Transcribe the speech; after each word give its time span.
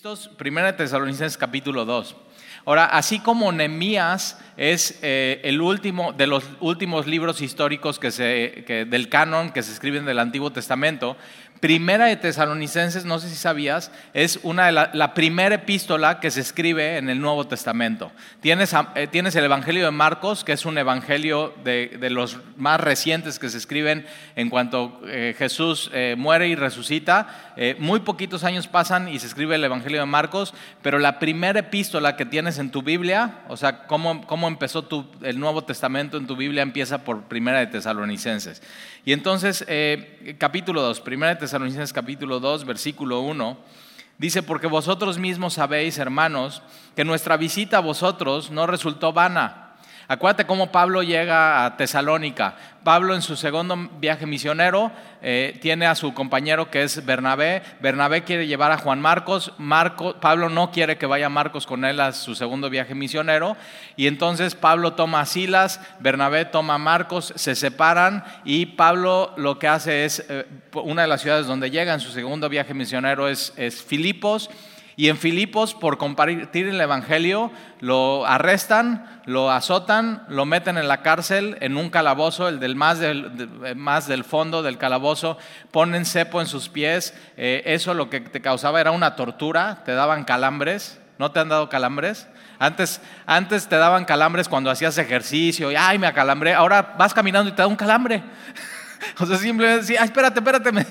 ¿Listos? 0.00 0.30
Primera 0.38 0.68
de 0.68 0.78
Tesalonicenses 0.78 1.36
capítulo 1.36 1.84
2. 1.84 2.16
Ahora, 2.64 2.86
así 2.86 3.18
como 3.18 3.52
Nehemías 3.52 4.38
es 4.56 4.98
eh, 5.02 5.42
el 5.44 5.60
último 5.60 6.14
de 6.14 6.26
los 6.26 6.42
últimos 6.60 7.06
libros 7.06 7.42
históricos 7.42 7.98
que 7.98 8.10
se, 8.10 8.64
que, 8.66 8.86
del 8.86 9.10
canon 9.10 9.50
que 9.50 9.62
se 9.62 9.72
escriben 9.72 10.06
del 10.06 10.18
Antiguo 10.18 10.52
Testamento, 10.52 11.18
Primera 11.60 12.06
de 12.06 12.16
Tesalonicenses, 12.16 13.04
no 13.04 13.18
sé 13.18 13.28
si 13.28 13.34
sabías, 13.34 13.92
es 14.14 14.40
una 14.42 14.66
de 14.66 14.72
la, 14.72 15.14
primera 15.14 15.56
epístola 15.56 16.18
que 16.18 16.30
se 16.30 16.40
escribe 16.40 16.96
en 16.96 17.10
el 17.10 17.20
Nuevo 17.20 17.46
Testamento. 17.46 18.10
Tienes, 18.40 18.74
eh, 18.94 19.06
tienes 19.08 19.36
el 19.36 19.44
Evangelio 19.44 19.84
de 19.84 19.90
Marcos, 19.90 20.42
que 20.42 20.52
es 20.52 20.64
un 20.64 20.78
evangelio 20.78 21.52
de, 21.62 21.98
de 22.00 22.08
los 22.08 22.38
más 22.56 22.80
recientes 22.80 23.38
que 23.38 23.50
se 23.50 23.58
escriben 23.58 24.06
en 24.36 24.48
cuanto 24.48 25.02
eh, 25.06 25.34
Jesús 25.36 25.90
eh, 25.92 26.14
muere 26.16 26.48
y 26.48 26.54
resucita. 26.54 27.52
muy 27.78 28.00
poquitos 28.00 28.44
años 28.44 28.66
pasan 28.66 29.08
y 29.08 29.18
se 29.18 29.26
escribe 29.26 29.56
el 29.56 29.64
Evangelio 29.64 30.00
de 30.00 30.06
Marcos, 30.06 30.54
pero 30.80 30.98
la 30.98 31.18
primera 31.18 31.60
epístola 31.60 32.16
que 32.16 32.24
tienes 32.24 32.58
en 32.58 32.70
tu 32.70 32.80
Biblia, 32.80 33.40
o 33.48 33.58
sea, 33.58 33.86
cómo, 33.86 34.26
cómo 34.26 34.48
empezó 34.48 34.84
tu, 34.84 35.06
el 35.20 35.38
Nuevo 35.38 35.62
Testamento 35.62 36.16
en 36.16 36.26
tu 36.26 36.36
Biblia, 36.36 36.62
empieza 36.62 37.04
por 37.04 37.24
Primera 37.24 37.58
de 37.58 37.66
Tesalonicenses. 37.66 38.62
Y 39.04 39.12
entonces, 39.12 39.64
capítulo 40.38 40.82
2, 40.82 41.00
Primera 41.00 41.34
de 41.34 41.40
Tesalonicenses 41.40 41.92
capítulo 41.92 42.40
2, 42.40 42.64
versículo 42.66 43.20
1, 43.20 43.58
dice, 44.18 44.42
porque 44.42 44.66
vosotros 44.66 45.18
mismos 45.18 45.54
sabéis, 45.54 45.98
hermanos, 45.98 46.62
que 46.94 47.04
nuestra 47.04 47.36
visita 47.36 47.78
a 47.78 47.80
vosotros 47.80 48.50
no 48.50 48.66
resultó 48.66 49.12
vana 49.12 49.69
Acuérdate 50.10 50.44
cómo 50.44 50.72
Pablo 50.72 51.04
llega 51.04 51.64
a 51.64 51.76
Tesalónica. 51.76 52.56
Pablo 52.82 53.14
en 53.14 53.22
su 53.22 53.36
segundo 53.36 53.76
viaje 54.00 54.26
misionero 54.26 54.90
eh, 55.22 55.56
tiene 55.62 55.86
a 55.86 55.94
su 55.94 56.12
compañero 56.14 56.68
que 56.68 56.82
es 56.82 57.06
Bernabé. 57.06 57.62
Bernabé 57.78 58.24
quiere 58.24 58.48
llevar 58.48 58.72
a 58.72 58.78
Juan 58.78 59.00
Marcos. 59.00 59.52
Marco, 59.56 60.16
Pablo 60.18 60.48
no 60.48 60.72
quiere 60.72 60.98
que 60.98 61.06
vaya 61.06 61.28
Marcos 61.28 61.64
con 61.64 61.84
él 61.84 62.00
a 62.00 62.10
su 62.10 62.34
segundo 62.34 62.68
viaje 62.68 62.96
misionero. 62.96 63.56
Y 63.94 64.08
entonces 64.08 64.56
Pablo 64.56 64.94
toma 64.94 65.20
a 65.20 65.26
Silas, 65.26 65.80
Bernabé 66.00 66.44
toma 66.44 66.74
a 66.74 66.78
Marcos, 66.78 67.32
se 67.36 67.54
separan 67.54 68.24
y 68.44 68.66
Pablo 68.66 69.32
lo 69.36 69.60
que 69.60 69.68
hace 69.68 70.04
es, 70.04 70.26
eh, 70.28 70.44
una 70.72 71.02
de 71.02 71.08
las 71.08 71.20
ciudades 71.20 71.46
donde 71.46 71.70
llega 71.70 71.94
en 71.94 72.00
su 72.00 72.10
segundo 72.10 72.48
viaje 72.48 72.74
misionero 72.74 73.28
es, 73.28 73.52
es 73.56 73.80
Filipos 73.80 74.50
y 75.00 75.08
en 75.08 75.16
Filipos, 75.16 75.72
por 75.72 75.96
compartir 75.96 76.68
el 76.68 76.78
Evangelio, 76.78 77.50
lo 77.80 78.26
arrestan, 78.26 79.22
lo 79.24 79.50
azotan, 79.50 80.24
lo 80.28 80.44
meten 80.44 80.76
en 80.76 80.88
la 80.88 81.00
cárcel, 81.00 81.56
en 81.62 81.78
un 81.78 81.88
calabozo, 81.88 82.48
el 82.48 82.60
del 82.60 82.76
más 82.76 82.98
del, 82.98 83.48
más 83.76 84.08
del 84.08 84.24
fondo 84.24 84.62
del 84.62 84.76
calabozo, 84.76 85.38
ponen 85.70 86.04
cepo 86.04 86.42
en 86.42 86.46
sus 86.46 86.68
pies. 86.68 87.14
Eh, 87.38 87.62
eso 87.64 87.94
lo 87.94 88.10
que 88.10 88.20
te 88.20 88.42
causaba 88.42 88.78
era 88.78 88.90
una 88.90 89.16
tortura, 89.16 89.80
te 89.86 89.92
daban 89.92 90.24
calambres. 90.24 91.00
¿No 91.18 91.32
te 91.32 91.40
han 91.40 91.48
dado 91.48 91.70
calambres? 91.70 92.28
Antes, 92.58 93.00
antes 93.24 93.68
te 93.68 93.76
daban 93.76 94.04
calambres 94.04 94.50
cuando 94.50 94.70
hacías 94.70 94.98
ejercicio, 94.98 95.72
y 95.72 95.76
ay, 95.76 95.98
me 95.98 96.08
acalambré. 96.08 96.52
Ahora 96.52 96.94
vas 96.98 97.14
caminando 97.14 97.48
y 97.48 97.54
te 97.54 97.62
da 97.62 97.66
un 97.66 97.76
calambre. 97.76 98.22
O 99.18 99.26
sea, 99.26 99.36
simplemente 99.36 99.82
decía, 99.82 100.02
espérate, 100.02 100.40
espérate, 100.40 100.72
me, 100.72 100.86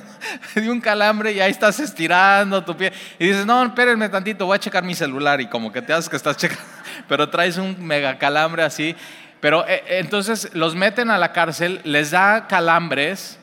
dio 0.56 0.72
un 0.72 0.82
calambre 0.82 1.32
y 1.32 1.40
ahí 1.40 1.52
estás 1.52 1.80
estirando 1.80 2.64
tu 2.64 2.76
pie. 2.76 2.92
Y 3.18 3.28
dices, 3.28 3.46
no, 3.46 3.64
espérenme 3.64 4.10
tantito, 4.10 4.46
voy 4.46 4.56
a 4.56 4.60
checar 4.60 4.84
mi 4.84 4.96
celular. 4.96 5.42
Y 5.42 5.48
como 5.48 5.72
que 5.72 5.82
te 5.82 5.94
haces 5.94 6.10
que 6.10 6.16
estás 6.16 6.38
checando, 6.38 6.64
pero 7.08 7.30
traes 7.30 7.58
un 7.58 7.84
mega 7.86 8.18
calambre 8.18 8.64
así. 8.64 8.96
Pero 9.40 9.66
eh, 9.68 9.84
entonces 10.00 10.50
los 10.54 10.76
meten 10.76 11.12
a 11.12 11.18
la 11.18 11.32
cárcel, 11.32 11.82
les 11.84 12.12
da 12.12 12.48
calambres, 12.48 13.40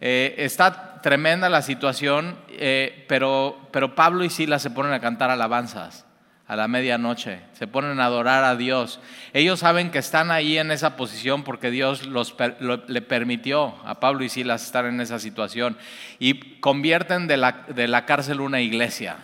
eh, 0.00 0.34
está 0.38 1.00
tremenda 1.00 1.48
la 1.48 1.62
situación, 1.62 2.36
eh, 2.50 3.04
pero, 3.08 3.68
pero 3.70 3.94
Pablo 3.94 4.24
y 4.24 4.30
Silas 4.30 4.62
se 4.62 4.70
ponen 4.70 4.92
a 4.92 5.00
cantar 5.00 5.30
alabanzas 5.30 6.07
a 6.48 6.56
la 6.56 6.66
medianoche, 6.66 7.40
se 7.52 7.66
ponen 7.66 8.00
a 8.00 8.06
adorar 8.06 8.42
a 8.42 8.56
Dios. 8.56 9.00
Ellos 9.34 9.60
saben 9.60 9.90
que 9.90 9.98
están 9.98 10.30
ahí 10.30 10.56
en 10.56 10.70
esa 10.70 10.96
posición 10.96 11.44
porque 11.44 11.70
Dios 11.70 12.06
los, 12.06 12.34
le 12.58 13.02
permitió 13.02 13.74
a 13.84 14.00
Pablo 14.00 14.24
y 14.24 14.30
Silas 14.30 14.64
estar 14.64 14.86
en 14.86 15.02
esa 15.02 15.18
situación 15.18 15.76
y 16.18 16.58
convierten 16.60 17.26
de 17.26 17.36
la, 17.36 17.64
de 17.68 17.86
la 17.86 18.06
cárcel 18.06 18.40
una 18.40 18.62
iglesia 18.62 19.18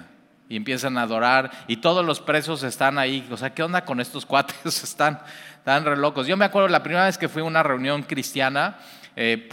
y 0.50 0.56
empiezan 0.56 0.98
a 0.98 1.02
adorar 1.02 1.50
y 1.66 1.78
todos 1.78 2.04
los 2.04 2.20
presos 2.20 2.62
están 2.62 2.98
ahí. 2.98 3.26
O 3.30 3.38
sea, 3.38 3.54
¿qué 3.54 3.62
onda 3.62 3.86
con 3.86 4.00
estos 4.00 4.26
cuates? 4.26 4.84
Están 4.84 5.20
tan 5.64 5.86
re 5.86 5.96
locos. 5.96 6.26
Yo 6.26 6.36
me 6.36 6.44
acuerdo 6.44 6.68
la 6.68 6.82
primera 6.82 7.06
vez 7.06 7.16
que 7.16 7.30
fui 7.30 7.40
a 7.40 7.46
una 7.46 7.62
reunión 7.62 8.02
cristiana, 8.02 8.76
eh, 9.16 9.48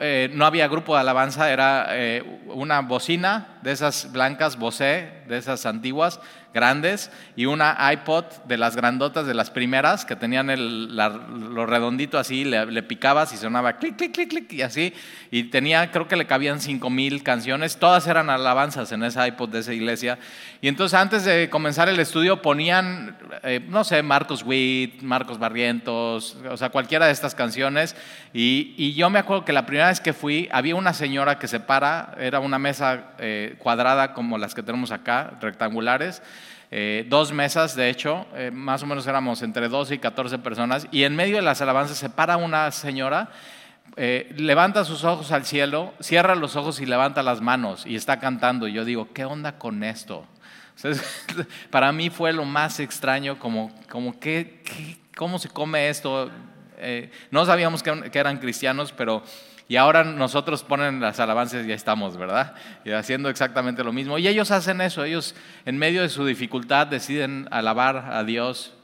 eh, 0.00 0.30
no 0.32 0.46
había 0.46 0.68
grupo 0.68 0.94
de 0.94 1.00
alabanza, 1.00 1.50
era 1.50 1.86
eh, 1.90 2.22
una 2.46 2.80
bocina 2.80 3.58
de 3.62 3.72
esas 3.72 4.10
blancas, 4.12 4.56
Bose, 4.56 5.23
de 5.28 5.38
esas 5.38 5.66
antiguas, 5.66 6.20
grandes 6.54 7.10
y 7.34 7.46
una 7.46 7.76
iPod 7.92 8.24
de 8.46 8.56
las 8.56 8.76
grandotas 8.76 9.26
de 9.26 9.34
las 9.34 9.50
primeras 9.50 10.04
que 10.04 10.14
tenían 10.14 10.50
el, 10.50 10.96
lo 10.96 11.66
redondito 11.66 12.18
así, 12.18 12.44
le, 12.44 12.82
picabas 12.84 13.32
y 13.32 13.36
sonaba 13.36 13.74
clic, 13.74 13.96
clic, 13.96 14.12
clic, 14.12 14.28
clic 14.28 14.52
y 14.52 14.62
así. 14.62 14.94
Y 15.30 15.44
tenía, 15.44 15.90
creo 15.90 16.06
que 16.06 16.16
le 16.16 16.26
cabían 16.26 16.60
cinco 16.60 16.90
mil 16.90 17.22
canciones, 17.22 17.76
todas 17.76 18.06
eran 18.06 18.30
alabanzas 18.30 18.92
en 18.92 19.02
esa 19.02 19.26
iPod 19.26 19.48
de 19.48 19.60
esa 19.60 19.72
iglesia. 19.72 20.18
Y 20.60 20.68
entonces 20.68 20.98
antes 20.98 21.24
de 21.24 21.50
comenzar 21.50 21.88
el 21.88 21.98
estudio 21.98 22.40
ponían, 22.40 23.16
eh, 23.42 23.60
no 23.68 23.84
sé, 23.84 24.02
Marcos 24.02 24.44
Witt, 24.44 25.02
Marcos 25.02 25.38
Barrientos, 25.38 26.36
o 26.48 26.56
sea, 26.56 26.70
cualquiera 26.70 27.06
de 27.06 27.12
estas 27.12 27.34
canciones. 27.34 27.96
Y, 28.32 28.74
y, 28.76 28.94
yo 28.94 29.10
me 29.10 29.18
acuerdo 29.18 29.44
que 29.44 29.52
la 29.52 29.66
primera 29.66 29.88
vez 29.88 30.00
que 30.00 30.12
fui, 30.12 30.48
había 30.52 30.76
una 30.76 30.92
señora 30.92 31.38
que 31.38 31.48
se 31.48 31.60
para, 31.60 32.14
era 32.18 32.40
una 32.40 32.58
mesa 32.58 33.12
eh, 33.18 33.56
cuadrada 33.58 34.12
como 34.12 34.38
las 34.38 34.54
que 34.54 34.62
tenemos 34.62 34.90
acá, 34.90 35.13
rectangulares 35.40 36.22
eh, 36.76 37.06
dos 37.08 37.32
mesas, 37.32 37.76
de 37.76 37.88
hecho, 37.88 38.26
eh, 38.34 38.50
más 38.50 38.82
o 38.82 38.86
menos 38.86 39.06
éramos 39.06 39.42
entre 39.42 39.68
12 39.68 39.94
y 39.94 39.98
14 39.98 40.40
personas, 40.40 40.88
y 40.90 41.04
en 41.04 41.14
medio 41.14 41.36
de 41.36 41.42
las 41.42 41.62
alabanzas 41.62 41.96
se 41.96 42.10
para 42.10 42.36
una 42.36 42.68
señora, 42.72 43.30
eh, 43.96 44.34
levanta 44.36 44.84
sus 44.84 45.04
ojos 45.04 45.30
al 45.30 45.44
cielo, 45.44 45.94
cierra 46.00 46.34
los 46.34 46.56
ojos 46.56 46.80
y 46.80 46.86
levanta 46.86 47.22
las 47.22 47.40
manos 47.40 47.86
y 47.86 47.94
está 47.94 48.18
cantando. 48.18 48.66
Y 48.66 48.72
yo 48.72 48.84
digo, 48.84 49.12
¿qué 49.12 49.24
onda 49.24 49.56
con 49.56 49.84
esto? 49.84 50.26
para 51.70 51.92
mí 51.92 52.10
fue 52.10 52.32
lo 52.32 52.44
más 52.44 52.80
extraño, 52.80 53.38
como, 53.38 53.70
como 53.88 54.18
¿qué, 54.18 54.60
cómo 55.16 55.38
se 55.38 55.48
come 55.48 55.88
esto? 55.88 56.28
no 57.30 57.46
sabíamos 57.46 57.84
que 57.84 58.18
eran 58.18 58.38
cristianos, 58.38 58.92
pero 58.92 59.22
y 59.68 59.76
ahora 59.76 60.04
nosotros 60.04 60.62
ponen 60.62 61.00
las 61.00 61.20
alabanzas 61.20 61.64
y 61.64 61.68
ya 61.68 61.74
estamos, 61.74 62.16
¿verdad? 62.16 62.54
Y 62.84 62.90
haciendo 62.90 63.30
exactamente 63.30 63.82
lo 63.82 63.92
mismo. 63.92 64.18
Y 64.18 64.28
ellos 64.28 64.50
hacen 64.50 64.80
eso, 64.80 65.04
ellos 65.04 65.34
en 65.64 65.78
medio 65.78 66.02
de 66.02 66.10
su 66.10 66.26
dificultad 66.26 66.86
deciden 66.86 67.48
alabar 67.50 68.10
a 68.12 68.24
Dios 68.24 68.74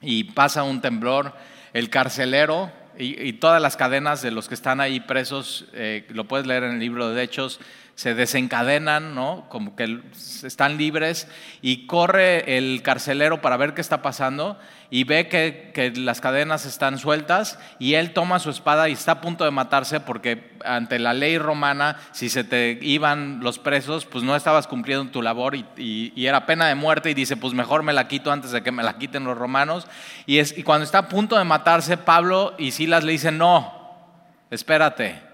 y 0.00 0.24
pasa 0.24 0.62
un 0.62 0.80
temblor. 0.80 1.34
El 1.72 1.90
carcelero 1.90 2.70
y, 2.98 3.32
todas 3.34 3.60
las 3.60 3.76
cadenas 3.76 4.22
de 4.22 4.30
los 4.30 4.48
que 4.48 4.54
están 4.54 4.80
ahí 4.80 5.00
presos, 5.00 5.66
eh, 5.72 6.06
lo 6.10 6.24
puedes 6.24 6.46
leer 6.46 6.64
en 6.64 6.72
el 6.72 6.78
libro 6.78 7.08
de 7.10 7.22
Hechos, 7.22 7.58
se 7.94 8.14
desencadenan, 8.14 9.14
¿no? 9.14 9.46
Como 9.48 9.76
que 9.76 10.00
están 10.42 10.78
libres 10.78 11.28
y 11.60 11.86
corre 11.86 12.56
el 12.56 12.82
carcelero 12.82 13.42
para 13.42 13.56
ver 13.56 13.74
qué 13.74 13.80
está 13.80 14.00
pasando 14.00 14.58
y 14.90 15.04
ve 15.04 15.28
que, 15.28 15.92
las 15.96 16.20
cadenas 16.20 16.64
están 16.64 16.98
sueltas 16.98 17.58
y 17.78 17.94
él 17.94 18.12
toma 18.12 18.38
su 18.38 18.50
espada 18.50 18.88
y 18.88 18.92
está 18.92 19.12
a 19.12 19.20
punto 19.20 19.44
de 19.44 19.50
matarse 19.50 20.00
porque 20.00 20.52
ante 20.64 20.98
la 20.98 21.12
ley 21.12 21.38
romana, 21.38 21.96
si 22.12 22.28
se 22.28 22.44
te 22.44 22.78
iban 22.80 23.40
los 23.40 23.58
presos, 23.58 24.06
pues 24.06 24.24
no 24.24 24.36
estabas 24.36 24.66
cumpliendo 24.66 25.10
tu 25.10 25.22
labor 25.22 25.54
y, 25.54 26.12
era 26.16 26.46
pena 26.46 26.66
de 26.66 26.74
muerte 26.74 27.10
y 27.10 27.14
dice, 27.14 27.36
pues 27.36 27.52
mejor 27.52 27.82
me 27.82 27.92
la 27.92 28.08
quito 28.08 28.32
antes 28.32 28.52
de 28.52 28.62
que 28.62 28.72
me 28.72 28.82
la 28.82 28.98
quiten 28.98 29.24
los 29.24 29.36
romanos. 29.36 29.86
Y, 30.24 30.38
es, 30.38 30.56
y 30.56 30.62
cuando 30.62 30.84
está 30.84 30.98
a 30.98 31.08
punto 31.08 31.36
de 31.36 31.44
matarse, 31.44 31.96
Pablo 31.96 32.54
y 32.58 32.70
Silas 32.70 33.04
le 33.04 33.12
dicen, 33.12 33.38
no, 33.38 33.72
espérate 34.50 35.31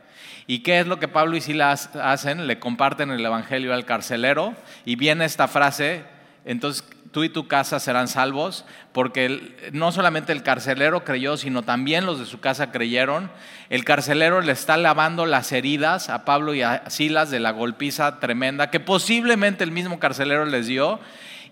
¿Y 0.51 0.61
qué 0.61 0.81
es 0.81 0.87
lo 0.87 0.99
que 0.99 1.09
Pablo 1.09 1.37
y 1.37 1.43
Silas 1.43 1.91
hacen? 1.95 2.47
Le 2.47 2.59
comparten 2.59 3.11
el 3.11 3.25
Evangelio 3.25 3.75
al 3.75 3.85
carcelero 3.85 4.55
y 4.87 4.97
viene 4.97 5.27
esta 5.27 5.47
frase, 5.47 6.05
entonces 6.47 6.85
tú 7.13 7.23
y 7.23 7.29
tu 7.29 7.49
casa 7.49 7.79
serán 7.81 8.09
salvos, 8.09 8.65
porque 8.93 9.71
no 9.73 9.93
solamente 9.93 10.33
el 10.33 10.43
carcelero 10.43 11.05
creyó, 11.05 11.37
sino 11.37 11.65
también 11.65 12.07
los 12.07 12.19
de 12.19 12.25
su 12.25 12.41
casa 12.41 12.71
creyeron. 12.71 13.31
El 13.69 13.85
carcelero 13.85 14.41
le 14.41 14.53
está 14.53 14.79
lavando 14.79 15.27
las 15.27 15.53
heridas 15.53 16.09
a 16.09 16.25
Pablo 16.25 16.55
y 16.55 16.63
a 16.63 16.89
Silas 16.89 17.31
de 17.31 17.41
la 17.41 17.51
golpiza 17.51 18.19
tremenda 18.19 18.71
que 18.71 18.81
posiblemente 18.81 19.65
el 19.65 19.71
mismo 19.71 19.99
carcelero 19.99 20.47
les 20.47 20.67
dio. 20.67 20.99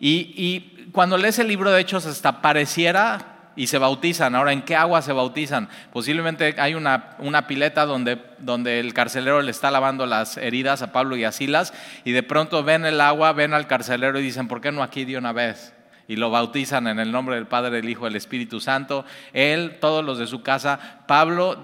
Y, 0.01 0.73
cuando 0.93 1.19
lees 1.19 1.39
el 1.39 1.49
libro 1.49 1.71
de 1.71 1.81
Hechos 1.83 2.07
hasta 2.07 2.41
pareciera 2.41 3.36
y 3.57 3.67
se 3.67 3.79
bautizan. 3.79 4.35
Ahora, 4.35 4.53
¿en 4.53 4.63
qué 4.63 4.77
agua 4.77 5.03
se 5.03 5.13
bautizan? 5.13 5.69
Posiblemente 5.93 6.55
hay 6.59 6.75
una, 6.75 7.17
una, 7.19 7.47
pileta 7.47 7.87
donde, 7.87 8.23
donde 8.39 8.79
el 8.79 8.95
carcelero 8.95 9.41
le 9.43 9.51
está 9.51 9.71
lavando 9.71 10.07
las 10.07 10.37
heridas 10.37 10.83
a 10.83 10.93
Pablo 10.93 11.17
y 11.17 11.25
a 11.25 11.33
Silas 11.33 11.73
y 12.05 12.13
de 12.13 12.23
pronto 12.23 12.63
ven 12.63 12.85
el 12.85 13.01
agua, 13.01 13.33
ven 13.33 13.55
al 13.55 13.67
carcelero 13.67 14.21
y 14.21 14.23
dicen, 14.23 14.47
¿por 14.47 14.61
qué 14.61 14.71
no 14.71 14.83
aquí 14.83 15.05
de 15.05 15.17
una 15.17 15.33
vez? 15.33 15.73
Y 16.09 16.17
lo 16.17 16.31
bautizan 16.31 16.87
en 16.87 17.01
el 17.01 17.11
nombre 17.11 17.35
del 17.35 17.47
Padre, 17.47 17.71
del 17.71 17.89
Hijo, 17.89 18.05
del 18.05 18.15
Espíritu 18.15 18.61
Santo. 18.61 19.05
Él, 19.33 19.79
todos 19.81 20.05
los 20.05 20.19
de 20.19 20.29
su 20.29 20.41
casa. 20.41 21.03
Pablo 21.09 21.61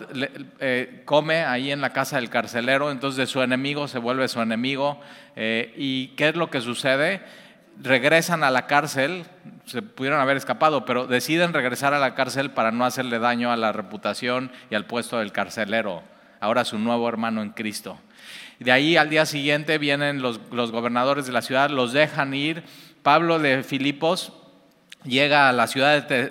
eh, 0.58 1.02
come 1.04 1.44
ahí 1.44 1.70
en 1.70 1.80
la 1.80 1.92
casa 1.92 2.16
del 2.16 2.28
carcelero, 2.28 2.90
entonces 2.90 3.30
su 3.30 3.40
enemigo 3.40 3.86
se 3.86 4.00
vuelve 4.00 4.26
su 4.26 4.40
enemigo. 4.40 5.00
Eh, 5.36 5.72
¿Y 5.76 6.08
qué 6.08 6.30
es 6.30 6.34
lo 6.34 6.50
que 6.50 6.60
sucede? 6.60 7.22
Regresan 7.80 8.44
a 8.44 8.50
la 8.50 8.66
cárcel, 8.66 9.24
se 9.66 9.82
pudieron 9.82 10.20
haber 10.20 10.36
escapado, 10.36 10.84
pero 10.84 11.06
deciden 11.06 11.52
regresar 11.52 11.94
a 11.94 11.98
la 11.98 12.14
cárcel 12.14 12.50
para 12.50 12.72
no 12.72 12.84
hacerle 12.84 13.18
daño 13.18 13.52
a 13.52 13.56
la 13.56 13.72
reputación 13.72 14.52
y 14.70 14.74
al 14.74 14.86
puesto 14.86 15.18
del 15.18 15.32
carcelero, 15.32 16.02
ahora 16.40 16.64
su 16.64 16.78
nuevo 16.78 17.08
hermano 17.08 17.42
en 17.42 17.50
Cristo. 17.50 17.98
De 18.58 18.72
ahí 18.72 18.96
al 18.96 19.10
día 19.10 19.26
siguiente 19.26 19.78
vienen 19.78 20.22
los, 20.22 20.38
gobernadores 20.50 21.26
de 21.26 21.32
la 21.32 21.42
ciudad, 21.42 21.70
los 21.70 21.92
dejan 21.92 22.32
ir. 22.34 22.62
Pablo 23.02 23.38
de 23.38 23.62
Filipos 23.64 24.32
llega 25.04 25.48
a 25.48 25.52
la 25.52 25.66
ciudad 25.66 26.06
de, 26.06 26.28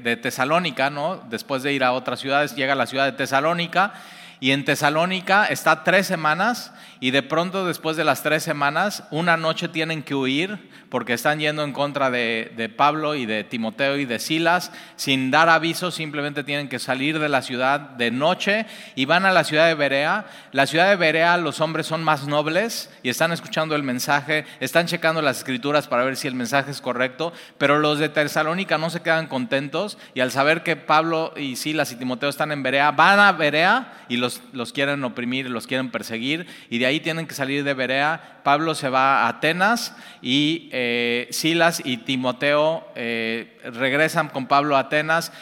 de 0.00 0.16
Tesalónica, 0.16 0.90
¿no? 0.90 1.16
después 1.28 1.64
de 1.64 1.72
ir 1.72 1.82
a 1.82 1.92
otras 1.92 2.20
ciudades, 2.20 2.54
llega 2.54 2.74
a 2.74 2.76
la 2.76 2.86
ciudad 2.86 3.06
de 3.06 3.12
Tesalónica 3.12 3.94
y 4.42 4.50
en 4.50 4.64
Tesalónica 4.64 5.46
está 5.46 5.84
tres 5.84 6.08
semanas 6.08 6.72
y 7.02 7.10
de 7.10 7.22
pronto 7.22 7.66
después 7.66 7.96
de 7.96 8.04
las 8.04 8.22
tres 8.22 8.44
semanas, 8.44 9.02
una 9.10 9.36
noche 9.36 9.66
tienen 9.66 10.04
que 10.04 10.14
huir 10.14 10.70
porque 10.88 11.14
están 11.14 11.40
yendo 11.40 11.64
en 11.64 11.72
contra 11.72 12.10
de, 12.10 12.72
Pablo 12.76 13.14
y 13.14 13.26
de 13.26 13.44
Timoteo 13.44 13.96
y 13.96 14.04
de 14.04 14.18
Silas. 14.18 14.70
Sin 14.96 15.30
dar 15.30 15.48
aviso, 15.48 15.90
simplemente 15.90 16.44
tienen 16.44 16.68
que 16.68 16.78
salir 16.78 17.18
de 17.18 17.28
la 17.28 17.42
ciudad 17.42 17.80
de 17.80 18.10
noche 18.10 18.66
y 18.94 19.04
van 19.04 19.24
a 19.24 19.32
la 19.32 19.42
ciudad 19.42 19.66
de 19.66 19.74
Berea. 19.74 20.26
La 20.52 20.66
ciudad 20.66 20.88
de 20.90 20.96
Berea 20.96 21.36
los 21.38 21.60
hombres 21.60 21.86
son 21.86 22.04
más 22.04 22.26
nobles 22.26 22.90
y 23.02 23.08
están 23.08 23.32
escuchando 23.32 23.74
el 23.74 23.82
mensaje, 23.82 24.44
están 24.60 24.86
checando 24.86 25.22
las 25.22 25.38
escrituras 25.38 25.88
para 25.88 26.04
ver 26.04 26.16
si 26.16 26.28
el 26.28 26.34
mensaje 26.34 26.70
es 26.70 26.80
correcto, 26.80 27.32
pero 27.58 27.78
los 27.78 27.98
de 27.98 28.10
Tesalónica 28.10 28.78
no 28.78 28.90
se 28.90 29.00
quedan 29.00 29.26
contentos 29.26 29.98
y 30.14 30.20
al 30.20 30.30
saber 30.30 30.62
que 30.62 30.76
Pablo 30.76 31.32
y 31.36 31.56
Silas 31.56 31.90
y 31.90 31.96
Timoteo 31.96 32.28
están 32.28 32.52
en 32.52 32.62
Berea, 32.62 32.92
van 32.92 33.18
a 33.18 33.32
Berea 33.32 34.04
y 34.08 34.18
los 34.18 34.42
los, 34.52 34.72
quieren 34.72 35.02
oprimir, 35.04 35.48
los 35.50 35.66
quieren 35.66 35.90
perseguir, 35.90 36.46
y 36.70 36.78
de 36.78 36.86
ahí 36.86 36.91
tienen 37.00 37.26
que 37.26 37.34
salir 37.34 37.64
de 37.64 37.74
Berea. 37.74 38.40
Pablo 38.42 38.74
se 38.74 38.88
va 38.88 39.22
a 39.22 39.28
Atenas 39.28 39.96
y 40.20 40.68
eh, 40.72 41.28
Silas 41.30 41.82
y 41.84 41.98
Timoteo 41.98 42.86
eh, 42.94 43.58
regresan 43.64 44.28
con 44.28 44.46
Pablo 44.46 44.76
a 44.76 44.80
Atenas. 44.80 45.32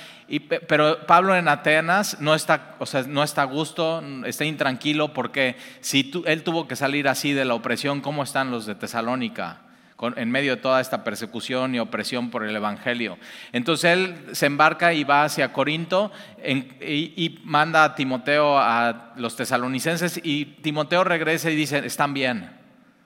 pero 0.69 1.06
Pablo 1.06 1.35
en 1.35 1.49
Atenas 1.49 2.20
no 2.20 2.35
está, 2.35 2.76
o 2.79 2.87
sea, 2.87 3.02
no 3.02 3.23
está 3.23 3.43
a 3.43 3.47
gusto, 3.47 4.02
está 4.26 4.44
intranquilo 4.44 5.12
porque 5.12 5.56
si 5.81 6.12
él 6.26 6.43
tuvo 6.43 6.69
que 6.69 6.76
salir 6.76 7.08
así 7.08 7.32
de 7.32 7.44
la 7.44 7.55
opresión, 7.55 8.00
¿cómo 8.00 8.23
están 8.23 8.50
los 8.50 8.67
de 8.67 8.75
Tesalónica? 8.75 9.69
En 10.17 10.31
medio 10.31 10.56
de 10.56 10.62
toda 10.62 10.81
esta 10.81 11.05
persecución 11.05 11.75
y 11.75 11.79
opresión 11.79 12.31
por 12.31 12.44
el 12.44 12.55
Evangelio. 12.55 13.19
Entonces 13.52 13.93
él 13.93 14.17
se 14.32 14.47
embarca 14.47 14.93
y 14.93 15.05
va 15.05 15.25
hacia 15.25 15.52
Corinto 15.52 16.11
y, 16.44 17.38
manda 17.44 17.85
a 17.85 17.94
Timoteo 17.94 18.58
a 18.58 19.12
los 19.17 19.37
tesalonicenses 19.37 20.20
y 20.23 20.44
Timoteo 20.44 21.05
regresa 21.05 21.50
y 21.50 21.56
dice, 21.56 21.79
están 21.85 22.14
bien, 22.14 22.50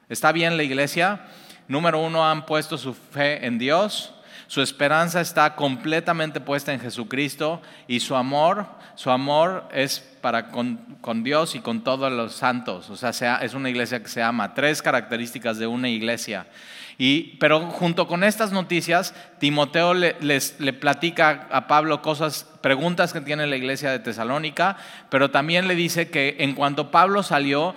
está 0.09 0.33
bien 0.33 0.57
la 0.57 0.63
iglesia. 0.63 1.23
Número 1.67 1.99
uno, 1.99 2.29
han 2.29 2.47
puesto 2.47 2.77
su 2.77 2.95
fe 2.95 3.47
en 3.47 3.59
Dios, 3.59 4.15
su 4.47 4.61
esperanza 4.61 5.21
está 5.21 5.55
completamente 5.57 6.41
puesta 6.41 6.73
en 6.73 6.81
Jesucristo 6.81 7.63
y 7.89 8.01
su 8.01 8.15
amor, 8.15 8.67
su 8.95 9.11
amor 9.11 9.67
es 9.73 10.01
para 10.21 10.49
con, 10.49 10.77
con, 11.01 11.25
Dios 11.25 11.55
y 11.55 11.61
con 11.61 11.83
todos 11.83 12.13
los 12.13 12.35
santos. 12.35 12.91
O 12.91 12.97
sea, 12.97 13.37
es 13.37 13.55
una 13.55 13.71
iglesia 13.71 14.03
que 14.03 14.09
se 14.09 14.23
ama. 14.23 14.55
Tres 14.55 14.83
características 14.83 15.59
de 15.59 15.67
una 15.67 15.89
iglesia 15.89 16.47
pero 17.39 17.61
junto 17.71 18.07
con 18.07 18.25
estas 18.25 18.53
noticias, 18.53 19.15
Timoteo 19.39 19.95
le, 19.95 20.17
le 20.21 20.73
platica 20.73 21.49
a 21.51 21.67
Pablo 21.67 22.03
cosas, 22.03 22.49
preguntas 22.61 23.13
que 23.13 23.21
tiene 23.21 23.47
la 23.47 23.57
iglesia 23.57 23.91
de 23.91 23.99
Tesalónica, 23.99 24.77
pero 25.11 25.31
también 25.31 25.69
le 25.69 25.75
dice 25.75 26.09
que 26.09 26.37
en 26.39 26.55
cuanto 26.55 26.91
Pablo 26.91 27.23
salió, 27.23 27.75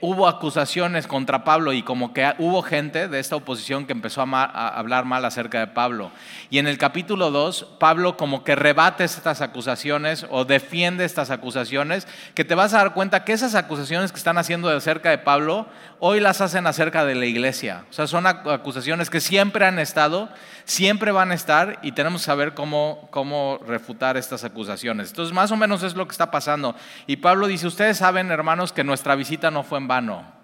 hubo 0.00 0.26
acusaciones 0.26 1.06
contra 1.06 1.44
Pablo 1.44 1.72
y 1.72 1.82
como 1.82 2.12
que 2.12 2.34
hubo 2.38 2.62
gente 2.62 3.08
de 3.08 3.20
esta 3.20 3.36
oposición 3.36 3.86
que 3.86 3.92
empezó 3.92 4.22
a, 4.22 4.68
hablar 4.68 5.04
mal 5.04 5.24
acerca 5.24 5.60
de 5.60 5.68
Pablo. 5.68 6.10
Y 6.50 6.58
en 6.58 6.66
el 6.66 6.76
capítulo 6.76 7.30
2, 7.30 7.74
Pablo 7.78 8.16
como 8.16 8.42
que 8.42 8.56
rebate 8.56 9.04
estas 9.04 9.40
acusaciones 9.42 10.26
o 10.30 10.44
defiende 10.44 11.04
estas 11.04 11.30
acusaciones, 11.30 12.08
que 12.34 12.44
te 12.44 12.54
vas 12.54 12.74
a 12.74 12.78
dar 12.78 12.94
cuenta 12.94 13.24
que 13.24 13.32
esas 13.32 13.54
acusaciones 13.54 14.10
que 14.10 14.18
están 14.18 14.38
haciendo 14.38 14.68
acerca 14.68 15.10
de 15.10 15.18
Pablo, 15.18 15.66
hoy 16.00 16.20
las 16.20 16.40
hacen 16.40 16.66
acerca 16.66 17.04
de 17.04 17.14
la 17.14 17.26
iglesia. 17.26 17.84
O 17.88 17.92
sea, 17.92 18.06
son 18.06 18.26
acusaciones 18.26 19.08
que 19.08 19.20
siempre 19.20 19.66
han 19.66 19.78
estado, 19.78 20.28
siempre 20.64 21.12
van 21.12 21.30
a 21.30 21.34
estar 21.34 21.78
y 21.82 21.92
tenemos 21.92 22.22
que 22.22 22.26
saber 22.26 22.54
cómo, 22.54 23.08
cómo 23.10 23.60
refutar 23.66 24.16
estas 24.16 24.42
acusaciones. 24.42 25.10
Entonces, 25.10 25.32
más 25.32 25.52
o 25.52 25.56
menos 25.56 25.84
es 25.84 25.94
lo 25.94 26.06
que 26.06 26.12
está 26.12 26.30
pasando. 26.30 26.74
Y 27.06 27.16
Pablo 27.16 27.46
dice, 27.46 27.68
ustedes 27.68 27.98
saben, 27.98 28.32
hermanos, 28.32 28.72
que 28.72 28.82
nuestra 28.82 29.14
visita 29.14 29.50
no 29.50 29.62
fue 29.62 29.75
en 29.76 29.88
vano. 29.88 30.36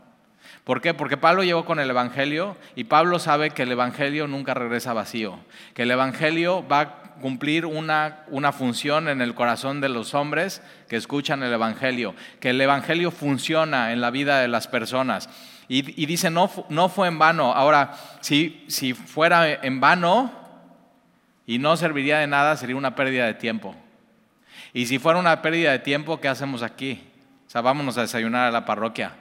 ¿Por 0.65 0.81
qué? 0.81 0.95
Porque 0.95 1.17
Pablo 1.17 1.43
llegó 1.43 1.65
con 1.65 1.81
el 1.81 1.91
Evangelio 1.91 2.57
y 2.77 2.85
Pablo 2.85 3.19
sabe 3.19 3.51
que 3.51 3.65
el 3.65 3.73
Evangelio 3.73 4.29
nunca 4.29 4.55
regresa 4.55 4.93
vacío, 4.93 5.39
que 5.75 5.83
el 5.83 5.91
Evangelio 5.91 6.67
va 6.67 6.81
a 6.81 7.03
cumplir 7.21 7.67
una, 7.67 8.21
una 8.29 8.53
función 8.53 9.09
en 9.09 9.21
el 9.21 9.35
corazón 9.35 9.81
de 9.81 9.89
los 9.89 10.15
hombres 10.15 10.63
que 10.89 10.97
escuchan 10.97 11.43
el 11.43 11.53
Evangelio, 11.53 12.15
que 12.39 12.51
el 12.51 12.61
Evangelio 12.61 13.11
funciona 13.11 13.93
en 13.93 14.01
la 14.01 14.11
vida 14.11 14.39
de 14.39 14.49
las 14.49 14.69
personas. 14.69 15.29
Y, 15.69 16.05
dice, 16.07 16.29
no, 16.31 16.51
no 16.69 16.89
fue 16.91 17.09
en 17.09 17.19
vano. 17.19 17.55
Ahora, 17.55 17.95
si, 18.21 18.65
si 18.69 18.93
fuera 18.93 19.51
en 19.51 19.81
vano 19.81 20.31
y 21.47 21.59
no 21.59 21.77
serviría 21.79 22.19
de 22.19 22.27
nada, 22.27 22.57
sería 22.57 22.77
una 22.77 22.95
pérdida 22.95 23.25
de 23.25 23.35
tiempo. 23.35 23.75
Y 24.75 24.87
si 24.87 24.99
fuera 24.99 25.19
una 25.19 25.41
pérdida 25.41 25.73
de 25.73 25.79
tiempo, 25.79 26.21
¿qué 26.21 26.29
hacemos 26.29 26.63
aquí? 26.63 27.03
O 27.47 27.51
sea, 27.51 27.63
vámonos 27.63 27.97
a 27.97 28.03
desayunar 28.03 28.49
a 28.49 28.51
la 28.51 28.67
parroquia. 28.67 29.13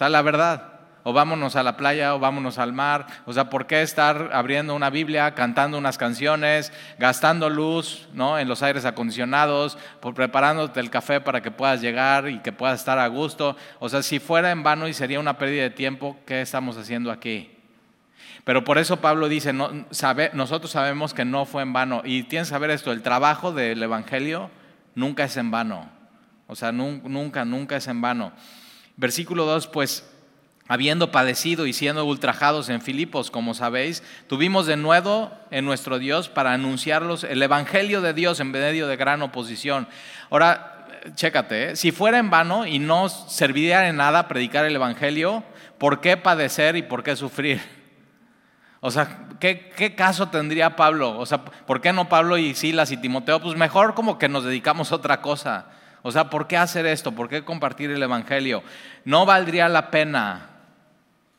Sea, 0.00 0.08
la 0.08 0.22
verdad. 0.22 0.62
O 1.02 1.12
vámonos 1.12 1.56
a 1.56 1.62
la 1.62 1.76
playa 1.76 2.14
o 2.14 2.18
vámonos 2.18 2.56
al 2.56 2.72
mar. 2.72 3.06
O 3.26 3.34
sea, 3.34 3.50
¿por 3.50 3.66
qué 3.66 3.82
estar 3.82 4.30
abriendo 4.32 4.74
una 4.74 4.88
Biblia, 4.88 5.34
cantando 5.34 5.76
unas 5.76 5.98
canciones, 5.98 6.72
gastando 6.98 7.50
luz 7.50 8.08
¿no? 8.14 8.38
en 8.38 8.48
los 8.48 8.62
aires 8.62 8.86
acondicionados, 8.86 9.76
por 10.00 10.14
preparándote 10.14 10.80
el 10.80 10.88
café 10.88 11.20
para 11.20 11.42
que 11.42 11.50
puedas 11.50 11.82
llegar 11.82 12.30
y 12.30 12.38
que 12.38 12.50
puedas 12.50 12.80
estar 12.80 12.98
a 12.98 13.06
gusto? 13.08 13.58
O 13.78 13.90
sea, 13.90 14.02
si 14.02 14.20
fuera 14.20 14.50
en 14.52 14.62
vano 14.62 14.88
y 14.88 14.94
sería 14.94 15.20
una 15.20 15.36
pérdida 15.36 15.64
de 15.64 15.70
tiempo, 15.70 16.16
¿qué 16.24 16.40
estamos 16.40 16.78
haciendo 16.78 17.10
aquí? 17.10 17.54
Pero 18.44 18.64
por 18.64 18.78
eso 18.78 19.02
Pablo 19.02 19.28
dice, 19.28 19.52
no, 19.52 19.70
nosotros 20.32 20.70
sabemos 20.70 21.12
que 21.12 21.26
no 21.26 21.44
fue 21.44 21.60
en 21.60 21.74
vano. 21.74 22.00
Y 22.06 22.22
tienes 22.22 22.48
que 22.48 22.54
saber 22.54 22.70
esto, 22.70 22.90
el 22.90 23.02
trabajo 23.02 23.52
del 23.52 23.82
Evangelio 23.82 24.50
nunca 24.94 25.24
es 25.24 25.36
en 25.36 25.50
vano. 25.50 25.90
O 26.46 26.56
sea, 26.56 26.72
nunca, 26.72 27.44
nunca 27.44 27.76
es 27.76 27.86
en 27.86 28.00
vano. 28.00 28.32
Versículo 29.00 29.46
2, 29.46 29.66
pues 29.68 30.04
habiendo 30.68 31.10
padecido 31.10 31.64
y 31.66 31.72
siendo 31.72 32.04
ultrajados 32.04 32.68
en 32.68 32.82
Filipos, 32.82 33.30
como 33.30 33.54
sabéis, 33.54 34.02
tuvimos 34.26 34.66
de 34.66 34.76
nuevo 34.76 35.32
en 35.50 35.64
nuestro 35.64 35.98
Dios 35.98 36.28
para 36.28 36.52
anunciarlos 36.52 37.24
el 37.24 37.42
Evangelio 37.42 38.02
de 38.02 38.12
Dios 38.12 38.40
en 38.40 38.50
medio 38.50 38.88
de 38.88 38.96
gran 38.96 39.22
oposición. 39.22 39.88
Ahora, 40.28 40.86
chécate, 41.14 41.70
¿eh? 41.70 41.76
si 41.76 41.92
fuera 41.92 42.18
en 42.18 42.28
vano 42.28 42.66
y 42.66 42.78
no 42.78 43.08
serviría 43.08 43.80
de 43.80 43.94
nada 43.94 44.28
predicar 44.28 44.66
el 44.66 44.76
Evangelio, 44.76 45.44
¿por 45.78 46.02
qué 46.02 46.18
padecer 46.18 46.76
y 46.76 46.82
por 46.82 47.02
qué 47.02 47.16
sufrir? 47.16 47.58
O 48.80 48.90
sea, 48.90 49.28
¿qué, 49.40 49.72
¿qué, 49.74 49.94
caso 49.94 50.28
tendría 50.28 50.76
Pablo? 50.76 51.18
O 51.18 51.24
sea, 51.24 51.42
¿por 51.42 51.80
qué 51.80 51.94
no 51.94 52.10
Pablo 52.10 52.36
y 52.36 52.54
Silas 52.54 52.92
y 52.92 52.98
Timoteo? 52.98 53.40
Pues 53.40 53.56
mejor 53.56 53.94
como 53.94 54.18
que 54.18 54.28
nos 54.28 54.44
dedicamos 54.44 54.92
a 54.92 54.96
otra 54.96 55.22
cosa. 55.22 55.79
O 56.02 56.12
sea, 56.12 56.30
¿por 56.30 56.46
qué 56.46 56.56
hacer 56.56 56.86
esto? 56.86 57.12
¿Por 57.12 57.28
qué 57.28 57.44
compartir 57.44 57.90
el 57.90 58.02
Evangelio? 58.02 58.62
No 59.04 59.26
valdría 59.26 59.68
la 59.68 59.90
pena. 59.90 60.46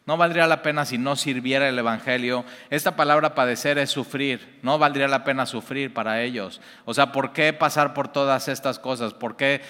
No 0.06 0.18
valdría 0.18 0.48
la 0.48 0.63
pena 0.63 0.84
si 0.84 0.98
no 0.98 1.15
sirviera 1.15 1.70
el 1.70 1.77
Evangelio. 1.77 2.44
Esta 2.70 2.96
palabra 2.96 3.36
padecer 3.36 3.77
es 3.77 3.91
sufrir. 3.91 4.60
No 4.62 4.77
valdría 4.77 5.08
la 5.08 5.24
pena 5.24 5.46
sufrir 5.46 5.94
para 5.94 6.22
ellos. 6.22 6.60
O 6.86 6.94
sea, 6.94 7.12
¿por 7.12 7.34
qué 7.34 7.53
pasar 7.53 7.94
por 7.94 8.08
todas 8.08 8.48
estas 8.48 8.80
cosas? 8.80 9.13
¿Por 9.13 9.36
qué 9.36 9.62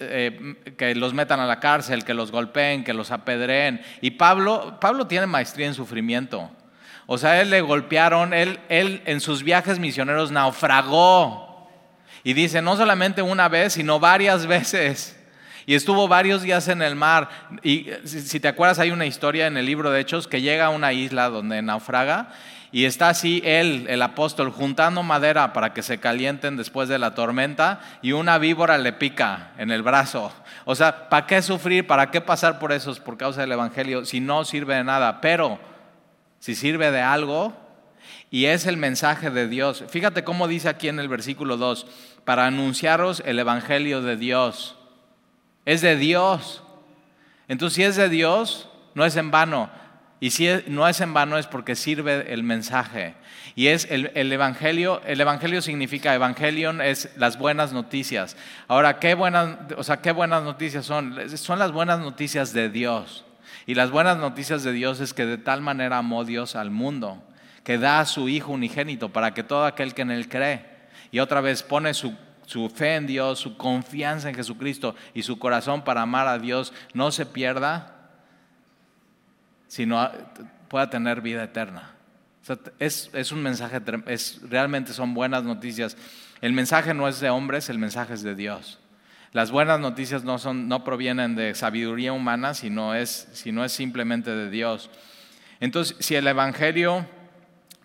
eh, 0.00 0.74
que 0.76 0.94
los 0.94 1.14
metan 1.14 1.40
a 1.40 1.46
la 1.46 1.60
cárcel, 1.60 2.04
que 2.04 2.14
los 2.14 2.32
golpeen, 2.32 2.84
que 2.84 2.94
los 2.94 3.10
apedreen? 3.10 3.82
Y 4.00 4.12
Pablo, 4.12 4.78
Pablo 4.80 5.06
tiene 5.06 5.26
maestría 5.26 5.66
en 5.66 5.74
sufrimiento. 5.74 6.50
O 7.06 7.18
sea, 7.18 7.40
él 7.40 7.50
le 7.50 7.60
golpearon, 7.60 8.34
él, 8.34 8.58
él 8.68 9.02
en 9.06 9.20
sus 9.20 9.42
viajes 9.42 9.78
misioneros 9.78 10.32
naufragó 10.32 11.45
y 12.26 12.32
dice, 12.32 12.60
no 12.60 12.76
solamente 12.76 13.22
una 13.22 13.48
vez, 13.48 13.74
sino 13.74 14.00
varias 14.00 14.48
veces. 14.48 15.16
Y 15.64 15.76
estuvo 15.76 16.08
varios 16.08 16.42
días 16.42 16.66
en 16.66 16.82
el 16.82 16.96
mar. 16.96 17.28
Y 17.62 17.86
si 18.04 18.40
te 18.40 18.48
acuerdas, 18.48 18.80
hay 18.80 18.90
una 18.90 19.06
historia 19.06 19.46
en 19.46 19.56
el 19.56 19.64
libro 19.64 19.92
de 19.92 20.00
Hechos 20.00 20.26
que 20.26 20.42
llega 20.42 20.66
a 20.66 20.70
una 20.70 20.92
isla 20.92 21.28
donde 21.28 21.62
naufraga 21.62 22.30
y 22.72 22.84
está 22.84 23.10
así 23.10 23.42
él, 23.44 23.86
el 23.88 24.02
apóstol, 24.02 24.50
juntando 24.50 25.04
madera 25.04 25.52
para 25.52 25.72
que 25.72 25.84
se 25.84 25.98
calienten 26.00 26.56
después 26.56 26.88
de 26.88 26.98
la 26.98 27.14
tormenta 27.14 27.78
y 28.02 28.10
una 28.10 28.38
víbora 28.38 28.76
le 28.76 28.92
pica 28.92 29.52
en 29.56 29.70
el 29.70 29.84
brazo. 29.84 30.32
O 30.64 30.74
sea, 30.74 31.08
¿para 31.08 31.28
qué 31.28 31.40
sufrir? 31.42 31.86
¿Para 31.86 32.10
qué 32.10 32.20
pasar 32.20 32.58
por 32.58 32.72
eso 32.72 32.92
por 33.04 33.16
causa 33.16 33.42
del 33.42 33.52
Evangelio 33.52 34.04
si 34.04 34.18
no 34.18 34.44
sirve 34.44 34.74
de 34.74 34.82
nada? 34.82 35.20
Pero 35.20 35.60
si 36.40 36.56
sirve 36.56 36.90
de 36.90 37.02
algo, 37.02 37.54
y 38.30 38.46
es 38.46 38.66
el 38.66 38.76
mensaje 38.76 39.30
de 39.30 39.48
Dios. 39.48 39.84
Fíjate 39.88 40.24
cómo 40.24 40.48
dice 40.48 40.68
aquí 40.68 40.88
en 40.88 40.98
el 40.98 41.08
versículo 41.08 41.56
2, 41.56 41.86
para 42.26 42.46
anunciaros 42.46 43.22
el 43.24 43.38
Evangelio 43.38 44.02
de 44.02 44.16
Dios. 44.16 44.76
Es 45.64 45.80
de 45.80 45.96
Dios. 45.96 46.62
Entonces, 47.46 47.76
si 47.76 47.84
es 47.84 47.94
de 47.94 48.08
Dios, 48.08 48.68
no 48.94 49.04
es 49.04 49.14
en 49.16 49.30
vano. 49.30 49.70
Y 50.18 50.30
si 50.30 50.48
no 50.66 50.88
es 50.88 51.00
en 51.00 51.14
vano 51.14 51.38
es 51.38 51.46
porque 51.46 51.76
sirve 51.76 52.32
el 52.32 52.42
mensaje. 52.42 53.14
Y 53.54 53.68
es 53.68 53.86
el, 53.90 54.32
evangelio, 54.32 55.00
el 55.06 55.20
evangelio 55.20 55.62
significa 55.62 56.14
evangelion 56.14 56.80
es 56.80 57.10
las 57.16 57.38
buenas 57.38 57.72
noticias. 57.72 58.36
Ahora, 58.66 58.98
¿qué 58.98 59.14
buenas, 59.14 59.56
o 59.76 59.84
sea, 59.84 59.98
qué 59.98 60.10
buenas 60.10 60.42
noticias 60.42 60.84
son? 60.84 61.16
Son 61.38 61.60
las 61.60 61.70
buenas 61.70 62.00
noticias 62.00 62.52
de 62.52 62.70
Dios. 62.70 63.24
Y 63.66 63.74
las 63.74 63.92
buenas 63.92 64.16
noticias 64.18 64.64
de 64.64 64.72
Dios 64.72 64.98
es 64.98 65.14
que 65.14 65.26
de 65.26 65.38
tal 65.38 65.60
manera 65.60 65.98
amó 65.98 66.24
Dios 66.24 66.56
al 66.56 66.72
mundo, 66.72 67.22
que 67.62 67.78
da 67.78 68.00
a 68.00 68.04
su 68.04 68.28
Hijo 68.28 68.50
unigénito 68.50 69.10
para 69.10 69.32
que 69.32 69.44
todo 69.44 69.64
aquel 69.64 69.94
que 69.94 70.02
en 70.02 70.10
él 70.10 70.28
cree 70.28 70.75
y 71.10 71.18
otra 71.18 71.40
vez 71.40 71.62
pone 71.62 71.94
su 71.94 72.14
su 72.46 72.68
fe 72.70 72.94
en 72.94 73.06
Dios, 73.06 73.40
su 73.40 73.56
confianza 73.56 74.28
en 74.28 74.34
Jesucristo 74.34 74.94
y 75.12 75.22
su 75.22 75.38
corazón 75.38 75.82
para 75.82 76.02
amar 76.02 76.28
a 76.28 76.38
Dios 76.38 76.72
no 76.94 77.10
se 77.10 77.26
pierda, 77.26 77.92
sino 79.66 80.08
pueda 80.68 80.88
tener 80.88 81.20
vida 81.20 81.42
eterna. 81.42 81.92
es, 82.78 83.32
un 83.32 83.42
mensaje, 83.42 83.82
es, 84.06 84.40
realmente 84.48 84.92
son 84.92 85.12
buenas 85.12 85.42
noticias. 85.42 85.96
El 86.40 86.52
mensaje 86.52 86.94
no 86.94 87.08
es 87.08 87.18
de 87.20 87.30
hombres, 87.30 87.68
el 87.68 87.78
mensaje 87.78 88.14
es 88.14 88.22
de 88.22 88.36
Dios. 88.36 88.78
Las 89.32 89.50
buenas 89.50 89.80
noticias 89.80 90.22
no, 90.22 90.38
son, 90.38 90.68
no 90.68 90.84
provienen 90.84 91.34
de 91.34 91.54
sabiduría 91.54 92.12
humana, 92.12 92.54
sino 92.54 92.94
es, 92.94 93.28
sino 93.32 93.64
es 93.64 93.72
simplemente 93.72 94.30
de 94.30 94.50
Dios. 94.50 94.88
Entonces, 95.58 95.96
si 95.98 96.14
el 96.14 96.26
Evangelio 96.28 97.06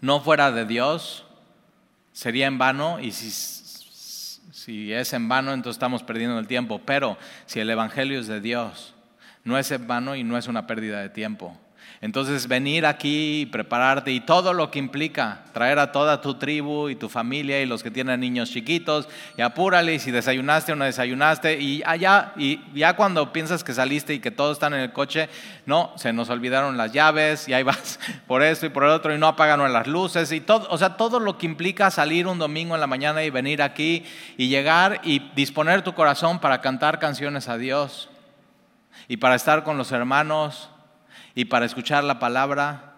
no 0.02 0.22
fuera 0.22 0.52
de 0.52 0.66
Dios, 0.66 1.26
sería 2.14 2.48
en 2.48 2.58
vano 2.58 3.00
y 3.00 3.12
si, 3.12 4.94
es 4.94 5.14
en 5.14 5.28
vano, 5.28 5.54
entonces 5.54 5.78
estamos 5.78 6.04
perdiendo 6.04 6.38
el 6.40 6.48
tiempo. 6.48 6.82
Pero 6.86 7.18
si 7.46 7.60
el 7.60 7.70
Evangelio 7.70 8.20
es 8.20 8.28
de 8.28 8.42
Dios, 8.42 8.94
no 9.44 9.58
es 9.58 9.72
en 9.72 9.88
vano 9.88 10.16
y 10.16 10.24
no 10.24 10.38
es 10.38 10.48
una 10.48 10.68
pérdida 10.68 11.02
de 11.02 11.10
tiempo. 11.10 11.58
Entonces 12.04 12.48
venir 12.48 12.88
aquí 12.88 13.42
y 13.42 13.46
prepararte 13.46 14.12
y 14.12 14.22
todo 14.22 14.54
lo 14.54 14.72
que 14.72 14.80
implica, 14.80 15.44
traer 15.54 15.78
a 15.78 15.92
toda 15.92 16.20
tu 16.20 16.34
tribu 16.34 16.90
y 16.90 16.96
tu 16.96 17.10
familia 17.10 17.62
y 17.62 17.68
los 17.68 17.84
que 17.84 17.92
tienen 17.92 18.20
niños 18.20 18.50
chiquitos 18.50 19.08
y 19.38 19.44
apúrale 19.44 20.00
si 20.00 20.10
desayunaste 20.10 20.72
o 20.72 20.76
no 20.76 20.86
desayunaste 20.86 21.62
y 21.62 21.84
allá 21.86 22.34
y 22.38 22.60
ya 22.74 22.96
cuando 22.96 23.32
piensas 23.32 23.64
que 23.64 23.76
saliste 23.76 24.16
y 24.16 24.20
que 24.20 24.32
todos 24.32 24.54
están 24.54 24.74
en 24.74 24.80
el 24.80 24.94
coche, 24.94 25.30
no, 25.68 25.94
se 25.96 26.12
nos 26.12 26.32
olvidaron 26.32 26.76
las 26.76 26.92
llaves 26.92 27.48
y 27.48 27.54
ahí 27.54 27.62
vas 27.72 28.00
por 28.26 28.42
esto 28.42 28.66
y 28.66 28.70
por 28.70 28.84
el 28.84 28.90
otro 28.90 29.14
y 29.14 29.20
no 29.20 29.28
apagaron 29.28 29.72
las 29.72 29.86
luces 29.86 30.32
y 30.32 30.42
todo, 30.42 30.66
o 30.72 30.80
sea, 30.80 30.98
todo 30.98 31.20
lo 31.20 31.38
que 31.38 31.46
implica 31.46 31.92
salir 31.92 32.26
un 32.26 32.40
domingo 32.40 32.74
en 32.74 32.82
la 32.82 32.88
mañana 32.88 33.24
y 33.24 33.30
venir 33.30 33.62
aquí 33.62 34.06
y 34.38 34.48
llegar 34.48 35.02
y 35.04 35.20
disponer 35.36 35.84
tu 35.84 35.94
corazón 35.94 36.40
para 36.40 36.62
cantar 36.62 36.98
canciones 36.98 37.48
a 37.48 37.60
Dios 37.60 38.10
y 39.08 39.18
para 39.18 39.36
estar 39.36 39.64
con 39.64 39.78
los 39.78 39.92
hermanos 39.92 40.72
y 41.36 41.46
para 41.46 41.66
escuchar 41.66 42.04
la 42.04 42.20
palabra, 42.20 42.94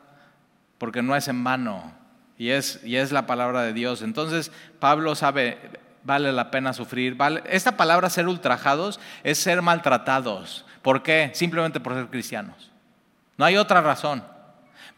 porque 0.77 1.01
no 1.01 1.15
es 1.15 1.27
en 1.27 1.43
vano 1.43 1.93
y 2.37 2.49
es, 2.49 2.79
y 2.83 2.97
es 2.97 3.11
la 3.11 3.25
palabra 3.25 3.61
de 3.61 3.73
Dios. 3.73 4.01
Entonces 4.01 4.51
Pablo 4.79 5.15
sabe, 5.15 5.57
vale 6.03 6.31
la 6.31 6.51
pena 6.51 6.73
sufrir. 6.73 7.15
Vale, 7.15 7.43
esta 7.45 7.77
palabra 7.77 8.09
ser 8.09 8.27
ultrajados 8.27 8.99
es 9.23 9.37
ser 9.37 9.61
maltratados. 9.61 10.65
¿Por 10.81 11.03
qué? 11.03 11.31
Simplemente 11.33 11.79
por 11.79 11.93
ser 11.93 12.07
cristianos. 12.07 12.71
No 13.37 13.45
hay 13.45 13.57
otra 13.57 13.81
razón. 13.81 14.23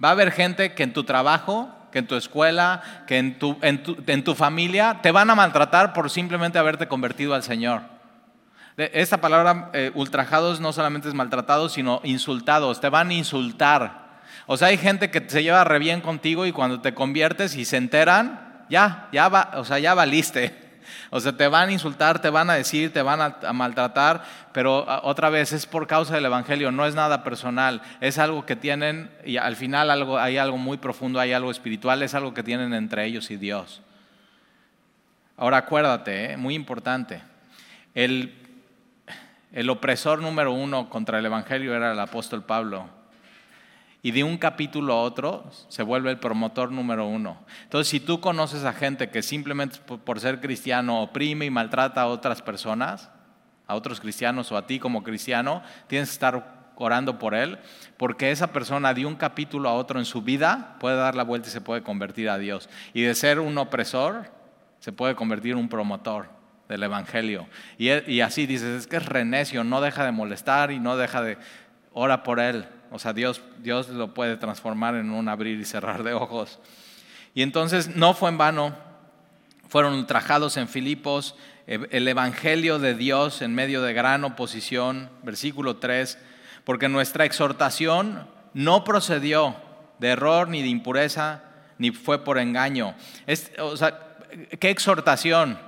Va 0.04 0.10
a 0.10 0.12
haber 0.12 0.32
gente 0.32 0.74
que 0.74 0.84
en 0.84 0.94
tu 0.94 1.04
trabajo, 1.04 1.70
que 1.92 2.00
en 2.00 2.08
tu 2.08 2.16
escuela, 2.16 2.82
que 3.08 3.18
en 3.18 3.40
tu, 3.40 3.58
en 3.62 4.24
tu 4.24 4.36
familia, 4.36 5.00
te 5.02 5.12
van 5.12 5.30
a 5.30 5.36
maltratar 5.36 5.94
por 5.94 6.10
simplemente 6.10 6.60
haberte 6.60 6.88
convertido 6.88 7.34
al 7.34 7.44
Señor. 7.44 7.95
Esta 8.78 9.22
palabra 9.22 9.70
eh, 9.74 9.92
ultrajados 9.94 10.60
no 10.60 10.74
solamente 10.74 11.08
es 11.08 11.14
maltratados, 11.14 11.74
sino 11.74 12.02
insultados. 12.04 12.82
Te 12.82 12.90
van 12.90 13.10
a 13.10 13.14
insultar. 13.14 14.06
O 14.48 14.58
sea, 14.58 14.68
hay 14.68 14.78
gente 14.78 15.10
que 15.10 15.24
se 15.30 15.44
lleva 15.44 15.64
re 15.64 15.80
bien 15.80 16.02
contigo 16.02 16.46
y 16.46 16.52
cuando 16.52 16.82
te 16.82 16.94
conviertes 16.94 17.56
y 17.56 17.64
se 17.64 17.78
enteran, 17.78 18.66
ya, 18.70 19.08
ya 19.14 19.30
va, 19.30 19.52
o 19.56 19.66
sea, 19.66 19.80
ya 19.80 19.94
valiste. 19.94 20.64
O 21.10 21.20
sea, 21.20 21.36
te 21.36 21.48
van 21.48 21.70
a 21.70 21.72
insultar, 21.72 22.22
te 22.22 22.30
van 22.30 22.50
a 22.50 22.54
decir, 22.54 22.94
te 22.94 23.02
van 23.02 23.20
a, 23.20 23.54
maltratar, 23.54 24.24
pero 24.52 24.86
otra 25.02 25.30
vez 25.30 25.52
es 25.52 25.66
por 25.66 25.88
causa 25.88 26.14
del 26.14 26.26
Evangelio, 26.26 26.72
no 26.72 26.86
es 26.86 26.94
nada 26.94 27.24
personal, 27.24 27.82
es 28.02 28.20
algo 28.20 28.46
que 28.46 28.56
tienen 28.56 29.10
y 29.26 29.38
al 29.38 29.56
final 29.56 29.90
algo, 29.90 30.20
hay 30.20 30.38
algo 30.38 30.58
muy 30.58 30.78
profundo, 30.78 31.20
hay 31.20 31.34
algo 31.34 31.50
espiritual, 31.50 32.04
es 32.04 32.14
algo 32.14 32.36
que 32.36 32.44
tienen 32.44 32.74
entre 32.74 33.06
ellos 33.06 33.32
y 33.32 33.38
Dios. 33.38 33.82
Ahora 35.38 35.58
acuérdate, 35.58 36.34
¿eh? 36.34 36.38
muy 36.38 36.54
importante, 36.54 37.22
el 37.96 38.45
el 39.56 39.70
opresor 39.70 40.22
número 40.22 40.52
uno 40.52 40.90
contra 40.90 41.18
el 41.18 41.26
Evangelio 41.26 41.74
era 41.74 41.94
el 41.94 42.00
apóstol 42.00 42.44
Pablo. 42.44 42.90
Y 44.02 44.12
de 44.12 44.22
un 44.22 44.38
capítulo 44.38 44.94
a 44.94 45.02
otro 45.02 45.50
se 45.70 45.82
vuelve 45.82 46.12
el 46.12 46.20
promotor 46.20 46.74
número 46.74 47.08
uno. 47.08 47.38
Entonces, 47.64 47.88
si 47.88 48.02
tú 48.02 48.20
conoces 48.20 48.66
a 48.66 48.74
gente 48.74 49.10
que 49.10 49.24
simplemente 49.24 49.80
por 49.80 50.20
ser 50.20 50.42
cristiano 50.42 51.02
oprime 51.02 51.46
y 51.46 51.50
maltrata 51.50 52.02
a 52.02 52.08
otras 52.08 52.42
personas, 52.42 53.10
a 53.66 53.76
otros 53.76 54.02
cristianos 54.02 54.52
o 54.52 54.58
a 54.58 54.68
ti 54.68 54.78
como 54.78 55.04
cristiano, 55.04 55.64
tienes 55.88 56.10
que 56.10 56.14
estar 56.14 56.74
orando 56.76 57.18
por 57.18 57.34
él, 57.34 57.58
porque 57.96 58.32
esa 58.32 58.52
persona 58.52 58.94
de 58.94 59.06
un 59.06 59.16
capítulo 59.16 59.70
a 59.70 59.74
otro 59.74 60.00
en 60.00 60.06
su 60.06 60.22
vida 60.22 60.76
puede 60.82 60.98
dar 60.98 61.16
la 61.16 61.24
vuelta 61.24 61.48
y 61.48 61.52
se 61.52 61.62
puede 61.62 61.82
convertir 61.82 62.30
a 62.30 62.38
Dios. 62.38 62.70
Y 62.94 63.04
de 63.04 63.16
ser 63.16 63.40
un 63.40 63.58
opresor, 63.58 64.30
se 64.80 64.92
puede 64.92 65.16
convertir 65.16 65.54
en 65.54 65.60
un 65.60 65.70
promotor 65.70 66.35
del 66.70 66.84
Evangelio. 66.84 67.48
Y, 67.78 68.20
así 68.22 68.46
dices, 68.46 68.82
es 68.82 68.88
que 68.88 68.98
es 68.98 69.06
renecio, 69.06 69.64
no 69.64 69.82
deja 69.82 70.06
de 70.06 70.12
molestar 70.12 70.72
y 70.72 70.80
no 70.80 70.98
deja 70.98 71.22
de, 71.22 71.38
ora 71.94 72.24
por 72.24 72.40
él. 72.40 72.68
O 72.92 73.00
sea, 73.00 73.14
Dios, 73.14 73.42
Dios 73.60 73.90
lo 73.90 74.14
puede 74.14 74.38
transformar 74.38 74.96
en 74.96 75.12
un 75.12 75.30
abrir 75.30 75.60
y 75.60 75.66
cerrar 75.66 76.04
de 76.04 76.14
ojos. 76.14 76.60
Y 77.34 77.42
entonces 77.42 77.96
no 77.96 78.14
fue 78.14 78.30
en 78.30 78.38
vano, 78.38 78.76
fueron 79.68 79.94
ultrajados 79.94 80.58
en 80.58 80.68
Filipos, 80.68 81.36
e, 81.68 81.80
el 81.92 82.08
Evangelio 82.08 82.80
de 82.80 82.94
Dios 82.94 83.42
en 83.42 83.54
medio 83.54 83.82
de 83.82 83.94
gran 83.94 84.24
oposición, 84.24 85.10
versículo 85.24 85.78
3, 85.78 86.18
porque 86.64 86.90
nuestra 86.90 87.26
exhortación 87.26 88.28
no 88.54 88.84
procedió 88.84 89.56
de 90.00 90.10
error 90.10 90.48
ni 90.48 90.62
de 90.62 90.70
impureza, 90.70 91.44
ni 91.78 91.92
fue 91.92 92.24
por 92.24 92.38
engaño. 92.38 92.96
o 93.60 93.78
sea, 93.78 94.18
¿qué 94.60 94.70
exhortación? 94.70 95.60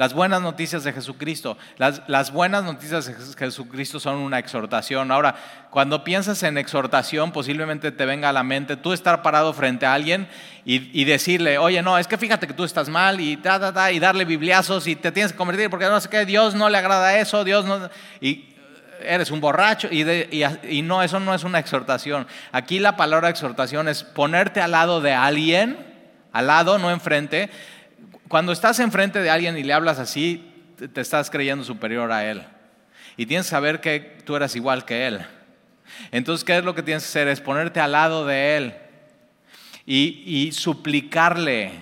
Las 0.00 0.14
buenas 0.14 0.40
noticias 0.40 0.82
de 0.82 0.94
Jesucristo. 0.94 1.58
Las, 1.76 2.32
buenas 2.32 2.64
noticias 2.64 3.04
de 3.04 3.14
Jesucristo 3.36 4.00
son 4.00 4.16
una 4.16 4.38
exhortación. 4.38 5.10
Ahora, 5.10 5.34
cuando 5.68 6.04
piensas 6.04 6.42
en 6.42 6.56
exhortación, 6.56 7.32
posiblemente 7.32 7.92
te 7.92 8.06
venga 8.06 8.30
a 8.30 8.32
la 8.32 8.42
mente 8.42 8.78
tú 8.78 8.94
estar 8.94 9.20
parado 9.20 9.52
frente 9.52 9.84
a 9.84 9.92
alguien 9.92 10.26
y, 10.64 11.04
decirle, 11.04 11.58
oye, 11.58 11.82
no, 11.82 11.98
es 11.98 12.08
que 12.08 12.16
fíjate 12.16 12.46
que 12.46 12.54
tú 12.54 12.64
estás 12.64 12.88
mal 12.88 13.20
y 13.20 13.38
y 13.92 13.98
darle 13.98 14.24
bibliazos 14.24 14.86
y 14.86 14.96
te 14.96 15.12
tienes 15.12 15.32
que 15.32 15.36
convertir 15.36 15.68
porque 15.68 15.84
no 15.84 16.00
sé 16.00 16.08
qué, 16.08 16.24
Dios 16.24 16.54
no 16.54 16.70
le 16.70 16.78
agrada 16.78 17.18
eso, 17.18 17.44
Dios 17.44 17.66
no. 17.66 17.90
Y 18.22 18.54
eres 19.02 19.30
un 19.30 19.42
borracho 19.42 19.86
y, 19.90 20.00
y 20.66 20.80
no, 20.80 21.02
eso 21.02 21.20
no 21.20 21.34
es 21.34 21.44
una 21.44 21.58
exhortación. 21.58 22.26
Aquí 22.52 22.78
la 22.78 22.96
palabra 22.96 23.28
exhortación 23.28 23.86
es 23.86 24.02
ponerte 24.02 24.62
al 24.62 24.70
lado 24.70 25.02
de 25.02 25.12
alguien, 25.12 25.76
al 26.32 26.46
lado, 26.46 26.78
no 26.78 26.90
enfrente 26.90 27.50
cuando 28.30 28.52
estás 28.52 28.78
enfrente 28.78 29.20
de 29.20 29.28
alguien 29.28 29.58
y 29.58 29.64
le 29.64 29.72
hablas 29.72 29.98
así, 29.98 30.48
te 30.76 31.00
estás 31.00 31.30
creyendo 31.30 31.64
superior 31.64 32.12
a 32.12 32.30
él. 32.30 32.44
Y 33.16 33.26
tienes 33.26 33.46
que 33.46 33.50
saber 33.50 33.80
que 33.80 34.18
tú 34.24 34.36
eras 34.36 34.54
igual 34.54 34.84
que 34.84 35.08
él. 35.08 35.26
Entonces, 36.12 36.44
¿qué 36.44 36.56
es 36.56 36.64
lo 36.64 36.76
que 36.76 36.84
tienes 36.84 37.02
que 37.02 37.08
hacer? 37.08 37.26
Es 37.26 37.40
ponerte 37.40 37.80
al 37.80 37.90
lado 37.90 38.24
de 38.24 38.56
él 38.56 38.74
y, 39.84 40.52
suplicarle 40.52 41.72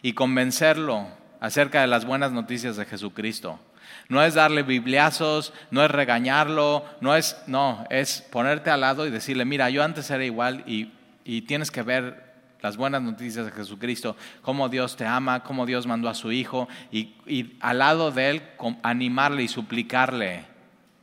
y 0.00 0.14
convencerlo 0.14 1.08
acerca 1.40 1.82
de 1.82 1.88
las 1.88 2.06
buenas 2.06 2.32
noticias 2.32 2.78
de 2.78 2.86
Jesucristo. 2.86 3.60
No 4.08 4.24
es 4.24 4.32
darle 4.32 4.62
bibliazos, 4.62 5.52
no 5.70 5.84
es 5.84 5.90
regañarlo, 5.90 6.86
no 7.02 7.14
es, 7.14 7.36
no, 7.46 7.86
es 7.90 8.22
ponerte 8.22 8.70
al 8.70 8.80
lado 8.80 9.06
y 9.06 9.10
decirle, 9.10 9.44
mira, 9.44 9.68
yo 9.68 9.84
antes 9.84 10.10
era 10.10 10.24
igual 10.24 10.64
y, 10.66 10.94
y 11.22 11.42
tienes 11.42 11.70
que 11.70 11.82
ver 11.82 12.25
las 12.66 12.76
buenas 12.76 13.00
noticias 13.00 13.46
de 13.46 13.52
Jesucristo, 13.52 14.16
cómo 14.42 14.68
Dios 14.68 14.96
te 14.96 15.06
ama, 15.06 15.44
cómo 15.44 15.66
Dios 15.66 15.86
mandó 15.86 16.08
a 16.08 16.14
su 16.14 16.32
Hijo 16.32 16.66
y, 16.90 17.14
al 17.60 17.78
lado 17.78 18.10
de 18.10 18.30
Él 18.30 18.42
animarle 18.82 19.44
y 19.44 19.48
suplicarle, 19.48 20.42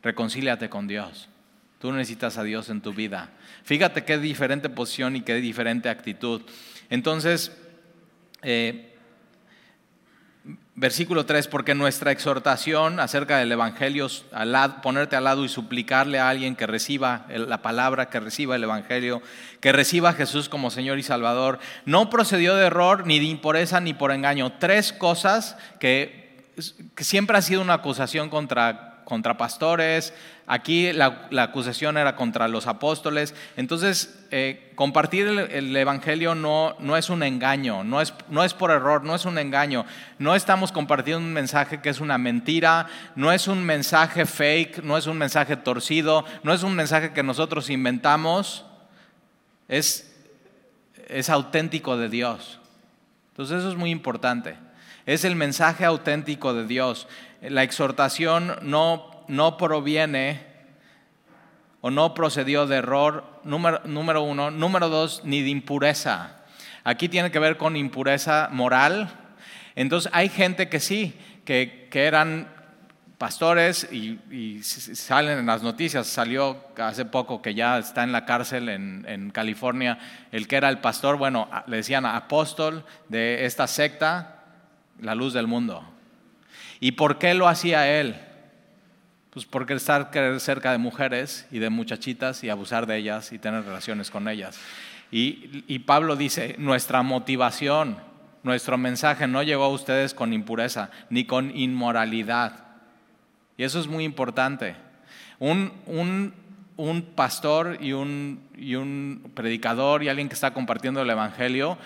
reconcíliate 0.01 0.67
con 0.67 0.87
Dios. 0.89 1.29
Tú 1.79 1.93
necesitas 1.93 2.37
a 2.37 2.43
Dios 2.43 2.69
en 2.69 2.81
tu 2.81 2.91
vida. 2.91 3.29
Fíjate 3.63 4.03
qué 4.03 4.17
diferente 4.17 4.67
posición 4.67 5.15
y 5.15 5.21
qué 5.21 5.35
diferente 5.35 5.87
actitud. 5.87 6.41
Entonces, 6.89 7.55
eh, 8.41 8.92
Versículo 10.75 11.27
3, 11.27 11.49
porque 11.49 11.75
nuestra 11.75 12.11
exhortación 12.11 12.99
acerca 12.99 13.37
del 13.37 13.51
Evangelio, 13.51 14.07
ponerte 14.81 15.15
al 15.15 15.23
lado 15.23 15.45
y 15.45 15.49
suplicarle 15.49 16.17
a 16.17 16.29
alguien 16.29 16.55
que 16.55 16.65
reciba 16.65 17.27
la 17.29 17.61
palabra, 17.61 18.09
que 18.09 18.19
reciba 18.19 18.55
el 18.55 18.63
Evangelio, 18.63 19.21
que 19.59 19.71
reciba 19.71 20.09
a 20.09 20.13
Jesús 20.13 20.49
como 20.49 20.71
Señor 20.71 20.97
y 20.97 21.03
Salvador, 21.03 21.59
no 21.85 22.09
procedió 22.09 22.55
de 22.55 22.65
error, 22.65 23.05
ni 23.05 23.19
de 23.19 23.25
impureza, 23.25 23.81
ni 23.81 23.93
por 23.93 24.11
engaño. 24.11 24.53
Tres 24.57 24.91
cosas 24.93 25.57
que, 25.79 26.41
siempre 26.97 27.37
ha 27.37 27.43
sido 27.43 27.61
una 27.61 27.75
acusación 27.75 28.29
contra, 28.29 29.03
contra 29.05 29.37
pastores, 29.37 30.11
aquí 30.47 30.91
la, 30.91 31.27
acusación 31.37 31.97
era 31.97 32.15
contra 32.15 32.47
los 32.47 32.67
apóstoles. 32.67 33.33
Entonces, 33.55 34.25
eh, 34.31 34.71
compartir 34.75 35.27
el, 35.27 35.75
Evangelio 35.75 36.35
no, 36.35 36.75
no, 36.79 36.97
es 36.97 37.09
un 37.09 37.23
engaño, 37.23 37.83
no 37.83 38.01
es, 38.01 38.13
no 38.29 38.43
es 38.43 38.53
por 38.53 38.71
error, 38.71 39.03
no 39.03 39.15
es 39.15 39.25
un 39.25 39.37
engaño. 39.37 39.85
No 40.19 40.35
estamos 40.35 40.71
compartiendo 40.71 41.25
un 41.25 41.33
mensaje 41.33 41.81
que 41.81 41.89
es 41.89 41.99
una 41.99 42.17
mentira, 42.17 42.87
no 43.15 43.31
es 43.31 43.47
un 43.47 43.63
mensaje 43.63 44.25
fake, 44.25 44.83
no 44.83 44.97
es 44.97 45.07
un 45.07 45.17
mensaje 45.17 45.55
torcido, 45.57 46.25
no 46.43 46.53
es 46.53 46.63
un 46.63 46.75
mensaje 46.75 47.13
que 47.13 47.23
nosotros 47.23 47.69
inventamos, 47.69 48.65
es, 49.67 50.13
es 51.07 51.29
auténtico 51.29 51.97
de 51.97 52.09
Dios. 52.09 52.59
Entonces, 53.29 53.59
eso 53.59 53.69
es 53.69 53.77
muy 53.77 53.89
importante. 53.89 54.55
Es 55.05 55.25
el 55.25 55.35
mensaje 55.35 55.85
auténtico 55.85 56.53
de 56.53 56.65
Dios. 56.65 57.07
La 57.41 57.63
exhortación 57.63 58.57
no, 58.61 59.12
no 59.27 59.57
proviene 59.57 60.53
o 61.85 61.91
no 61.91 62.13
procedió 62.13 62.65
de 62.65 62.77
error, 62.77 63.25
número, 63.43 63.81
número 63.83 64.23
uno. 64.23 64.51
Número 64.51 64.87
dos, 64.87 65.21
ni 65.25 65.41
de 65.41 65.49
impureza. 65.49 66.43
Aquí 66.85 67.09
tiene 67.09 67.29
que 67.29 67.39
ver 67.39 67.57
con 67.57 67.75
impureza 67.75 68.47
moral. 68.51 69.09
Entonces 69.75 70.09
hay 70.13 70.29
gente 70.29 70.69
que 70.69 70.79
sí, 70.79 71.13
que, 71.43 71.89
eran 71.91 72.47
pastores 73.17 73.89
y, 73.91 74.61
salen 74.63 75.39
en 75.39 75.45
las 75.45 75.61
noticias. 75.61 76.07
Salió 76.07 76.57
hace 76.77 77.03
poco 77.03 77.41
que 77.41 77.53
ya 77.53 77.77
está 77.77 78.03
en 78.03 78.13
la 78.13 78.25
cárcel 78.25 78.69
en, 78.69 79.05
en, 79.07 79.29
California 79.31 79.99
el 80.31 80.47
que 80.47 80.55
era 80.55 80.69
el 80.69 80.77
pastor, 80.77 81.17
bueno, 81.17 81.49
le 81.67 81.77
decían 81.77 82.05
apóstol 82.05 82.85
de 83.09 83.43
esta 83.45 83.67
secta 83.67 84.43
la 85.01 85.15
luz 85.15 85.33
del 85.33 85.47
mundo. 85.47 85.83
¿Y 86.79 86.93
por 86.93 87.17
qué 87.17 87.33
lo 87.33 87.49
hacía 87.49 87.89
él? 87.99 88.15
Pues 89.33 89.45
porque 89.45 89.73
estar 89.73 90.11
cerca 90.39 90.71
de 90.71 90.77
mujeres 90.77 91.47
y 91.51 91.57
de 91.57 91.71
muchachitas 91.71 92.43
y 92.43 92.49
abusar 92.49 92.85
de 92.85 92.97
ellas 92.97 93.31
y 93.31 93.39
tener 93.39 93.63
relaciones 93.65 94.11
con 94.11 94.27
ellas. 94.27 94.59
Y, 95.11 95.63
y, 95.67 95.79
Pablo 95.79 96.15
dice, 96.15 96.55
nuestra 96.59 97.01
motivación, 97.01 97.97
nuestro 98.43 98.77
mensaje 98.77 99.27
no 99.27 99.41
llegó 99.41 99.63
a 99.63 99.69
ustedes 99.69 100.13
con 100.13 100.33
impureza 100.33 100.91
ni 101.09 101.25
con 101.25 101.55
inmoralidad. 101.55 102.63
Y 103.57 103.63
eso 103.63 103.79
es 103.79 103.87
muy 103.87 104.03
importante. 104.03 104.75
Un, 105.39 105.73
un, 105.87 106.33
un 106.77 107.01
pastor 107.01 107.77
y 107.81 107.93
un, 107.93 108.39
y 108.55 108.75
un 108.75 109.31
predicador 109.33 110.03
y 110.03 110.09
alguien 110.09 110.29
que 110.29 110.35
está 110.35 110.53
compartiendo 110.53 111.01
el 111.01 111.09
Evangelio 111.09 111.77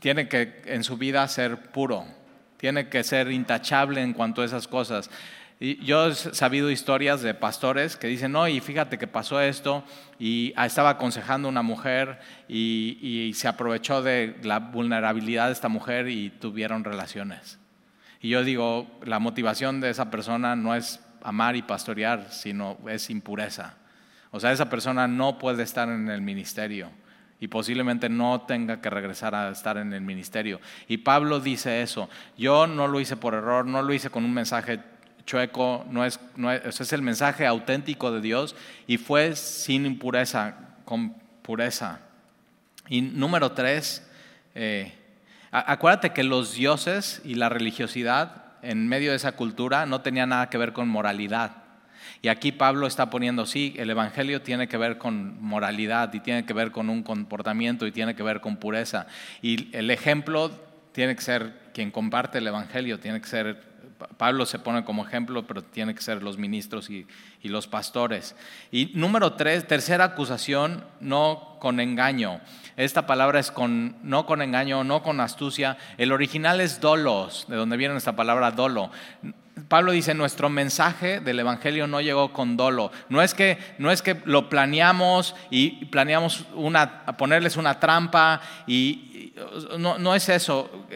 tiene 0.00 0.28
que 0.28 0.62
en 0.66 0.84
su 0.84 0.96
vida 0.96 1.26
ser 1.28 1.70
puro, 1.70 2.04
tiene 2.56 2.88
que 2.88 3.04
ser 3.04 3.30
intachable 3.30 4.00
en 4.00 4.12
cuanto 4.12 4.42
a 4.42 4.44
esas 4.44 4.66
cosas. 4.66 5.10
Y 5.60 5.84
yo 5.84 6.08
he 6.08 6.14
sabido 6.14 6.70
historias 6.70 7.22
de 7.22 7.34
pastores 7.34 7.96
que 7.96 8.08
dicen, 8.08 8.32
no, 8.32 8.48
y 8.48 8.60
fíjate 8.60 8.98
que 8.98 9.06
pasó 9.06 9.40
esto, 9.40 9.84
y 10.18 10.52
estaba 10.56 10.90
aconsejando 10.90 11.48
a 11.48 11.50
una 11.50 11.62
mujer 11.62 12.18
y, 12.48 12.98
y, 13.00 13.34
se 13.34 13.48
aprovechó 13.48 14.02
de 14.02 14.36
la 14.42 14.58
vulnerabilidad 14.58 15.46
de 15.46 15.52
esta 15.52 15.68
mujer 15.68 16.08
y 16.08 16.30
tuvieron 16.30 16.84
relaciones. 16.84 17.58
Y 18.20 18.30
yo 18.30 18.44
digo, 18.44 18.88
la 19.04 19.18
motivación 19.18 19.80
de 19.80 19.90
esa 19.90 20.10
persona 20.10 20.56
no 20.56 20.74
es 20.74 21.00
amar 21.22 21.56
y 21.56 21.62
pastorear, 21.62 22.28
sino 22.30 22.78
es 22.88 23.10
impureza. 23.10 23.74
O 24.30 24.40
sea, 24.40 24.52
esa 24.52 24.70
persona 24.70 25.06
no 25.08 25.38
puede 25.38 25.62
estar 25.62 25.88
en 25.88 26.08
el 26.08 26.22
ministerio 26.22 26.90
y 27.42 27.48
posiblemente 27.48 28.08
no 28.08 28.42
tenga 28.42 28.80
que 28.80 28.88
regresar 28.88 29.34
a 29.34 29.50
estar 29.50 29.76
en 29.76 29.92
el 29.92 30.00
ministerio. 30.00 30.60
Y 30.86 30.98
Pablo 30.98 31.40
dice 31.40 31.82
eso, 31.82 32.08
yo 32.38 32.68
no 32.68 32.86
lo 32.86 33.00
hice 33.00 33.16
por 33.16 33.34
error, 33.34 33.66
no 33.66 33.82
lo 33.82 33.92
hice 33.92 34.10
con 34.10 34.24
un 34.24 34.32
mensaje 34.32 34.78
chueco, 35.24 35.84
no 35.90 36.04
es, 36.04 36.20
no 36.36 36.50
es, 36.50 36.80
es 36.80 36.92
el 36.92 37.02
mensaje 37.02 37.46
auténtico 37.46 38.12
de 38.12 38.20
Dios 38.20 38.56
y 38.86 38.98
fue 38.98 39.36
sin 39.36 39.86
impureza, 39.86 40.56
con 40.84 41.14
pureza. 41.42 42.00
Y 42.88 43.02
número 43.02 43.52
tres, 43.52 44.08
eh, 44.54 44.92
acuérdate 45.50 46.10
que 46.10 46.24
los 46.24 46.54
dioses 46.54 47.20
y 47.24 47.34
la 47.34 47.48
religiosidad 47.48 48.42
en 48.62 48.88
medio 48.88 49.10
de 49.10 49.16
esa 49.16 49.32
cultura 49.32 49.86
no 49.86 50.00
tenían 50.00 50.30
nada 50.30 50.50
que 50.50 50.58
ver 50.58 50.72
con 50.72 50.88
moralidad. 50.88 51.62
Y 52.20 52.28
aquí 52.28 52.52
Pablo 52.52 52.86
está 52.86 53.10
poniendo, 53.10 53.46
sí, 53.46 53.74
el 53.76 53.90
Evangelio 53.90 54.42
tiene 54.42 54.68
que 54.68 54.76
ver 54.76 54.98
con 54.98 55.40
moralidad 55.42 56.12
y 56.14 56.20
tiene 56.20 56.44
que 56.44 56.52
ver 56.52 56.70
con 56.70 56.88
un 56.88 57.02
comportamiento 57.02 57.86
y 57.86 57.92
tiene 57.92 58.14
que 58.14 58.22
ver 58.22 58.40
con 58.40 58.56
pureza. 58.56 59.06
Y 59.40 59.76
el 59.76 59.90
ejemplo 59.90 60.50
tiene 60.92 61.16
que 61.16 61.22
ser 61.22 61.52
quien 61.74 61.90
comparte 61.90 62.38
el 62.38 62.46
Evangelio, 62.46 63.00
tiene 63.00 63.20
que 63.20 63.28
ser, 63.28 63.62
Pablo 64.16 64.46
se 64.46 64.58
pone 64.58 64.84
como 64.84 65.06
ejemplo, 65.06 65.46
pero 65.46 65.62
tiene 65.62 65.94
que 65.94 66.02
ser 66.02 66.22
los 66.22 66.38
ministros 66.38 66.90
y, 66.90 67.06
los 67.42 67.66
pastores. 67.66 68.36
Y 68.70 68.92
número 68.94 69.34
tres, 69.34 69.66
tercera 69.66 70.04
acusación, 70.04 70.84
no 71.00 71.56
con 71.60 71.80
engaño. 71.80 72.40
Esta 72.76 73.06
palabra 73.06 73.40
es 73.40 73.50
con, 73.50 73.96
no 74.02 74.26
con 74.26 74.42
engaño, 74.42 74.84
no 74.84 75.02
con 75.02 75.20
astucia. 75.20 75.76
El 75.98 76.12
original 76.12 76.60
es 76.60 76.80
dolos, 76.80 77.46
de 77.48 77.56
donde 77.56 77.76
viene 77.76 77.96
esta 77.96 78.16
palabra 78.16 78.52
dolo. 78.52 78.90
Pablo 79.68 79.92
dice, 79.92 80.14
nuestro 80.14 80.48
mensaje 80.48 81.20
del 81.20 81.40
Evangelio 81.40 81.86
no 81.86 82.00
llegó 82.00 82.32
con 82.32 82.56
dolo. 82.56 82.90
No 83.10 83.22
es 83.22 83.34
que, 83.34 83.58
no 83.78 83.90
es 83.90 84.00
que 84.00 84.16
lo 84.24 84.48
planeamos 84.48 85.34
y 85.50 85.86
planeamos 85.86 86.46
una, 86.54 87.04
ponerles 87.16 87.56
una 87.56 87.78
trampa 87.78 88.40
y 88.66 89.34
no, 89.78 89.98
no 89.98 90.14
es 90.14 90.28
eso. 90.30 90.86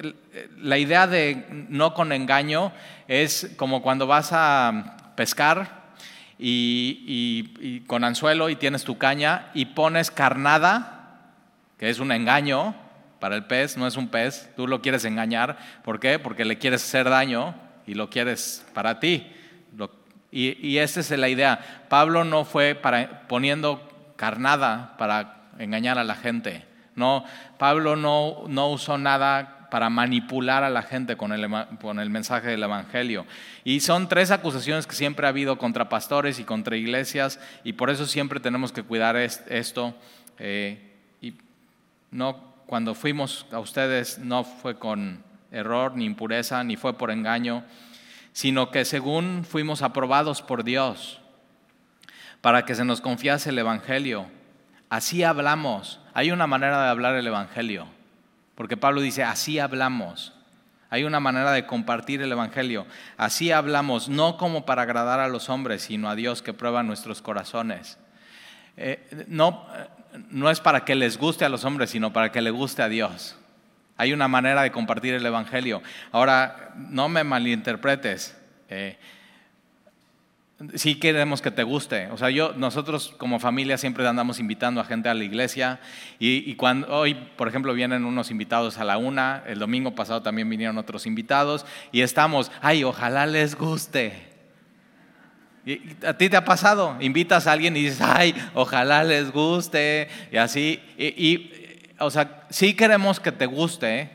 La 0.58 0.78
idea 0.78 1.06
de 1.06 1.46
no 1.68 1.92
con 1.92 2.12
engaño 2.12 2.72
es 3.08 3.52
como 3.56 3.82
cuando 3.82 4.06
vas 4.06 4.30
a 4.32 5.12
pescar 5.16 5.92
y, 6.38 7.52
y, 7.60 7.80
con 7.80 8.04
anzuelo 8.04 8.48
y 8.48 8.56
tienes 8.56 8.84
tu 8.84 8.96
caña 8.96 9.50
y 9.52 9.66
pones 9.66 10.10
carnada, 10.10 11.32
que 11.78 11.90
es 11.90 11.98
un 11.98 12.10
engaño 12.10 12.74
para 13.20 13.36
el 13.36 13.44
pez, 13.44 13.76
no 13.76 13.86
es 13.86 13.96
un 13.96 14.08
pez, 14.08 14.50
tú 14.56 14.66
lo 14.66 14.80
quieres 14.80 15.04
engañar. 15.04 15.58
¿Por 15.84 16.00
qué? 16.00 16.18
Porque 16.18 16.46
le 16.46 16.58
quieres 16.58 16.82
hacer 16.82 17.08
daño 17.08 17.65
y 17.86 17.94
lo 17.94 18.10
quieres 18.10 18.64
para 18.74 19.00
ti. 19.00 19.26
y, 20.30 20.66
y 20.66 20.78
esa 20.78 21.00
es 21.00 21.10
la 21.10 21.28
idea. 21.28 21.86
Pablo 21.88 22.24
no 22.24 22.44
fue 22.44 22.74
para, 22.74 23.26
poniendo 23.28 23.88
carnada 24.16 24.96
para 24.98 25.48
engañar 25.58 25.98
a 25.98 26.04
la 26.04 26.14
gente. 26.14 26.64
No, 26.94 27.24
Pablo 27.58 27.94
no, 27.94 28.44
no 28.48 28.70
usó 28.70 28.98
nada 28.98 29.68
para 29.70 29.90
manipular 29.90 30.64
a 30.64 30.70
la 30.70 30.82
gente 30.82 31.16
con 31.16 31.32
el, 31.32 31.48
con 31.80 31.98
el, 31.98 32.10
mensaje 32.10 32.48
del 32.48 32.62
Evangelio. 32.62 33.26
Y 33.64 33.80
son 33.80 34.08
tres 34.08 34.30
acusaciones 34.30 34.86
que 34.86 34.94
siempre 34.94 35.26
ha 35.26 35.30
habido 35.30 35.58
contra 35.58 35.88
pastores 35.88 36.38
y 36.38 36.44
contra 36.44 36.76
iglesias, 36.76 37.40
y 37.64 37.74
por 37.74 37.90
eso 37.90 38.06
siempre 38.06 38.40
tenemos 38.40 38.72
que 38.72 38.82
cuidar 38.82 39.16
esto. 39.16 39.94
Eh, 40.38 40.94
y 41.20 41.34
no, 42.10 42.54
cuando 42.66 42.94
fuimos 42.94 43.46
a 43.52 43.58
ustedes 43.58 44.18
no 44.18 44.44
fue 44.44 44.78
con 44.78 45.22
error, 45.56 45.96
ni 45.96 46.04
impureza, 46.04 46.62
ni 46.62 46.76
fue 46.76 46.96
por 46.96 47.10
engaño, 47.10 47.64
sino 48.32 48.70
que 48.70 48.84
según 48.84 49.44
fuimos 49.48 49.82
aprobados 49.82 50.42
por 50.42 50.62
Dios 50.62 51.20
para 52.40 52.64
que 52.64 52.74
se 52.74 52.84
nos 52.84 53.00
confiase 53.00 53.50
el 53.50 53.58
Evangelio. 53.58 54.26
Así 54.88 55.24
hablamos. 55.24 56.00
Hay 56.14 56.30
una 56.30 56.46
manera 56.46 56.82
de 56.84 56.90
hablar 56.90 57.16
el 57.16 57.26
Evangelio, 57.26 57.88
porque 58.54 58.76
Pablo 58.76 59.00
dice, 59.00 59.24
así 59.24 59.58
hablamos. 59.58 60.32
Hay 60.88 61.04
una 61.04 61.18
manera 61.18 61.50
de 61.50 61.66
compartir 61.66 62.22
el 62.22 62.30
Evangelio. 62.30 62.86
Así 63.16 63.50
hablamos, 63.50 64.08
no 64.08 64.36
como 64.36 64.64
para 64.64 64.82
agradar 64.82 65.18
a 65.18 65.28
los 65.28 65.48
hombres, 65.48 65.82
sino 65.82 66.08
a 66.08 66.14
Dios 66.14 66.42
que 66.42 66.52
prueba 66.52 66.82
nuestros 66.82 67.22
corazones. 67.22 67.98
Eh, 68.76 69.26
no, 69.26 69.66
no 70.30 70.50
es 70.50 70.60
para 70.60 70.84
que 70.84 70.94
les 70.94 71.18
guste 71.18 71.44
a 71.44 71.48
los 71.48 71.64
hombres, 71.64 71.90
sino 71.90 72.12
para 72.12 72.30
que 72.30 72.40
le 72.40 72.50
guste 72.50 72.82
a 72.82 72.88
Dios. 72.88 73.36
Hay 73.96 74.12
una 74.12 74.28
manera 74.28 74.62
de 74.62 74.70
compartir 74.70 75.14
el 75.14 75.24
Evangelio. 75.24 75.82
Ahora, 76.12 76.72
no 76.76 77.08
me 77.08 77.24
malinterpretes. 77.24 78.36
Eh, 78.68 78.98
sí 80.74 80.96
queremos 80.96 81.40
que 81.40 81.50
te 81.50 81.62
guste. 81.62 82.08
O 82.10 82.18
sea, 82.18 82.30
yo, 82.30 82.52
nosotros 82.54 83.14
como 83.16 83.38
familia 83.38 83.78
siempre 83.78 84.06
andamos 84.06 84.38
invitando 84.38 84.80
a 84.80 84.84
gente 84.84 85.08
a 85.08 85.14
la 85.14 85.24
iglesia 85.24 85.80
y, 86.18 86.54
cuando 86.56 86.88
hoy, 86.88 87.14
por 87.14 87.48
ejemplo, 87.48 87.72
vienen 87.74 88.04
unos 88.04 88.30
invitados 88.30 88.78
a 88.78 88.84
la 88.84 88.98
una, 88.98 89.42
el 89.46 89.58
domingo 89.58 89.94
pasado 89.94 90.22
también 90.22 90.48
vinieron 90.48 90.76
otros 90.78 91.06
invitados 91.06 91.64
y 91.92 92.02
estamos, 92.02 92.52
ay, 92.60 92.84
ojalá 92.84 93.26
les 93.26 93.54
guste. 93.54 94.26
¿A 96.06 96.14
ti 96.14 96.28
te 96.28 96.36
ha 96.36 96.44
pasado? 96.44 96.96
Invitas 97.00 97.46
a 97.46 97.52
alguien 97.52 97.76
y 97.76 97.82
dices, 97.82 98.00
ay, 98.00 98.34
ojalá 98.54 99.02
les 99.04 99.32
guste 99.32 100.08
y 100.30 100.36
así. 100.36 100.80
y 100.96 101.65
o 101.98 102.10
sea, 102.10 102.46
sí 102.50 102.74
queremos 102.74 103.20
que 103.20 103.32
te 103.32 103.46
guste, 103.46 104.10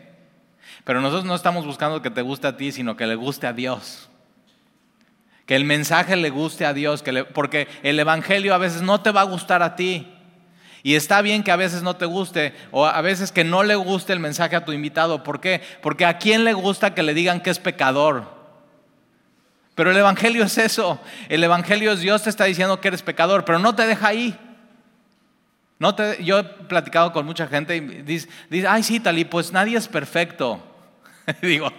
pero 0.83 1.01
nosotros 1.01 1.25
no 1.25 1.35
estamos 1.35 1.65
buscando 1.65 2.01
que 2.01 2.09
te 2.09 2.21
guste 2.21 2.47
a 2.47 2.57
ti, 2.57 2.71
sino 2.71 2.95
que 2.95 3.07
le 3.07 3.15
guste 3.15 3.47
a 3.47 3.53
Dios. 3.53 4.09
Que 5.45 5.55
el 5.55 5.65
mensaje 5.65 6.15
le 6.15 6.29
guste 6.29 6.65
a 6.65 6.73
Dios, 6.73 7.03
porque 7.33 7.67
el 7.83 7.99
Evangelio 7.99 8.53
a 8.53 8.57
veces 8.57 8.81
no 8.81 9.01
te 9.01 9.11
va 9.11 9.21
a 9.21 9.25
gustar 9.25 9.63
a 9.63 9.75
ti. 9.75 10.07
Y 10.83 10.95
está 10.95 11.21
bien 11.21 11.43
que 11.43 11.51
a 11.51 11.55
veces 11.55 11.83
no 11.83 11.95
te 11.95 12.05
guste 12.05 12.55
o 12.71 12.87
a 12.87 13.01
veces 13.01 13.31
que 13.31 13.43
no 13.43 13.61
le 13.61 13.75
guste 13.75 14.13
el 14.13 14.19
mensaje 14.19 14.55
a 14.55 14.65
tu 14.65 14.71
invitado. 14.71 15.23
¿Por 15.23 15.39
qué? 15.39 15.61
Porque 15.81 16.05
a 16.05 16.17
quién 16.17 16.43
le 16.43 16.53
gusta 16.53 16.95
que 16.95 17.03
le 17.03 17.13
digan 17.13 17.41
que 17.41 17.51
es 17.51 17.59
pecador. 17.59 18.41
Pero 19.75 19.91
el 19.91 19.97
Evangelio 19.97 20.43
es 20.43 20.57
eso. 20.57 20.99
El 21.29 21.43
Evangelio 21.43 21.91
es 21.91 21.99
Dios 21.99 22.23
te 22.23 22.29
está 22.29 22.45
diciendo 22.45 22.81
que 22.81 22.87
eres 22.87 23.03
pecador, 23.03 23.45
pero 23.45 23.59
no 23.59 23.75
te 23.75 23.85
deja 23.85 24.07
ahí. 24.07 24.37
No 25.81 25.95
te, 25.95 26.23
yo 26.23 26.37
he 26.37 26.43
platicado 26.43 27.11
con 27.11 27.25
mucha 27.25 27.47
gente 27.47 27.75
y 27.75 27.79
dice, 27.79 28.29
ay 28.69 28.83
sí, 28.83 28.99
Talí, 28.99 29.25
pues 29.25 29.51
nadie 29.51 29.75
es 29.75 29.87
perfecto. 29.87 30.61
Digo, 31.41 31.73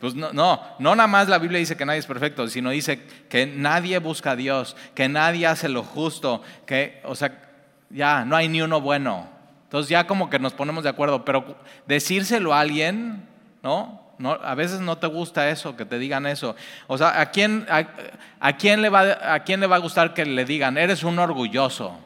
pues 0.00 0.14
no, 0.14 0.32
no, 0.32 0.58
no 0.78 0.96
nada 0.96 1.06
más 1.06 1.28
la 1.28 1.36
Biblia 1.36 1.58
dice 1.58 1.76
que 1.76 1.84
nadie 1.84 1.98
es 1.98 2.06
perfecto, 2.06 2.48
sino 2.48 2.70
dice 2.70 3.02
que 3.28 3.44
nadie 3.44 3.98
busca 3.98 4.30
a 4.30 4.36
Dios, 4.36 4.74
que 4.94 5.06
nadie 5.10 5.46
hace 5.46 5.68
lo 5.68 5.82
justo, 5.82 6.42
que, 6.64 7.02
o 7.04 7.14
sea, 7.14 7.42
ya 7.90 8.24
no 8.24 8.36
hay 8.36 8.48
ni 8.48 8.62
uno 8.62 8.80
bueno. 8.80 9.28
Entonces 9.64 9.90
ya 9.90 10.06
como 10.06 10.30
que 10.30 10.38
nos 10.38 10.54
ponemos 10.54 10.82
de 10.82 10.88
acuerdo, 10.88 11.22
pero 11.22 11.58
decírselo 11.86 12.54
a 12.54 12.60
alguien, 12.60 13.28
¿no? 13.62 14.14
No, 14.16 14.30
a 14.30 14.54
veces 14.54 14.80
no 14.80 14.96
te 14.96 15.08
gusta 15.08 15.50
eso, 15.50 15.76
que 15.76 15.84
te 15.84 15.98
digan 15.98 16.24
eso. 16.24 16.56
O 16.86 16.96
sea, 16.96 17.20
¿a 17.20 17.30
quién, 17.30 17.66
a 17.68 18.56
quién, 18.56 18.80
le 18.80 18.88
va, 18.88 19.34
¿a 19.34 19.40
quién 19.40 19.60
le 19.60 19.66
va 19.66 19.76
a 19.76 19.80
gustar 19.80 20.14
que 20.14 20.24
le 20.24 20.46
digan, 20.46 20.78
eres 20.78 21.04
un 21.04 21.18
orgulloso? 21.18 21.98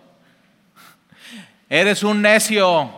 Eres 1.68 2.02
un 2.02 2.22
necio. 2.22 2.90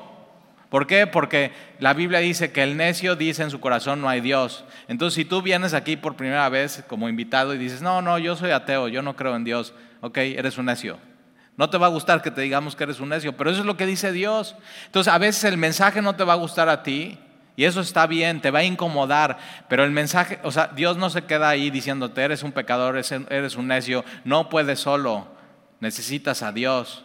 ¿Por 0.69 0.87
qué? 0.87 1.07
Porque 1.07 1.53
la 1.79 1.95
Biblia 1.95 2.19
dice 2.19 2.53
que 2.53 2.63
el 2.63 2.77
necio 2.77 3.17
dice 3.17 3.43
en 3.43 3.51
su 3.51 3.61
corazón 3.61 4.03
no 4.03 4.09
hay 4.09 4.21
Dios. 4.21 4.65
Entonces, 4.87 5.15
si 5.15 5.25
tú 5.25 5.41
vienes 5.41 5.73
aquí 5.73 5.97
por 5.97 6.17
primera 6.17 6.49
vez 6.51 6.85
como 6.87 7.09
invitado 7.09 7.55
y 7.55 7.59
dices, 7.59 7.81
no, 7.81 8.03
no, 8.03 8.19
yo 8.19 8.37
soy 8.37 8.51
ateo, 8.51 8.89
yo 8.89 9.01
no 9.01 9.17
creo 9.17 9.35
en 9.35 9.45
Dios, 9.45 9.73
ok, 10.03 10.19
eres 10.19 10.59
un 10.59 10.67
necio. 10.67 10.99
No 11.57 11.71
te 11.71 11.79
va 11.79 11.87
a 11.87 11.91
gustar 11.91 12.21
que 12.21 12.31
te 12.31 12.43
digamos 12.43 12.77
que 12.77 12.85
eres 12.85 13.01
un 13.01 13.09
necio, 13.09 13.37
pero 13.37 13.51
eso 13.51 13.61
es 13.61 13.67
lo 13.67 13.79
que 13.79 13.87
dice 13.87 14.13
Dios. 14.13 14.57
Entonces, 14.87 15.13
a 15.13 15.19
veces 15.19 15.45
el 15.45 15.57
mensaje 15.57 16.03
no 16.03 16.15
te 16.15 16.25
va 16.25 16.35
a 16.35 16.37
gustar 16.37 16.69
a 16.69 16.83
ti 16.83 17.19
y 17.57 17.65
eso 17.65 17.81
está 17.81 18.07
bien, 18.07 18.41
te 18.41 18.51
va 18.51 18.61
a 18.61 18.65
incomodar, 18.65 19.39
pero 19.69 19.85
el 19.85 19.91
mensaje, 19.91 20.39
o 20.45 20.53
sea, 20.53 20.69
Dios 20.69 20.99
no 20.99 21.09
se 21.11 21.23
queda 21.25 21.49
ahí 21.49 21.71
diciéndote, 21.71 22.23
eres 22.23 22.43
un 22.43 22.53
pecador, 22.53 22.97
eres 22.97 23.57
un 23.57 23.67
necio, 23.67 24.05
no 24.25 24.49
puedes 24.49 24.79
solo, 24.79 25.27
necesitas 25.81 26.43
a 26.43 26.53
Dios. 26.53 27.05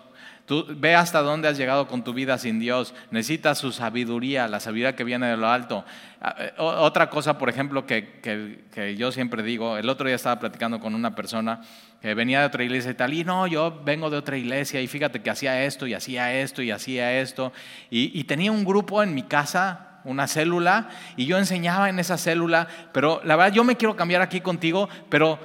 Ve 0.75 0.95
hasta 0.95 1.21
dónde 1.21 1.47
has 1.47 1.57
llegado 1.57 1.87
con 1.87 2.03
tu 2.03 2.13
vida 2.13 2.37
sin 2.37 2.59
Dios. 2.59 2.93
Necesitas 3.11 3.57
su 3.57 3.71
sabiduría, 3.71 4.47
la 4.47 4.59
sabiduría 4.59 4.95
que 4.95 5.03
viene 5.03 5.27
de 5.27 5.37
lo 5.37 5.49
alto. 5.49 5.85
Ah, 6.21 6.35
eh, 6.37 6.53
otra 6.57 7.09
cosa, 7.09 7.37
por 7.37 7.49
ejemplo, 7.49 7.85
que, 7.85 8.95
yo 8.97 9.11
siempre 9.11 9.43
digo, 9.43 9.77
el 9.77 9.89
otro 9.89 10.07
día 10.07 10.15
estaba 10.15 10.39
platicando 10.39 10.79
con 10.79 10.95
una 10.95 11.15
persona 11.15 11.61
que 12.01 12.13
venía 12.13 12.41
de 12.41 12.45
otra 12.47 12.63
iglesia 12.63 12.91
y 12.91 12.95
tal, 12.95 13.13
y 13.13 13.23
no, 13.23 13.47
yo 13.47 13.81
vengo 13.83 14.09
de 14.09 14.17
otra 14.17 14.37
iglesia 14.37 14.81
y 14.81 14.87
fíjate 14.87 15.21
que 15.21 15.29
hacía 15.29 15.63
esto 15.63 15.87
y 15.87 15.93
hacía 15.93 16.33
esto 16.33 16.61
y 16.61 16.71
hacía 16.71 17.19
esto. 17.19 17.53
Y, 17.89 18.17
y 18.19 18.25
tenía 18.25 18.51
un 18.51 18.65
grupo 18.65 19.01
en 19.01 19.15
mi 19.15 19.23
casa, 19.23 20.01
una 20.03 20.27
célula, 20.27 20.89
y 21.15 21.25
yo 21.25 21.37
enseñaba 21.37 21.89
en 21.89 21.99
esa 21.99 22.17
célula, 22.17 22.67
pero 22.91 23.21
la 23.23 23.35
verdad 23.35 23.53
yo 23.53 23.63
me 23.63 23.77
quiero 23.77 23.95
cambiar 23.95 24.21
aquí 24.21 24.41
contigo, 24.41 24.89
pero 25.09 25.39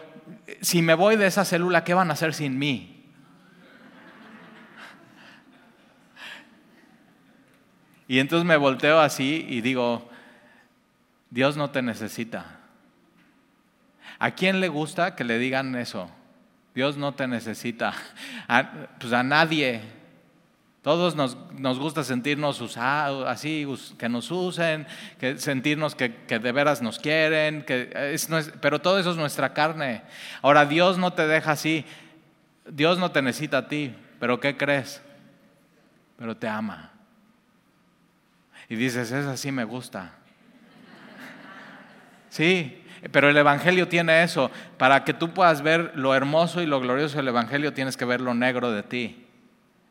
si 0.60 0.82
me 0.82 0.94
voy 0.94 1.16
de 1.16 1.26
esa 1.26 1.44
célula, 1.44 1.84
¿qué 1.84 1.94
van 1.94 2.10
a 2.10 2.14
hacer 2.14 2.34
sin 2.34 2.58
mí? 2.58 2.97
Y 8.08 8.20
entonces 8.20 8.46
me 8.46 8.56
volteo 8.56 8.98
así 9.00 9.46
y 9.46 9.60
digo, 9.60 10.08
Dios 11.28 11.58
no 11.58 11.70
te 11.70 11.82
necesita. 11.82 12.58
¿A 14.18 14.30
quién 14.30 14.60
le 14.60 14.68
gusta 14.68 15.14
que 15.14 15.24
le 15.24 15.38
digan 15.38 15.76
eso? 15.76 16.10
Dios 16.74 16.96
no 16.96 17.12
te 17.12 17.28
necesita. 17.28 17.92
pues 18.98 19.12
a 19.12 19.22
nadie. 19.22 19.82
Todos 20.80 21.16
nos, 21.16 21.36
gusta 21.78 22.02
sentirnos 22.02 22.62
usados, 22.62 23.28
así, 23.28 23.66
que 23.98 24.08
nos 24.08 24.30
usen, 24.30 24.86
que 25.18 25.36
sentirnos 25.36 25.94
que, 25.94 26.08
de 26.08 26.52
veras 26.52 26.80
nos 26.80 26.98
quieren, 26.98 27.62
que 27.62 27.90
es, 28.14 28.26
pero 28.62 28.80
todo 28.80 28.98
eso 28.98 29.10
es 29.10 29.18
nuestra 29.18 29.52
carne. 29.52 30.02
Ahora, 30.40 30.64
Dios 30.64 30.96
no 30.96 31.12
te 31.12 31.26
deja 31.26 31.50
así. 31.50 31.84
Dios 32.70 32.98
no 32.98 33.10
te 33.10 33.20
necesita 33.20 33.58
a 33.58 33.68
ti, 33.68 33.94
pero 34.18 34.40
¿qué 34.40 34.56
crees? 34.56 35.02
Pero 36.16 36.34
te 36.36 36.48
ama 36.48 36.92
y 38.68 38.76
dices, 38.76 39.10
esa 39.12 39.36
sí 39.36 39.50
me 39.50 39.64
gusta. 39.64 40.12
Sí, 42.28 42.84
pero 43.10 43.28
el 43.30 43.36
Evangelio 43.36 43.88
tiene 43.88 44.22
eso. 44.22 44.50
Para 44.76 45.04
que 45.04 45.14
tú 45.14 45.32
puedas 45.32 45.62
ver 45.62 45.92
lo 45.94 46.14
hermoso 46.14 46.60
y 46.60 46.66
lo 46.66 46.80
glorioso 46.80 47.16
del 47.16 47.28
Evangelio, 47.28 47.72
tienes 47.72 47.96
que 47.96 48.04
ver 48.04 48.20
lo 48.20 48.34
negro 48.34 48.70
de 48.70 48.82
ti. 48.82 49.26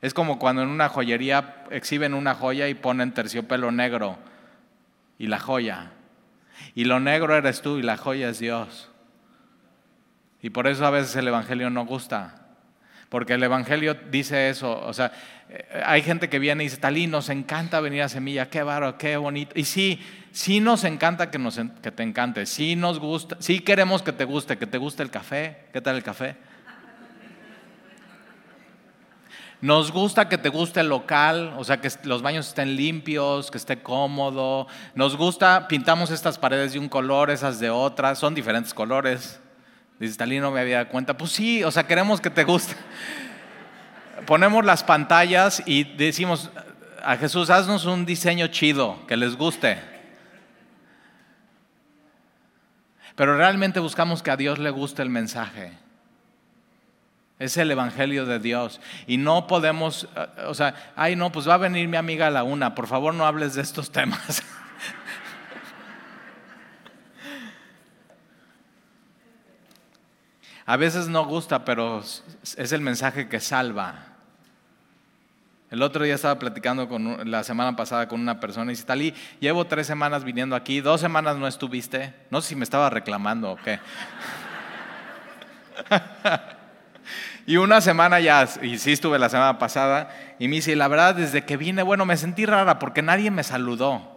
Es 0.01 0.13
como 0.13 0.37
cuando 0.37 0.61
en 0.61 0.69
una 0.69 0.89
joyería 0.89 1.63
exhiben 1.71 2.13
una 2.13 2.35
joya 2.35 2.67
y 2.67 2.75
ponen 2.75 3.13
terciopelo 3.13 3.71
negro 3.71 4.17
y 5.17 5.27
la 5.27 5.39
joya. 5.39 5.91
Y 6.75 6.85
lo 6.85 6.99
negro 6.99 7.35
eres 7.35 7.61
tú 7.61 7.77
y 7.77 7.81
la 7.81 7.97
joya 7.97 8.29
es 8.29 8.39
Dios. 8.39 8.91
Y 10.41 10.51
por 10.51 10.67
eso 10.67 10.85
a 10.85 10.91
veces 10.91 11.15
el 11.15 11.27
Evangelio 11.27 11.69
no 11.71 11.85
gusta. 11.85 12.35
Porque 13.09 13.33
el 13.33 13.43
Evangelio 13.43 13.95
dice 14.11 14.49
eso. 14.49 14.79
O 14.85 14.93
sea, 14.93 15.11
hay 15.85 16.01
gente 16.01 16.29
que 16.29 16.39
viene 16.39 16.63
y 16.63 16.67
dice, 16.67 16.77
Talí, 16.77 17.07
nos 17.07 17.29
encanta 17.29 17.79
venir 17.79 18.01
a 18.01 18.09
Semilla, 18.09 18.49
qué 18.49 18.63
baro, 18.63 18.97
qué 18.97 19.15
bonito. 19.17 19.57
Y 19.57 19.63
sí, 19.63 20.01
sí 20.31 20.59
nos 20.59 20.83
encanta 20.83 21.31
que, 21.31 21.39
nos, 21.39 21.59
que 21.81 21.91
te 21.91 22.03
encante, 22.03 22.45
sí 22.45 22.75
nos 22.75 22.99
gusta, 22.99 23.37
sí 23.39 23.61
queremos 23.61 24.01
que 24.01 24.11
te 24.11 24.25
guste, 24.25 24.57
que 24.57 24.67
te 24.67 24.77
guste 24.77 25.03
el 25.03 25.09
café. 25.09 25.67
¿Qué 25.71 25.81
tal 25.81 25.95
el 25.95 26.03
café? 26.03 26.35
Nos 29.59 29.91
gusta 29.91 30.29
que 30.29 30.37
te 30.37 30.49
guste 30.49 30.81
el 30.81 30.89
local, 30.89 31.55
o 31.57 31.63
sea, 31.63 31.81
que 31.81 31.89
los 32.03 32.21
baños 32.21 32.49
estén 32.49 32.75
limpios, 32.75 33.49
que 33.49 33.57
esté 33.57 33.81
cómodo. 33.81 34.67
Nos 34.93 35.15
gusta, 35.15 35.67
pintamos 35.67 36.11
estas 36.11 36.37
paredes 36.37 36.73
de 36.73 36.79
un 36.79 36.89
color, 36.89 37.31
esas 37.31 37.59
de 37.59 37.71
otras, 37.71 38.19
son 38.19 38.35
diferentes 38.35 38.73
colores. 38.73 39.39
Dice, 39.97 40.15
Talí, 40.17 40.39
no 40.39 40.51
me 40.51 40.59
había 40.59 40.77
dado 40.77 40.89
cuenta. 40.89 41.17
Pues 41.17 41.31
sí, 41.31 41.63
o 41.63 41.71
sea, 41.71 41.87
queremos 41.87 42.21
que 42.21 42.29
te 42.29 42.43
guste 42.43 42.75
ponemos 44.27 44.63
las 44.65 44.83
pantallas 44.83 45.63
y 45.65 45.85
decimos 45.95 46.51
a 47.03 47.15
Jesús, 47.15 47.49
haznos 47.49 47.85
un 47.85 48.05
diseño 48.05 48.47
chido, 48.47 48.99
que 49.07 49.17
les 49.17 49.35
guste. 49.35 49.81
Pero 53.15 53.35
realmente 53.35 53.79
buscamos 53.79 54.21
que 54.21 54.29
a 54.29 54.37
Dios 54.37 54.59
le 54.59 54.69
guste 54.69 55.01
el 55.01 55.09
mensaje. 55.09 55.71
Es 57.39 57.55
el 57.55 57.71
Evangelio 57.71 58.25
de 58.25 58.39
Dios. 58.39 58.81
Y 59.07 59.17
no 59.17 59.47
podemos, 59.47 60.07
o 60.45 60.53
sea, 60.53 60.93
ay 60.95 61.15
no, 61.15 61.31
pues 61.31 61.47
va 61.47 61.53
a 61.53 61.57
venir 61.57 61.87
mi 61.87 61.97
amiga 61.97 62.27
a 62.27 62.31
la 62.31 62.43
una, 62.43 62.75
por 62.75 62.87
favor 62.87 63.13
no 63.13 63.25
hables 63.25 63.55
de 63.55 63.61
estos 63.61 63.91
temas. 63.91 64.43
A 70.69 70.75
veces 70.75 71.07
no 71.07 71.25
gusta, 71.25 71.63
pero 71.63 72.01
es 72.01 72.71
el 72.73 72.81
mensaje 72.81 73.29
que 73.29 73.39
salva. 73.39 74.06
El 75.69 75.81
otro 75.81 76.05
día 76.05 76.15
estaba 76.15 76.39
platicando 76.39 76.87
con, 76.87 77.29
la 77.29 77.43
semana 77.43 77.75
pasada 77.75 78.07
con 78.07 78.21
una 78.21 78.39
persona 78.39 78.71
y 78.71 78.75
dice, 78.75 78.85
Talí, 78.85 79.13
llevo 79.41 79.65
tres 79.65 79.85
semanas 79.85 80.23
viniendo 80.23 80.55
aquí, 80.55 80.79
dos 80.79 81.01
semanas 81.01 81.35
no 81.35 81.45
estuviste. 81.45 82.13
No 82.29 82.39
sé 82.41 82.49
si 82.49 82.55
me 82.55 82.63
estaba 82.63 82.89
reclamando 82.89 83.51
o 83.51 83.57
qué. 83.57 83.79
y 87.45 87.57
una 87.57 87.81
semana 87.81 88.21
ya, 88.21 88.47
y 88.61 88.77
sí 88.77 88.93
estuve 88.93 89.19
la 89.19 89.27
semana 89.27 89.59
pasada, 89.59 90.09
y 90.39 90.47
me 90.47 90.55
dice, 90.55 90.73
la 90.77 90.87
verdad, 90.87 91.15
desde 91.15 91.43
que 91.43 91.57
vine, 91.57 91.83
bueno, 91.83 92.05
me 92.05 92.15
sentí 92.15 92.45
rara 92.45 92.79
porque 92.79 93.01
nadie 93.01 93.29
me 93.29 93.43
saludó. 93.43 94.15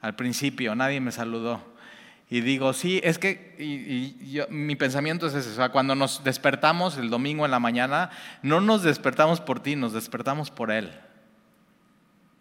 Al 0.00 0.16
principio, 0.16 0.74
nadie 0.74 1.00
me 1.00 1.12
saludó. 1.12 1.69
Y 2.32 2.42
digo, 2.42 2.72
sí, 2.72 3.00
es 3.02 3.18
que 3.18 4.46
mi 4.50 4.76
pensamiento 4.76 5.26
es 5.26 5.34
ese, 5.34 5.68
cuando 5.70 5.96
nos 5.96 6.22
despertamos 6.22 6.96
el 6.96 7.10
domingo 7.10 7.44
en 7.44 7.50
la 7.50 7.58
mañana, 7.58 8.10
no 8.42 8.60
nos 8.60 8.84
despertamos 8.84 9.40
por 9.40 9.60
ti, 9.60 9.74
nos 9.74 9.92
despertamos 9.92 10.52
por 10.52 10.70
Él, 10.70 10.92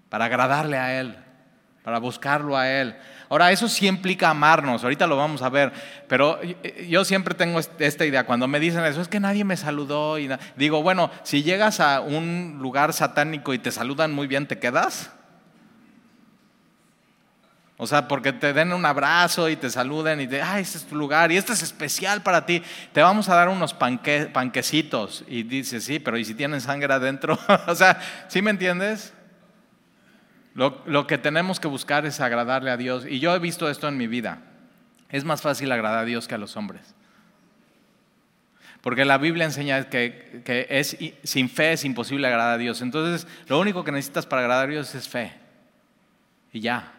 para 0.09 0.25
agradarle 0.25 0.77
a 0.77 0.99
Él, 0.99 1.17
para 1.83 1.97
buscarlo 1.97 2.55
a 2.55 2.69
Él. 2.69 2.95
Ahora, 3.29 3.51
eso 3.51 3.67
sí 3.67 3.87
implica 3.87 4.29
amarnos, 4.29 4.83
ahorita 4.83 5.07
lo 5.07 5.17
vamos 5.17 5.41
a 5.41 5.49
ver, 5.49 5.73
pero 6.07 6.39
yo 6.87 7.03
siempre 7.03 7.33
tengo 7.33 7.59
esta 7.59 8.05
idea, 8.05 8.27
cuando 8.27 8.47
me 8.47 8.59
dicen 8.59 8.85
eso, 8.85 9.01
es 9.01 9.07
que 9.07 9.19
nadie 9.19 9.43
me 9.43 9.57
saludó, 9.57 10.19
y 10.19 10.29
digo, 10.55 10.83
bueno, 10.83 11.09
si 11.23 11.41
llegas 11.41 11.79
a 11.79 12.01
un 12.01 12.59
lugar 12.61 12.93
satánico 12.93 13.55
y 13.55 13.57
te 13.57 13.71
saludan 13.71 14.11
muy 14.11 14.27
bien, 14.27 14.45
¿te 14.45 14.59
quedas? 14.59 15.13
O 17.81 17.87
sea, 17.87 18.09
porque 18.09 18.33
te 18.33 18.51
den 18.51 18.73
un 18.73 18.85
abrazo 18.85 19.47
y 19.47 19.55
te 19.55 19.69
saluden 19.69 20.19
y 20.19 20.27
te, 20.27 20.41
ah, 20.41 20.59
este 20.59 20.79
es 20.79 20.83
tu 20.83 20.97
lugar 20.97 21.31
y 21.31 21.37
este 21.37 21.53
es 21.53 21.63
especial 21.63 22.21
para 22.21 22.45
ti. 22.45 22.61
Te 22.91 23.01
vamos 23.01 23.29
a 23.29 23.35
dar 23.35 23.47
unos 23.47 23.73
panquecitos. 23.73 25.23
Y 25.29 25.43
dices, 25.43 25.85
sí, 25.85 25.97
pero 25.97 26.17
¿y 26.17 26.25
si 26.25 26.33
tienen 26.33 26.59
sangre 26.59 26.93
adentro? 26.93 27.39
o 27.67 27.75
sea, 27.75 27.97
¿sí 28.27 28.41
me 28.41 28.51
entiendes? 28.51 29.13
Lo, 30.55 30.83
lo 30.87 31.07
que 31.07 31.17
tenemos 31.17 31.61
que 31.61 31.69
buscar 31.69 32.05
es 32.05 32.19
agradarle 32.19 32.69
a 32.69 32.75
Dios. 32.75 33.05
Y 33.07 33.21
yo 33.21 33.33
he 33.33 33.39
visto 33.39 33.69
esto 33.69 33.87
en 33.87 33.95
mi 33.95 34.07
vida. 34.07 34.41
Es 35.07 35.23
más 35.23 35.41
fácil 35.41 35.71
agradar 35.71 35.99
a 35.99 36.05
Dios 36.05 36.27
que 36.27 36.35
a 36.35 36.37
los 36.37 36.57
hombres. 36.57 36.93
Porque 38.81 39.05
la 39.05 39.17
Biblia 39.17 39.45
enseña 39.45 39.87
que, 39.87 40.41
que 40.43 40.67
es, 40.69 40.97
sin 41.23 41.49
fe 41.49 41.71
es 41.71 41.85
imposible 41.85 42.27
agradar 42.27 42.55
a 42.55 42.57
Dios. 42.57 42.81
Entonces, 42.81 43.25
lo 43.47 43.57
único 43.57 43.85
que 43.85 43.93
necesitas 43.93 44.25
para 44.25 44.41
agradar 44.41 44.65
a 44.65 44.71
Dios 44.71 44.93
es 44.95 45.07
fe. 45.07 45.31
Y 46.51 46.59
ya. 46.59 46.98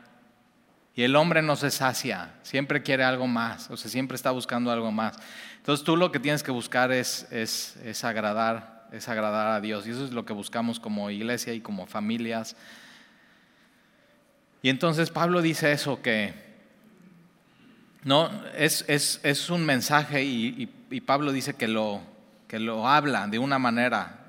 Y 1.00 1.02
el 1.02 1.16
hombre 1.16 1.40
no 1.40 1.56
se 1.56 1.70
sacia, 1.70 2.34
siempre 2.42 2.82
quiere 2.82 3.04
algo 3.04 3.26
más, 3.26 3.70
o 3.70 3.76
sea, 3.78 3.90
siempre 3.90 4.16
está 4.16 4.32
buscando 4.32 4.70
algo 4.70 4.92
más. 4.92 5.16
Entonces 5.56 5.82
tú 5.82 5.96
lo 5.96 6.12
que 6.12 6.20
tienes 6.20 6.42
que 6.42 6.50
buscar 6.50 6.92
es, 6.92 7.26
es, 7.32 7.78
es 7.82 8.04
agradar, 8.04 8.86
es 8.92 9.08
agradar 9.08 9.46
a 9.46 9.62
Dios. 9.62 9.86
Y 9.86 9.92
eso 9.92 10.04
es 10.04 10.10
lo 10.10 10.26
que 10.26 10.34
buscamos 10.34 10.78
como 10.78 11.08
iglesia 11.08 11.54
y 11.54 11.62
como 11.62 11.86
familias. 11.86 12.54
Y 14.60 14.68
entonces 14.68 15.08
Pablo 15.08 15.40
dice 15.40 15.72
eso, 15.72 16.02
que 16.02 16.34
no, 18.04 18.28
es, 18.54 18.84
es, 18.86 19.20
es 19.22 19.48
un 19.48 19.64
mensaje 19.64 20.22
y, 20.22 20.68
y, 20.90 21.00
Pablo 21.00 21.32
dice 21.32 21.54
que 21.54 21.66
lo, 21.66 22.02
que 22.46 22.58
lo 22.58 22.86
habla 22.86 23.26
de 23.26 23.38
una 23.38 23.58
manera 23.58 24.26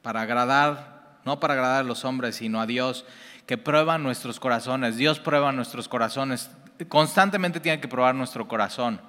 para 0.00 0.22
agradar, 0.22 1.18
no 1.26 1.40
para 1.40 1.52
agradar 1.52 1.80
a 1.80 1.86
los 1.86 2.06
hombres, 2.06 2.36
sino 2.36 2.58
a 2.58 2.66
Dios, 2.66 3.04
que 3.46 3.56
prueba 3.56 3.96
nuestros 3.96 4.40
corazones. 4.40 4.96
Dios 4.96 5.20
prueba 5.20 5.52
nuestros 5.52 5.88
corazones. 5.88 6.50
Constantemente 6.88 7.60
tiene 7.60 7.80
que 7.80 7.88
probar 7.88 8.14
nuestro 8.14 8.46
corazón. 8.48 9.00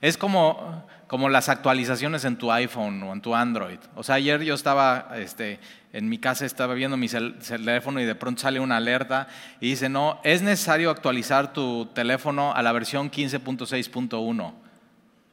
Es 0.00 0.18
como, 0.18 0.84
como 1.06 1.28
las 1.28 1.48
actualizaciones 1.48 2.24
en 2.24 2.36
tu 2.36 2.52
iPhone 2.52 3.02
o 3.04 3.12
en 3.12 3.22
tu 3.22 3.34
Android. 3.34 3.78
O 3.94 4.02
sea, 4.02 4.16
ayer 4.16 4.42
yo 4.42 4.54
estaba 4.54 5.12
este, 5.16 5.60
en 5.92 6.08
mi 6.08 6.18
casa, 6.18 6.44
estaba 6.44 6.74
viendo 6.74 6.96
mi 6.96 7.08
teléfono 7.08 8.00
y 8.00 8.04
de 8.04 8.14
pronto 8.14 8.42
sale 8.42 8.60
una 8.60 8.76
alerta 8.76 9.28
y 9.60 9.70
dice, 9.70 9.88
no, 9.88 10.20
es 10.24 10.42
necesario 10.42 10.90
actualizar 10.90 11.52
tu 11.52 11.86
teléfono 11.86 12.52
a 12.52 12.62
la 12.62 12.72
versión 12.72 13.10
15.6.1. 13.10 14.52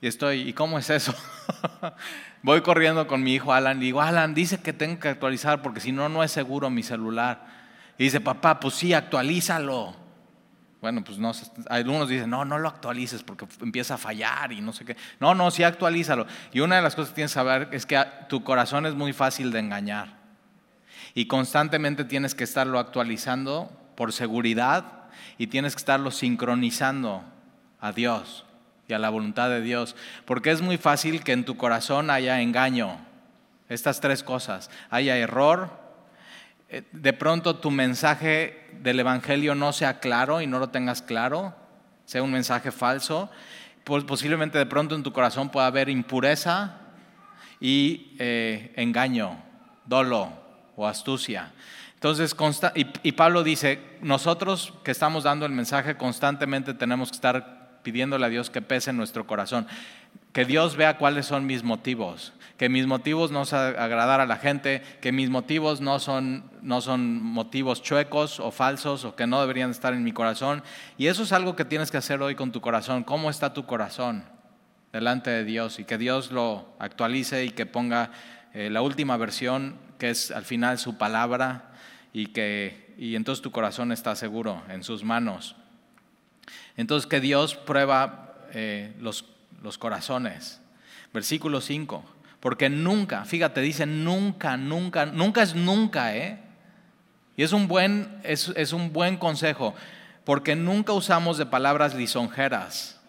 Y 0.01 0.07
estoy, 0.07 0.47
¿y 0.47 0.53
cómo 0.53 0.79
es 0.79 0.89
eso? 0.89 1.13
Voy 2.43 2.61
corriendo 2.61 3.07
con 3.07 3.21
mi 3.23 3.33
hijo 3.33 3.53
Alan 3.53 3.77
y 3.77 3.85
digo, 3.85 4.01
Alan, 4.01 4.33
dice 4.33 4.61
que 4.61 4.71
tengo 4.71 4.99
que 4.99 5.09
actualizar 5.09 5.61
porque 5.61 5.79
si 5.79 5.91
no, 5.91 6.09
no 6.09 6.23
es 6.23 6.31
seguro 6.31 6.69
mi 6.69 6.81
celular. 6.81 7.60
Y 8.01 8.05
dice, 8.05 8.19
papá, 8.19 8.59
pues 8.59 8.73
sí, 8.73 8.95
actualízalo. 8.95 9.93
Bueno, 10.81 11.03
pues 11.03 11.19
no, 11.19 11.33
algunos 11.69 12.09
dicen, 12.09 12.31
no, 12.31 12.43
no 12.45 12.57
lo 12.57 12.67
actualices 12.67 13.21
porque 13.21 13.45
empieza 13.61 13.93
a 13.93 13.97
fallar 13.99 14.51
y 14.51 14.59
no 14.59 14.73
sé 14.73 14.85
qué. 14.85 14.97
No, 15.19 15.35
no, 15.35 15.51
sí 15.51 15.61
actualízalo. 15.61 16.25
Y 16.51 16.61
una 16.61 16.77
de 16.77 16.81
las 16.81 16.95
cosas 16.95 17.09
que 17.09 17.15
tienes 17.17 17.29
que 17.29 17.35
saber 17.35 17.69
es 17.71 17.85
que 17.85 18.03
tu 18.27 18.43
corazón 18.43 18.87
es 18.87 18.95
muy 18.95 19.13
fácil 19.13 19.51
de 19.51 19.59
engañar. 19.59 20.17
Y 21.13 21.27
constantemente 21.27 22.03
tienes 22.03 22.33
que 22.33 22.43
estarlo 22.43 22.79
actualizando 22.79 23.71
por 23.95 24.13
seguridad 24.13 25.03
y 25.37 25.45
tienes 25.45 25.75
que 25.75 25.81
estarlo 25.81 26.09
sincronizando 26.09 27.23
a 27.79 27.91
Dios 27.91 28.47
y 28.87 28.93
a 28.93 28.97
la 28.97 29.11
voluntad 29.11 29.51
de 29.51 29.61
Dios. 29.61 29.95
Porque 30.25 30.49
es 30.49 30.63
muy 30.63 30.77
fácil 30.77 31.23
que 31.23 31.33
en 31.33 31.45
tu 31.45 31.55
corazón 31.55 32.09
haya 32.09 32.41
engaño. 32.41 32.97
Estas 33.69 34.01
tres 34.01 34.23
cosas. 34.23 34.71
Haya 34.89 35.17
error, 35.17 35.80
de 36.91 37.13
pronto 37.13 37.57
tu 37.57 37.69
mensaje 37.71 38.69
del 38.81 38.99
Evangelio 38.99 39.55
no 39.55 39.73
sea 39.73 39.99
claro 39.99 40.41
y 40.41 40.47
no 40.47 40.59
lo 40.59 40.69
tengas 40.69 41.01
claro, 41.01 41.53
sea 42.05 42.23
un 42.23 42.31
mensaje 42.31 42.71
falso, 42.71 43.29
pues 43.83 44.03
posiblemente 44.03 44.57
de 44.57 44.65
pronto 44.65 44.95
en 44.95 45.03
tu 45.03 45.11
corazón 45.11 45.49
pueda 45.49 45.67
haber 45.67 45.89
impureza 45.89 46.77
y 47.59 48.15
eh, 48.19 48.73
engaño, 48.75 49.37
dolo 49.85 50.31
o 50.75 50.87
astucia. 50.87 51.51
Entonces, 51.93 52.35
y 53.03 53.11
Pablo 53.11 53.43
dice, 53.43 53.79
nosotros 54.01 54.73
que 54.83 54.89
estamos 54.89 55.23
dando 55.23 55.45
el 55.45 55.51
mensaje 55.51 55.97
constantemente 55.97 56.73
tenemos 56.73 57.11
que 57.11 57.15
estar 57.15 57.79
pidiéndole 57.83 58.25
a 58.25 58.29
Dios 58.29 58.49
que 58.49 58.61
pese 58.61 58.89
en 58.89 58.97
nuestro 58.97 59.27
corazón, 59.27 59.67
que 60.33 60.45
Dios 60.45 60.75
vea 60.75 60.97
cuáles 60.97 61.25
son 61.25 61.45
mis 61.45 61.63
motivos, 61.63 62.33
que 62.57 62.69
mis 62.69 62.87
motivos 62.87 63.31
no 63.31 63.45
son 63.45 63.59
agradar 63.59 64.21
a 64.21 64.25
la 64.25 64.37
gente, 64.37 64.81
que 65.01 65.11
mis 65.11 65.29
motivos 65.29 65.81
no 65.81 65.99
son, 65.99 66.49
no 66.61 66.81
son 66.81 67.21
motivos 67.23 67.81
chuecos 67.81 68.39
o 68.39 68.51
falsos 68.51 69.03
o 69.03 69.15
que 69.15 69.27
no 69.27 69.41
deberían 69.41 69.71
estar 69.71 69.93
en 69.93 70.03
mi 70.03 70.11
corazón. 70.11 70.63
Y 70.97 71.07
eso 71.07 71.23
es 71.23 71.31
algo 71.31 71.55
que 71.55 71.65
tienes 71.65 71.91
que 71.91 71.97
hacer 71.97 72.21
hoy 72.21 72.35
con 72.35 72.51
tu 72.51 72.61
corazón. 72.61 73.03
¿Cómo 73.03 73.29
está 73.29 73.53
tu 73.53 73.65
corazón 73.65 74.23
delante 74.93 75.31
de 75.31 75.43
Dios? 75.43 75.79
Y 75.79 75.85
que 75.85 75.97
Dios 75.97 76.31
lo 76.31 76.73
actualice 76.79 77.45
y 77.45 77.49
que 77.49 77.65
ponga 77.65 78.11
eh, 78.53 78.69
la 78.69 78.81
última 78.81 79.17
versión, 79.17 79.75
que 79.97 80.11
es 80.11 80.31
al 80.31 80.45
final 80.45 80.77
su 80.77 80.97
palabra, 80.97 81.71
y 82.13 82.27
que 82.27 82.91
y 83.01 83.15
entonces 83.15 83.41
tu 83.41 83.49
corazón 83.49 83.91
está 83.91 84.15
seguro 84.15 84.61
en 84.69 84.83
sus 84.83 85.03
manos. 85.03 85.55
Entonces 86.77 87.07
que 87.07 87.19
Dios 87.19 87.55
prueba 87.55 88.35
eh, 88.53 88.93
los, 88.99 89.25
los 89.61 89.77
corazones. 89.77 90.61
Versículo 91.13 91.61
5. 91.61 92.03
Porque 92.39 92.69
nunca, 92.69 93.23
fíjate, 93.25 93.61
dice 93.61 93.85
nunca, 93.85 94.57
nunca, 94.57 95.05
nunca 95.05 95.43
es 95.43 95.53
nunca, 95.53 96.15
¿eh? 96.15 96.39
Y 97.37 97.43
es 97.43 97.53
un 97.53 97.67
buen, 97.67 98.19
es, 98.23 98.73
un 98.73 98.91
buen 98.91 99.17
consejo, 99.17 99.73
porque 100.25 100.55
nunca 100.55 100.91
usamos 100.93 101.37
de 101.37 101.45
palabras 101.45 101.93
lisonjeras. 101.93 102.99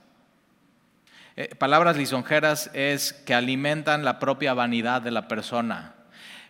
Eh, 1.36 1.54
palabras 1.54 1.96
lisonjeras 1.96 2.70
es 2.74 3.12
que 3.12 3.34
alimentan 3.34 4.04
la 4.04 4.18
propia 4.18 4.54
vanidad 4.54 5.00
de 5.02 5.10
la 5.10 5.28
persona. 5.28 5.94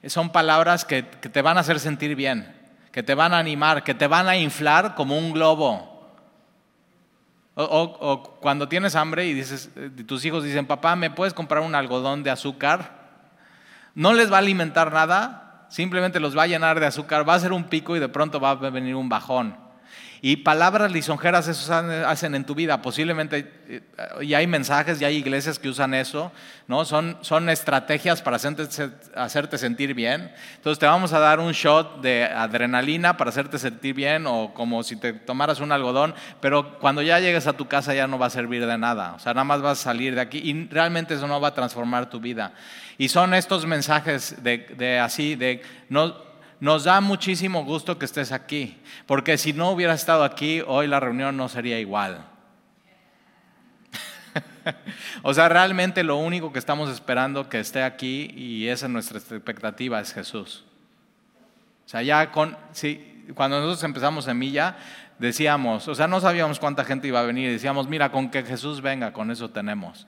Son 0.06 0.30
palabras 0.32 0.84
que, 0.84 1.06
que 1.06 1.28
te 1.28 1.40
van 1.40 1.56
a 1.56 1.60
hacer 1.60 1.78
sentir 1.78 2.16
bien, 2.16 2.52
que 2.90 3.04
te 3.04 3.14
van 3.14 3.32
a 3.32 3.38
animar, 3.38 3.84
que 3.84 3.94
te 3.94 4.08
van 4.08 4.28
a 4.28 4.36
inflar 4.36 4.96
como 4.96 5.16
un 5.16 5.32
globo. 5.32 5.91
O, 7.54 8.38
cuando 8.40 8.68
tienes 8.68 8.96
hambre 8.96 9.26
y 9.26 9.34
dices, 9.34 9.70
eh, 9.76 9.90
tus 10.06 10.24
hijos 10.24 10.42
dicen, 10.42 10.66
papá, 10.66 10.96
¿me 10.96 11.10
puedes 11.10 11.34
comprar 11.34 11.62
un 11.62 11.74
algodón 11.74 12.22
de 12.22 12.30
azúcar? 12.30 13.02
No 13.94 14.14
les 14.14 14.32
va 14.32 14.36
a 14.36 14.38
alimentar 14.38 14.90
nada, 14.90 15.66
simplemente 15.68 16.18
los 16.18 16.36
va 16.36 16.44
a 16.44 16.46
llenar 16.46 16.80
de 16.80 16.86
azúcar, 16.86 17.28
va 17.28 17.34
a 17.34 17.40
ser 17.40 17.52
un 17.52 17.64
pico 17.64 17.94
y 17.94 18.00
de 18.00 18.08
pronto 18.08 18.40
va 18.40 18.50
a 18.50 18.54
venir 18.54 18.94
un 18.94 19.10
bajón. 19.10 19.61
Y 20.24 20.36
palabras 20.36 20.92
lisonjeras 20.92 21.48
eso 21.48 21.74
hacen 22.06 22.36
en 22.36 22.44
tu 22.44 22.54
vida. 22.54 22.80
Posiblemente, 22.80 23.52
eh, 23.66 23.80
y 24.20 24.34
hay 24.34 24.46
mensajes, 24.46 25.02
y 25.02 25.04
hay 25.04 25.16
iglesias 25.16 25.58
que 25.58 25.68
usan 25.68 25.94
eso, 25.94 26.30
¿no? 26.68 26.84
Son, 26.84 27.18
son 27.22 27.48
estrategias 27.48 28.22
para 28.22 28.36
hacerte, 28.36 28.68
hacerte, 29.16 29.58
sentir 29.58 29.94
bien. 29.94 30.32
Entonces 30.54 30.78
te 30.78 30.86
vamos 30.86 31.12
a 31.12 31.18
dar 31.18 31.40
un 31.40 31.50
shot 31.50 32.02
de 32.02 32.22
adrenalina 32.22 33.16
para 33.16 33.30
hacerte 33.30 33.58
sentir 33.58 33.96
bien, 33.96 34.28
o 34.28 34.54
como 34.54 34.84
si 34.84 34.94
te 34.94 35.12
tomaras 35.12 35.58
un 35.58 35.72
algodón, 35.72 36.14
pero 36.40 36.78
cuando 36.78 37.02
ya 37.02 37.18
llegues 37.18 37.48
a 37.48 37.54
tu 37.54 37.66
casa 37.66 37.92
ya 37.92 38.06
no 38.06 38.16
va 38.16 38.26
a 38.26 38.30
servir 38.30 38.64
de 38.64 38.78
nada. 38.78 39.14
O 39.14 39.18
sea, 39.18 39.34
nada 39.34 39.42
más 39.42 39.60
vas 39.60 39.80
a 39.80 39.82
salir 39.82 40.14
de 40.14 40.20
aquí 40.20 40.38
y 40.38 40.68
realmente 40.68 41.14
eso 41.14 41.26
no 41.26 41.40
va 41.40 41.48
a 41.48 41.54
transformar 41.54 42.08
tu 42.08 42.20
vida. 42.20 42.52
Y 42.96 43.08
son 43.08 43.34
estos 43.34 43.66
mensajes 43.66 44.40
de, 44.40 44.58
de 44.78 45.00
así, 45.00 45.34
de 45.34 45.62
no 45.88 46.31
nos 46.62 46.84
da 46.84 47.00
muchísimo 47.00 47.64
gusto 47.64 47.98
que 47.98 48.04
estés 48.04 48.30
aquí, 48.30 48.80
porque 49.06 49.36
si 49.36 49.52
no 49.52 49.72
hubieras 49.72 49.98
estado 49.98 50.22
aquí, 50.22 50.62
hoy 50.64 50.86
la 50.86 51.00
reunión 51.00 51.36
no 51.36 51.48
sería 51.48 51.80
igual. 51.80 52.24
o 55.24 55.34
sea, 55.34 55.48
realmente 55.48 56.04
lo 56.04 56.18
único 56.18 56.52
que 56.52 56.60
estamos 56.60 56.88
esperando 56.88 57.48
que 57.48 57.58
esté 57.58 57.82
aquí 57.82 58.30
y 58.36 58.68
esa 58.68 58.86
es 58.86 58.92
nuestra 58.92 59.18
expectativa 59.18 60.00
es 60.00 60.12
Jesús. 60.12 60.64
O 61.84 61.88
sea, 61.88 62.00
ya 62.02 62.30
con, 62.30 62.56
sí, 62.70 63.24
cuando 63.34 63.58
nosotros 63.58 63.82
empezamos 63.82 64.26
Semilla, 64.26 64.76
decíamos, 65.18 65.88
o 65.88 65.96
sea, 65.96 66.06
no 66.06 66.20
sabíamos 66.20 66.60
cuánta 66.60 66.84
gente 66.84 67.08
iba 67.08 67.18
a 67.18 67.24
venir, 67.24 67.50
decíamos, 67.50 67.88
mira, 67.88 68.12
con 68.12 68.30
que 68.30 68.44
Jesús 68.44 68.82
venga, 68.82 69.12
con 69.12 69.32
eso 69.32 69.50
tenemos. 69.50 70.06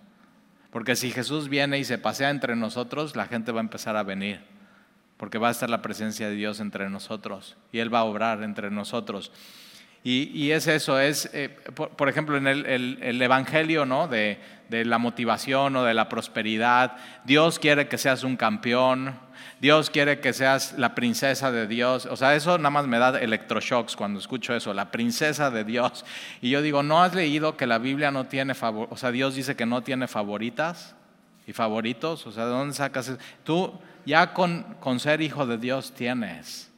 Porque 0.70 0.94
si 0.94 1.10
Jesús 1.10 1.48
viene 1.48 1.80
y 1.80 1.84
se 1.84 1.98
pasea 1.98 2.30
entre 2.30 2.54
nosotros, 2.54 3.16
la 3.16 3.26
gente 3.26 3.50
va 3.50 3.58
a 3.58 3.66
empezar 3.66 3.96
a 3.96 4.04
venir 4.04 4.53
porque 5.16 5.38
va 5.38 5.48
a 5.48 5.50
estar 5.50 5.70
la 5.70 5.82
presencia 5.82 6.28
de 6.28 6.34
Dios 6.34 6.60
entre 6.60 6.90
nosotros 6.90 7.56
y 7.72 7.78
Él 7.78 7.92
va 7.92 8.00
a 8.00 8.04
obrar 8.04 8.42
entre 8.42 8.70
nosotros. 8.70 9.32
Y, 10.06 10.50
es 10.50 10.66
eso, 10.66 11.00
es, 11.00 11.30
eh, 11.32 11.48
por, 11.48 12.10
ejemplo, 12.10 12.36
en 12.36 12.46
el, 12.46 13.22
Evangelio 13.22 13.86
¿no? 13.86 14.06
de, 14.06 14.38
de, 14.68 14.84
la 14.84 14.98
motivación 14.98 15.74
o 15.76 15.84
de 15.84 15.94
la 15.94 16.10
prosperidad, 16.10 16.96
Dios 17.24 17.58
quiere 17.58 17.88
que 17.88 17.96
seas 17.96 18.22
un 18.22 18.36
campeón, 18.36 19.18
Dios 19.62 19.88
quiere 19.88 20.20
que 20.20 20.34
seas 20.34 20.74
la 20.76 20.94
princesa 20.94 21.50
de 21.50 21.66
Dios. 21.66 22.04
O 22.04 22.16
sea, 22.16 22.34
eso 22.34 22.58
nada 22.58 22.68
más 22.68 22.86
me 22.86 22.98
da 22.98 23.18
electroshocks 23.18 23.96
cuando 23.96 24.18
escucho 24.18 24.54
eso, 24.54 24.74
la 24.74 24.90
princesa 24.90 25.50
de 25.50 25.64
Dios. 25.64 26.04
Y 26.42 26.50
yo 26.50 26.60
digo, 26.60 26.82
¿no 26.82 27.02
has 27.02 27.14
leído 27.14 27.56
que 27.56 27.66
la 27.66 27.78
Biblia 27.78 28.10
no 28.10 28.26
tiene 28.26 28.54
favor, 28.54 28.88
o 28.90 28.98
sea, 28.98 29.10
Dios 29.10 29.34
dice 29.34 29.56
que 29.56 29.64
no 29.64 29.82
tiene 29.82 30.06
favoritas 30.06 30.94
y 31.46 31.54
favoritos? 31.54 32.26
O 32.26 32.30
sea, 32.30 32.44
¿de 32.44 32.50
dónde 32.50 32.74
sacas 32.74 33.08
eso? 33.08 33.18
Tú 33.42 33.72
ya 34.06 34.32
con, 34.32 34.76
ser 34.98 35.20
hijo 35.20 35.46
de 35.46 35.58
Dios 35.58 35.92
tienes. 35.92 36.70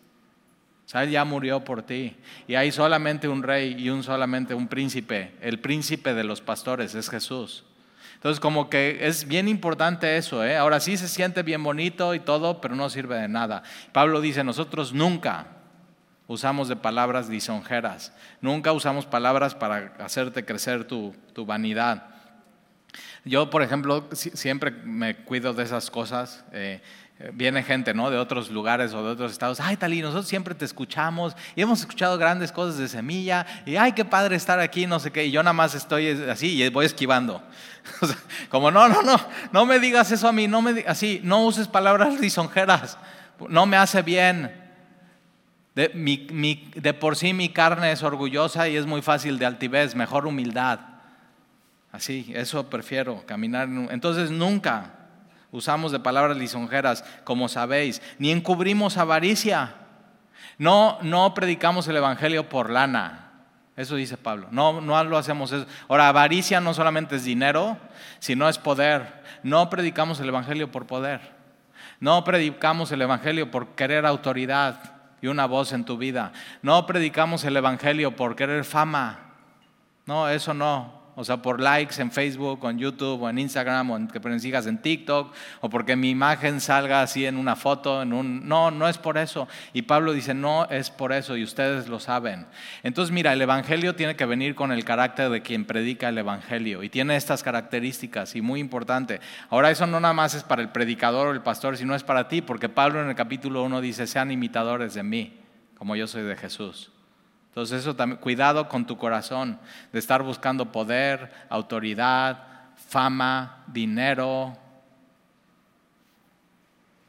O 0.94 1.02
ya 1.04 1.24
murió 1.24 1.64
por 1.64 1.82
ti. 1.82 2.16
Y 2.46 2.54
hay 2.54 2.70
solamente 2.70 3.28
un 3.28 3.42
rey 3.42 3.74
y 3.78 3.90
un 3.90 4.02
solamente 4.02 4.54
un 4.54 4.68
príncipe. 4.68 5.34
El 5.40 5.58
príncipe 5.58 6.14
de 6.14 6.24
los 6.24 6.40
pastores 6.40 6.94
es 6.94 7.10
Jesús. 7.10 7.64
Entonces, 8.14 8.40
como 8.40 8.70
que 8.70 9.06
es 9.06 9.26
bien 9.26 9.48
importante 9.48 10.16
eso. 10.16 10.44
¿eh? 10.44 10.56
Ahora 10.56 10.80
sí 10.80 10.96
se 10.96 11.08
siente 11.08 11.42
bien 11.42 11.62
bonito 11.62 12.14
y 12.14 12.20
todo, 12.20 12.60
pero 12.60 12.76
no 12.76 12.88
sirve 12.88 13.16
de 13.16 13.28
nada. 13.28 13.62
Pablo 13.92 14.20
dice, 14.20 14.42
nosotros 14.42 14.92
nunca 14.92 15.48
usamos 16.28 16.68
de 16.68 16.76
palabras 16.76 17.28
lisonjeras. 17.28 18.12
Nunca 18.40 18.72
usamos 18.72 19.06
palabras 19.06 19.54
para 19.54 19.92
hacerte 19.98 20.44
crecer 20.44 20.84
tu, 20.84 21.14
tu 21.34 21.44
vanidad. 21.44 22.16
Yo, 23.24 23.50
por 23.50 23.62
ejemplo, 23.62 24.08
siempre 24.12 24.70
me 24.70 25.16
cuido 25.16 25.52
de 25.52 25.64
esas 25.64 25.90
cosas. 25.90 26.44
Eh, 26.52 26.80
viene 27.32 27.62
gente, 27.62 27.94
¿no? 27.94 28.10
De 28.10 28.18
otros 28.18 28.50
lugares 28.50 28.92
o 28.92 29.02
de 29.02 29.10
otros 29.10 29.32
estados. 29.32 29.58
Ay, 29.60 29.76
Talí, 29.76 30.02
nosotros 30.02 30.28
siempre 30.28 30.54
te 30.54 30.66
escuchamos 30.66 31.34
y 31.54 31.62
hemos 31.62 31.80
escuchado 31.80 32.18
grandes 32.18 32.52
cosas 32.52 32.78
de 32.78 32.88
semilla. 32.88 33.46
Y 33.64 33.76
ay, 33.76 33.92
qué 33.92 34.04
padre 34.04 34.36
estar 34.36 34.60
aquí, 34.60 34.86
no 34.86 35.00
sé 35.00 35.10
qué. 35.10 35.24
Y 35.24 35.30
yo 35.30 35.42
nada 35.42 35.54
más 35.54 35.74
estoy 35.74 36.08
así 36.28 36.62
y 36.62 36.68
voy 36.68 36.84
esquivando. 36.84 37.42
como 38.50 38.70
no, 38.70 38.88
no, 38.88 39.02
no, 39.02 39.16
no 39.50 39.64
me 39.64 39.78
digas 39.78 40.10
eso 40.12 40.28
a 40.28 40.32
mí, 40.32 40.46
no 40.46 40.60
me 40.60 40.84
así, 40.86 41.20
no 41.22 41.44
uses 41.44 41.68
palabras 41.68 42.20
lisonjeras. 42.20 42.98
No 43.48 43.64
me 43.64 43.76
hace 43.76 44.02
bien. 44.02 44.64
De, 45.74 45.88
de 46.74 46.94
por 46.94 47.16
sí 47.16 47.32
mi 47.34 47.50
carne 47.50 47.92
es 47.92 48.02
orgullosa 48.02 48.68
y 48.68 48.76
es 48.76 48.86
muy 48.86 49.02
fácil 49.02 49.38
de 49.38 49.46
altivez, 49.46 49.94
mejor 49.94 50.26
humildad. 50.26 50.80
Así, 51.92 52.30
eso 52.34 52.68
prefiero, 52.68 53.24
caminar. 53.24 53.68
Entonces 53.90 54.30
nunca 54.30 55.05
usamos 55.52 55.92
de 55.92 56.00
palabras 56.00 56.36
lisonjeras, 56.36 57.04
como 57.24 57.48
sabéis, 57.48 58.02
ni 58.18 58.30
encubrimos 58.30 58.96
avaricia. 58.96 59.74
No, 60.58 60.98
no 61.02 61.34
predicamos 61.34 61.86
el 61.88 61.96
Evangelio 61.96 62.48
por 62.48 62.70
lana. 62.70 63.22
Eso 63.76 63.96
dice 63.96 64.16
Pablo. 64.16 64.48
No, 64.50 64.80
no 64.80 65.02
lo 65.04 65.18
hacemos 65.18 65.52
eso. 65.52 65.66
Ahora, 65.88 66.08
avaricia 66.08 66.60
no 66.60 66.72
solamente 66.72 67.16
es 67.16 67.24
dinero, 67.24 67.76
sino 68.20 68.48
es 68.48 68.58
poder. 68.58 69.22
No 69.42 69.68
predicamos 69.68 70.18
el 70.20 70.28
Evangelio 70.28 70.72
por 70.72 70.86
poder. 70.86 71.36
No 72.00 72.24
predicamos 72.24 72.90
el 72.92 73.02
Evangelio 73.02 73.50
por 73.50 73.74
querer 73.74 74.06
autoridad 74.06 74.94
y 75.20 75.26
una 75.26 75.46
voz 75.46 75.72
en 75.72 75.84
tu 75.84 75.98
vida. 75.98 76.32
No 76.62 76.86
predicamos 76.86 77.44
el 77.44 77.56
Evangelio 77.56 78.16
por 78.16 78.34
querer 78.34 78.64
fama. 78.64 79.34
No, 80.06 80.28
eso 80.28 80.54
no 80.54 81.05
o 81.18 81.24
sea, 81.24 81.38
por 81.38 81.60
likes 81.60 82.00
en 82.00 82.12
Facebook, 82.12 82.60
en 82.68 82.78
YouTube, 82.78 83.22
o 83.22 83.30
en 83.30 83.38
Instagram, 83.38 83.90
o 83.90 83.96
en, 83.96 84.06
que 84.06 84.20
me 84.20 84.38
sigas 84.38 84.66
en 84.66 84.76
TikTok, 84.76 85.32
o 85.62 85.70
porque 85.70 85.96
mi 85.96 86.10
imagen 86.10 86.60
salga 86.60 87.00
así 87.00 87.24
en 87.24 87.38
una 87.38 87.56
foto, 87.56 88.02
en 88.02 88.12
un... 88.12 88.46
No, 88.46 88.70
no 88.70 88.86
es 88.86 88.98
por 88.98 89.16
eso. 89.16 89.48
Y 89.72 89.82
Pablo 89.82 90.12
dice, 90.12 90.34
no 90.34 90.66
es 90.68 90.90
por 90.90 91.14
eso, 91.14 91.34
y 91.38 91.42
ustedes 91.42 91.88
lo 91.88 92.00
saben. 92.00 92.46
Entonces, 92.82 93.14
mira, 93.14 93.32
el 93.32 93.40
Evangelio 93.40 93.94
tiene 93.94 94.14
que 94.14 94.26
venir 94.26 94.54
con 94.54 94.72
el 94.72 94.84
carácter 94.84 95.30
de 95.30 95.40
quien 95.40 95.64
predica 95.64 96.10
el 96.10 96.18
Evangelio, 96.18 96.82
y 96.82 96.90
tiene 96.90 97.16
estas 97.16 97.42
características, 97.42 98.36
y 98.36 98.42
muy 98.42 98.60
importante. 98.60 99.20
Ahora, 99.48 99.70
eso 99.70 99.86
no 99.86 99.98
nada 99.98 100.12
más 100.12 100.34
es 100.34 100.42
para 100.42 100.60
el 100.60 100.68
predicador 100.68 101.28
o 101.28 101.32
el 101.32 101.40
pastor, 101.40 101.78
sino 101.78 101.94
es 101.94 102.04
para 102.04 102.28
ti, 102.28 102.42
porque 102.42 102.68
Pablo 102.68 103.00
en 103.00 103.08
el 103.08 103.14
capítulo 103.14 103.62
1 103.64 103.80
dice, 103.80 104.06
sean 104.06 104.30
imitadores 104.30 104.92
de 104.92 105.02
mí, 105.02 105.40
como 105.78 105.96
yo 105.96 106.06
soy 106.06 106.24
de 106.24 106.36
Jesús. 106.36 106.92
Entonces 107.56 107.80
eso 107.80 107.96
también, 107.96 108.20
cuidado 108.20 108.68
con 108.68 108.86
tu 108.86 108.98
corazón 108.98 109.58
de 109.90 109.98
estar 109.98 110.22
buscando 110.22 110.72
poder, 110.72 111.32
autoridad, 111.48 112.44
fama, 112.90 113.64
dinero. 113.68 114.54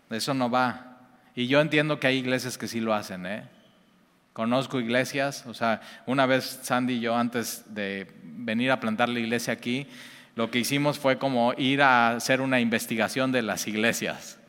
Eso 0.10 0.34
no 0.34 0.50
va. 0.50 1.00
Y 1.36 1.48
yo 1.48 1.60
entiendo 1.60 2.00
que 2.00 2.08
hay 2.08 2.20
iglesias 2.20 2.58
que 2.58 2.70
sí 2.70 2.80
lo 2.80 2.94
hacen, 2.94 3.26
¿eh? 3.26 3.44
Conozco 4.32 4.80
iglesias, 4.80 5.46
o 5.48 5.54
sea, 5.54 5.82
una 6.06 6.26
vez 6.26 6.62
Sandy 6.64 6.94
y 6.94 7.00
yo 7.02 7.18
antes 7.18 7.66
de 7.76 8.10
venir 8.24 8.72
a 8.72 8.80
plantar 8.80 9.10
la 9.10 9.20
iglesia 9.20 9.52
aquí, 9.52 9.86
lo 10.36 10.50
que 10.50 10.60
hicimos 10.60 10.98
fue 10.98 11.18
como 11.18 11.56
ir 11.58 11.82
a 11.82 12.12
hacer 12.12 12.40
una 12.40 12.62
investigación 12.62 13.34
de 13.34 13.42
las 13.42 13.68
iglesias. 13.68 14.40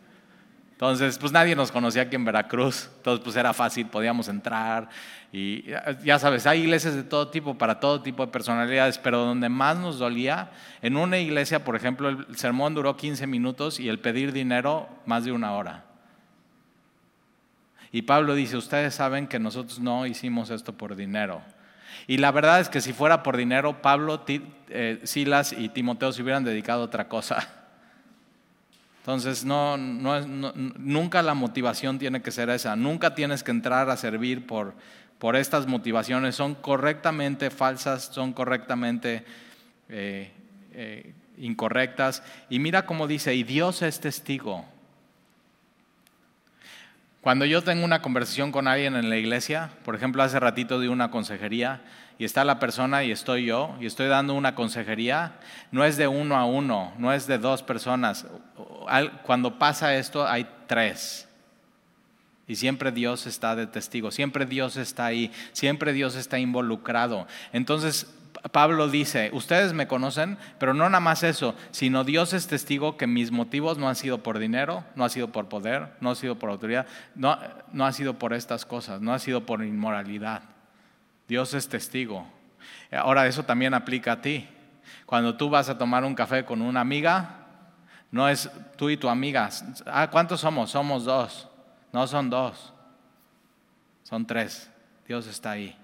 Entonces, 0.78 1.18
pues 1.18 1.32
nadie 1.32 1.56
nos 1.56 1.72
conocía 1.72 2.02
aquí 2.02 2.14
en 2.14 2.24
Veracruz, 2.24 2.88
entonces 2.98 3.24
pues 3.24 3.34
era 3.34 3.52
fácil, 3.52 3.88
podíamos 3.88 4.28
entrar 4.28 4.88
y 5.32 5.64
ya 6.04 6.20
sabes, 6.20 6.46
hay 6.46 6.60
iglesias 6.60 6.94
de 6.94 7.02
todo 7.02 7.30
tipo, 7.30 7.58
para 7.58 7.80
todo 7.80 8.00
tipo 8.00 8.24
de 8.24 8.30
personalidades, 8.30 8.96
pero 8.96 9.24
donde 9.24 9.48
más 9.48 9.76
nos 9.76 9.98
dolía, 9.98 10.52
en 10.80 10.96
una 10.96 11.18
iglesia, 11.18 11.64
por 11.64 11.74
ejemplo, 11.74 12.08
el 12.08 12.36
sermón 12.36 12.76
duró 12.76 12.96
15 12.96 13.26
minutos 13.26 13.80
y 13.80 13.88
el 13.88 13.98
pedir 13.98 14.32
dinero 14.32 14.88
más 15.04 15.24
de 15.24 15.32
una 15.32 15.50
hora. 15.54 15.84
Y 17.90 18.02
Pablo 18.02 18.36
dice, 18.36 18.56
ustedes 18.56 18.94
saben 18.94 19.26
que 19.26 19.40
nosotros 19.40 19.80
no 19.80 20.06
hicimos 20.06 20.50
esto 20.50 20.74
por 20.74 20.94
dinero. 20.94 21.42
Y 22.06 22.18
la 22.18 22.30
verdad 22.30 22.60
es 22.60 22.68
que 22.68 22.80
si 22.80 22.92
fuera 22.92 23.24
por 23.24 23.36
dinero, 23.36 23.82
Pablo, 23.82 24.24
eh, 24.28 25.00
Silas 25.02 25.52
y 25.52 25.70
Timoteo 25.70 26.12
se 26.12 26.22
hubieran 26.22 26.44
dedicado 26.44 26.82
a 26.82 26.84
otra 26.84 27.08
cosa. 27.08 27.48
Entonces, 29.08 29.46
no, 29.46 29.78
nunca 29.78 31.22
la 31.22 31.32
motivación 31.32 31.98
tiene 31.98 32.20
que 32.20 32.30
ser 32.30 32.50
esa. 32.50 32.76
Nunca 32.76 33.14
tienes 33.14 33.42
que 33.42 33.50
entrar 33.50 33.88
a 33.88 33.96
servir 33.96 34.46
por, 34.46 34.74
por 35.18 35.34
estas 35.34 35.66
motivaciones. 35.66 36.34
Son 36.34 36.54
correctamente 36.54 37.48
falsas, 37.48 38.10
son 38.12 38.34
correctamente 38.34 39.24
eh, 39.88 40.30
eh, 40.74 41.14
incorrectas. 41.38 42.22
Y 42.50 42.58
mira 42.58 42.84
cómo 42.84 43.06
dice, 43.06 43.34
y 43.34 43.44
Dios 43.44 43.80
es 43.80 43.98
testigo. 43.98 44.66
Cuando 47.22 47.46
yo 47.46 47.62
tengo 47.62 47.86
una 47.86 48.02
conversación 48.02 48.52
con 48.52 48.68
alguien 48.68 48.94
en 48.94 49.08
la 49.08 49.16
iglesia, 49.16 49.70
por 49.86 49.94
ejemplo, 49.94 50.22
hace 50.22 50.38
ratito 50.38 50.80
di 50.80 50.88
una 50.88 51.10
consejería, 51.10 51.80
y 52.18 52.24
está 52.24 52.44
la 52.44 52.58
persona 52.58 53.04
y 53.04 53.12
estoy 53.12 53.46
yo 53.46 53.76
y 53.80 53.86
estoy 53.86 54.08
dando 54.08 54.34
una 54.34 54.54
consejería, 54.54 55.38
no 55.70 55.84
es 55.84 55.96
de 55.96 56.08
uno 56.08 56.36
a 56.36 56.44
uno, 56.44 56.92
no 56.98 57.12
es 57.12 57.26
de 57.26 57.38
dos 57.38 57.62
personas. 57.62 58.26
Cuando 59.22 59.58
pasa 59.58 59.94
esto 59.94 60.26
hay 60.26 60.48
tres. 60.66 61.28
Y 62.48 62.56
siempre 62.56 62.90
Dios 62.90 63.26
está 63.26 63.54
de 63.54 63.66
testigo, 63.66 64.10
siempre 64.10 64.46
Dios 64.46 64.76
está 64.76 65.06
ahí, 65.06 65.30
siempre 65.52 65.92
Dios 65.92 66.16
está 66.16 66.38
involucrado. 66.38 67.26
Entonces 67.52 68.12
Pablo 68.52 68.88
dice, 68.88 69.30
ustedes 69.32 69.72
me 69.72 69.86
conocen, 69.86 70.38
pero 70.58 70.74
no 70.74 70.88
nada 70.88 71.00
más 71.00 71.22
eso, 71.22 71.54
sino 71.70 72.04
Dios 72.04 72.32
es 72.32 72.48
testigo 72.48 72.96
que 72.96 73.06
mis 73.06 73.30
motivos 73.30 73.78
no 73.78 73.88
han 73.88 73.96
sido 73.96 74.22
por 74.22 74.38
dinero, 74.38 74.84
no 74.96 75.04
ha 75.04 75.08
sido 75.08 75.28
por 75.28 75.48
poder, 75.48 75.90
no 76.00 76.10
ha 76.10 76.14
sido 76.14 76.36
por 76.36 76.50
autoridad, 76.50 76.86
no, 77.14 77.38
no 77.72 77.86
ha 77.86 77.92
sido 77.92 78.14
por 78.14 78.32
estas 78.32 78.64
cosas, 78.64 79.00
no 79.00 79.12
ha 79.12 79.18
sido 79.18 79.44
por 79.44 79.62
inmoralidad. 79.62 80.42
Dios 81.28 81.54
es 81.54 81.68
testigo. 81.68 82.26
Ahora 82.90 83.26
eso 83.26 83.44
también 83.44 83.74
aplica 83.74 84.12
a 84.12 84.20
ti. 84.20 84.48
Cuando 85.06 85.36
tú 85.36 85.50
vas 85.50 85.68
a 85.68 85.78
tomar 85.78 86.04
un 86.04 86.14
café 86.14 86.44
con 86.44 86.62
una 86.62 86.80
amiga, 86.80 87.46
no 88.10 88.28
es 88.28 88.50
tú 88.76 88.90
y 88.90 88.96
tu 88.96 89.08
amiga. 89.08 89.48
Ah, 89.86 90.08
¿cuántos 90.10 90.40
somos? 90.40 90.70
Somos 90.70 91.04
dos. 91.04 91.48
No 91.92 92.06
son 92.06 92.30
dos. 92.30 92.72
Son 94.02 94.26
tres. 94.26 94.70
Dios 95.06 95.26
está 95.26 95.52
ahí. 95.52 95.76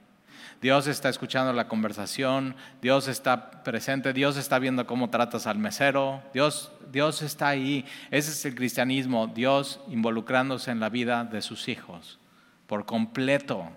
Dios 0.61 0.87
está 0.87 1.11
escuchando 1.11 1.53
la 1.53 1.69
conversación, 1.69 2.57
Dios 2.81 3.07
está 3.09 3.63
presente, 3.65 4.15
Dios 4.15 4.39
está 4.39 4.59
viendo 4.59 4.87
cómo 4.87 5.11
tratas 5.11 5.47
al 5.47 5.59
mesero, 5.59 6.23
Dios, 6.33 6.73
Dios 6.91 7.21
está 7.21 7.49
ahí. 7.49 7.85
Ese 8.11 8.31
es 8.31 8.45
el 8.47 8.55
cristianismo, 8.55 9.27
Dios 9.27 9.81
involucrándose 9.89 10.71
en 10.71 10.81
la 10.81 10.89
vida 10.89 11.25
de 11.25 11.43
sus 11.43 11.69
hijos 11.69 12.19
por 12.67 12.87
completo. 12.87 13.71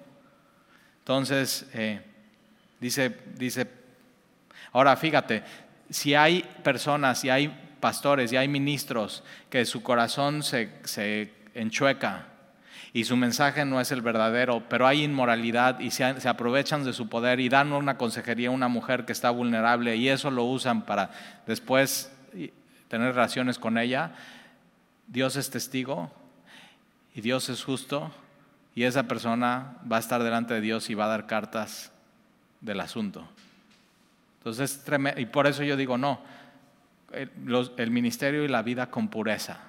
Entonces, 1.08 1.66
eh, 1.74 2.02
dice, 2.82 3.16
dice, 3.38 3.66
ahora 4.74 4.94
fíjate, 4.98 5.42
si 5.90 6.16
hay 6.16 6.44
personas, 6.64 7.22
si 7.22 7.30
hay 7.30 7.48
pastores, 7.80 8.34
y 8.34 8.36
hay 8.36 8.50
ministros 8.50 9.24
que 9.50 9.64
su 9.64 9.82
corazón 9.84 10.44
se, 10.44 10.70
se 10.84 11.32
enchueca 11.54 12.26
y 12.92 13.06
su 13.06 13.16
mensaje 13.16 13.64
no 13.64 13.80
es 13.80 13.94
el 13.94 14.02
verdadero, 14.02 14.68
pero 14.68 14.86
hay 14.86 15.06
inmoralidad 15.06 15.80
y 15.80 15.92
se, 15.92 16.20
se, 16.20 16.28
aprovechan 16.28 16.84
de 16.84 16.92
su 16.92 17.08
poder 17.08 17.40
y 17.40 17.48
dan 17.48 17.72
una 17.72 17.98
consejería 17.98 18.50
a 18.50 18.52
una 18.52 18.68
mujer 18.68 19.06
que 19.06 19.14
está 19.14 19.30
vulnerable 19.30 19.96
y 19.96 20.10
eso 20.10 20.30
lo 20.30 20.44
usan 20.44 20.86
para 20.86 21.12
después 21.46 22.12
tener 22.90 23.16
relaciones 23.16 23.60
con 23.60 23.78
ella, 23.78 24.12
Dios 25.08 25.38
es 25.38 25.50
testigo 25.52 26.12
y 27.16 27.22
Dios 27.22 27.48
es 27.48 27.64
justo 27.64 28.12
y 28.78 28.84
esa 28.84 29.08
persona 29.08 29.76
va 29.92 29.98
a 29.98 30.00
estar 30.00 30.22
delante 30.22 30.54
de 30.54 30.62
Dios 30.62 30.92
y 30.92 30.94
va 30.94 31.06
a 31.06 31.08
dar 31.08 31.26
cartas 31.26 31.92
del 32.62 32.80
asunto. 32.80 33.28
Entonces, 34.38 34.86
y 35.18 35.26
por 35.26 35.48
eso 35.48 35.64
yo 35.64 35.76
digo, 35.76 35.98
no, 35.98 36.22
el, 37.12 37.90
ministerio 37.90 38.46
y 38.46 38.48
la 38.48 38.62
vida 38.62 38.92
con 38.92 39.08
pureza. 39.08 39.62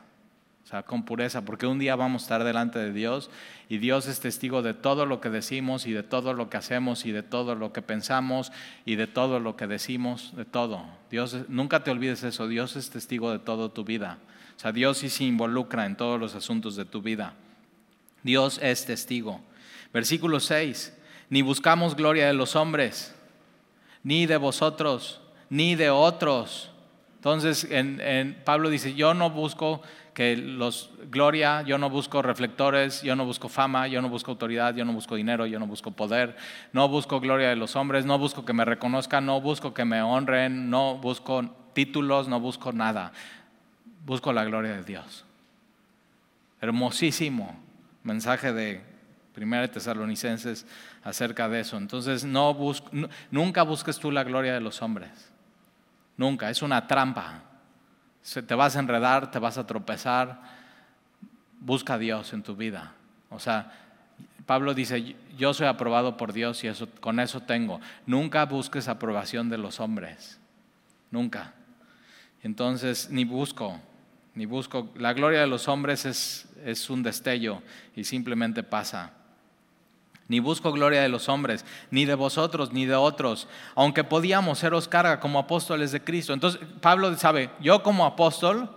O 0.62 0.66
sea, 0.66 0.82
con 0.82 1.06
pureza, 1.06 1.42
porque 1.46 1.66
un 1.66 1.78
día 1.78 1.96
vamos 1.96 2.20
a 2.20 2.24
estar 2.26 2.44
delante 2.44 2.78
de 2.80 2.92
Dios 2.92 3.30
y 3.70 3.78
Dios 3.78 4.06
es 4.08 4.20
testigo 4.20 4.60
de 4.60 4.74
todo 4.74 5.06
lo 5.06 5.22
que 5.22 5.30
decimos 5.30 5.86
y 5.86 5.92
de 5.92 6.02
todo 6.02 6.34
lo 6.34 6.50
que 6.50 6.58
hacemos 6.58 7.06
y 7.06 7.10
de 7.10 7.22
todo 7.22 7.54
lo 7.54 7.72
que 7.72 7.80
pensamos 7.80 8.52
y 8.84 8.96
de 8.96 9.06
todo 9.06 9.40
lo 9.40 9.56
que 9.56 9.66
decimos, 9.66 10.36
de 10.36 10.44
todo. 10.44 10.84
Dios, 11.10 11.34
nunca 11.48 11.82
te 11.82 11.90
olvides 11.90 12.24
eso, 12.24 12.46
Dios 12.46 12.76
es 12.76 12.90
testigo 12.90 13.32
de 13.32 13.38
toda 13.38 13.70
tu 13.70 13.84
vida. 13.84 14.18
O 14.54 14.60
sea, 14.60 14.72
Dios 14.72 14.98
sí 14.98 15.08
se 15.08 15.24
involucra 15.24 15.86
en 15.86 15.96
todos 15.96 16.20
los 16.20 16.34
asuntos 16.34 16.76
de 16.76 16.84
tu 16.84 17.00
vida. 17.00 17.32
Dios 18.28 18.60
es 18.62 18.84
testigo. 18.84 19.40
Versículo 19.90 20.38
6, 20.38 20.94
ni 21.30 21.40
buscamos 21.40 21.96
gloria 21.96 22.26
de 22.26 22.34
los 22.34 22.56
hombres, 22.56 23.14
ni 24.02 24.26
de 24.26 24.36
vosotros, 24.36 25.22
ni 25.48 25.76
de 25.76 25.88
otros. 25.88 26.70
Entonces, 27.14 27.66
en, 27.70 28.36
Pablo 28.44 28.68
dice, 28.68 28.92
yo 28.92 29.14
no 29.14 29.30
busco 29.30 29.80
que 30.12 30.36
los 30.36 30.90
gloria, 31.10 31.62
yo 31.62 31.78
no 31.78 31.88
busco 31.88 32.20
reflectores, 32.20 33.00
yo 33.00 33.16
no 33.16 33.24
busco 33.24 33.48
fama, 33.48 33.88
yo 33.88 34.02
no 34.02 34.10
busco 34.10 34.32
autoridad, 34.32 34.74
yo 34.74 34.84
no 34.84 34.92
busco 34.92 35.14
dinero, 35.14 35.46
yo 35.46 35.58
no 35.58 35.66
busco 35.66 35.92
poder, 35.92 36.36
no 36.74 36.86
busco 36.86 37.20
gloria 37.20 37.48
de 37.48 37.56
los 37.56 37.76
hombres, 37.76 38.04
no 38.04 38.18
busco 38.18 38.44
que 38.44 38.52
me 38.52 38.66
reconozcan, 38.66 39.24
no 39.24 39.40
busco 39.40 39.72
que 39.72 39.86
me 39.86 40.02
honren, 40.02 40.68
no 40.68 40.98
busco 40.98 41.48
títulos, 41.72 42.28
no 42.28 42.40
busco 42.40 42.72
nada. 42.72 43.10
Busco 44.04 44.34
la 44.34 44.44
gloria 44.44 44.72
de 44.72 44.84
Dios. 44.84 45.24
Hermosísimo 46.60 47.67
mensaje 48.02 48.52
de 48.52 48.82
Primera 49.32 49.62
de 49.62 49.68
Tesalonicenses 49.68 50.66
acerca 51.04 51.48
de 51.48 51.60
eso. 51.60 51.76
Entonces, 51.76 52.24
no 52.24 52.56
nunca 53.30 53.62
busques 53.62 53.98
tú 53.98 54.10
la 54.10 54.24
gloria 54.24 54.52
de 54.52 54.60
los 54.60 54.82
hombres. 54.82 55.30
Nunca, 56.16 56.50
es 56.50 56.62
una 56.62 56.86
trampa. 56.88 57.42
Te 58.46 58.54
vas 58.54 58.74
a 58.74 58.80
enredar, 58.80 59.30
te 59.30 59.38
vas 59.38 59.56
a 59.56 59.66
tropezar. 59.66 60.42
Busca 61.60 61.94
a 61.94 61.98
Dios 61.98 62.32
en 62.32 62.42
tu 62.42 62.56
vida. 62.56 62.94
O 63.30 63.38
sea, 63.38 63.72
Pablo 64.44 64.74
dice, 64.74 65.14
yo 65.36 65.54
soy 65.54 65.66
aprobado 65.66 66.16
por 66.16 66.32
Dios 66.32 66.64
y 66.64 66.66
eso, 66.66 66.88
con 67.00 67.20
eso 67.20 67.40
tengo. 67.40 67.80
Nunca 68.06 68.44
busques 68.46 68.88
aprobación 68.88 69.48
de 69.50 69.58
los 69.58 69.78
hombres. 69.78 70.40
Nunca. 71.10 71.54
Entonces, 72.42 73.10
ni 73.10 73.24
busco, 73.24 73.80
ni 74.38 74.46
busco. 74.46 74.88
La 74.94 75.14
gloria 75.14 75.40
de 75.40 75.48
los 75.48 75.66
hombres 75.66 76.04
es, 76.04 76.46
es 76.64 76.88
un 76.90 77.02
destello 77.02 77.60
y 77.96 78.04
simplemente 78.04 78.62
pasa. 78.62 79.10
Ni 80.28 80.38
busco 80.38 80.70
gloria 80.70 81.02
de 81.02 81.08
los 81.08 81.28
hombres, 81.28 81.64
ni 81.90 82.04
de 82.04 82.14
vosotros, 82.14 82.72
ni 82.72 82.86
de 82.86 82.94
otros, 82.94 83.48
aunque 83.74 84.04
podíamos 84.04 84.60
seros 84.60 84.86
carga 84.86 85.18
como 85.18 85.40
apóstoles 85.40 85.90
de 85.90 86.04
Cristo. 86.04 86.32
Entonces, 86.32 86.60
Pablo 86.80 87.12
sabe, 87.16 87.50
yo 87.60 87.82
como 87.82 88.06
apóstol 88.06 88.70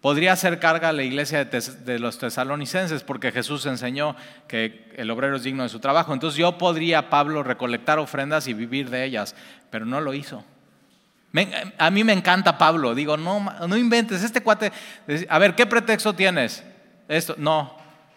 podría 0.00 0.32
hacer 0.32 0.58
carga 0.58 0.88
a 0.88 0.92
la 0.92 1.04
iglesia 1.04 1.44
de, 1.44 1.98
los 2.00 2.18
tesalonicenses, 2.18 3.04
porque 3.04 3.30
Jesús 3.30 3.66
enseñó 3.66 4.16
que 4.48 4.92
el 4.96 5.08
obrero 5.12 5.36
es 5.36 5.44
digno 5.44 5.62
de 5.62 5.68
su 5.68 5.78
trabajo. 5.78 6.12
Entonces 6.12 6.38
yo 6.38 6.58
podría, 6.58 7.08
Pablo, 7.08 7.44
recolectar 7.44 8.00
ofrendas 8.00 8.48
y 8.48 8.52
vivir 8.52 8.90
de 8.90 9.04
ellas, 9.04 9.36
pero 9.70 9.86
no 9.86 10.00
lo 10.00 10.12
hizo. 10.12 10.42
A 11.78 11.90
mí 11.90 12.04
me 12.04 12.12
encanta 12.12 12.58
Pablo, 12.58 12.94
digo, 12.94 13.16
no, 13.16 13.40
no 13.66 13.76
inventes, 13.76 14.22
este 14.22 14.42
cuate, 14.42 14.72
a 15.28 15.38
ver, 15.38 15.54
¿qué 15.54 15.66
pretexto 15.66 16.12
tienes? 16.14 16.64
Esto, 17.08 17.34
no. 17.38 17.76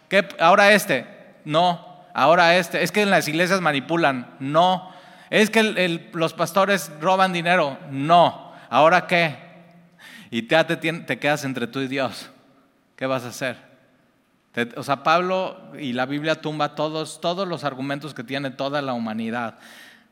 ¿Qué, 0.10 0.28
ahora 0.40 0.72
este, 0.74 1.06
no 1.46 1.92
ahora 2.14 2.58
este, 2.58 2.84
es 2.84 2.92
que 2.92 3.02
en 3.02 3.10
las 3.10 3.28
iglesias 3.28 3.62
manipulan, 3.62 4.36
no. 4.40 4.92
Es 5.30 5.50
que 5.50 6.10
los 6.14 6.34
pastores 6.34 6.92
roban 7.00 7.34
dinero, 7.34 7.78
no. 7.90 8.54
¿Ahora 8.70 9.08
qué? 9.08 9.38
Y 10.30 10.44
te, 10.44 10.64
te, 10.64 11.20
quedas 11.20 11.46
entre 11.46 11.68
tú 11.68 11.80
y 11.80 11.88
Dios. 11.88 12.30
¿Qué 12.96 13.06
vas 13.06 13.24
a 13.24 13.30
hacer? 13.30 13.72
o 14.76 14.84
sea, 14.84 15.02
Pablo 15.02 15.72
y 15.80 15.94
la 15.94 16.06
Biblia 16.06 16.42
tumba 16.42 16.76
todos, 16.76 17.22
todos 17.22 17.48
los 17.48 17.64
argumentos 17.64 18.14
que 18.14 18.26
tiene 18.26 18.52
toda 18.52 18.82
la 18.82 18.92
humanidad 18.92 19.58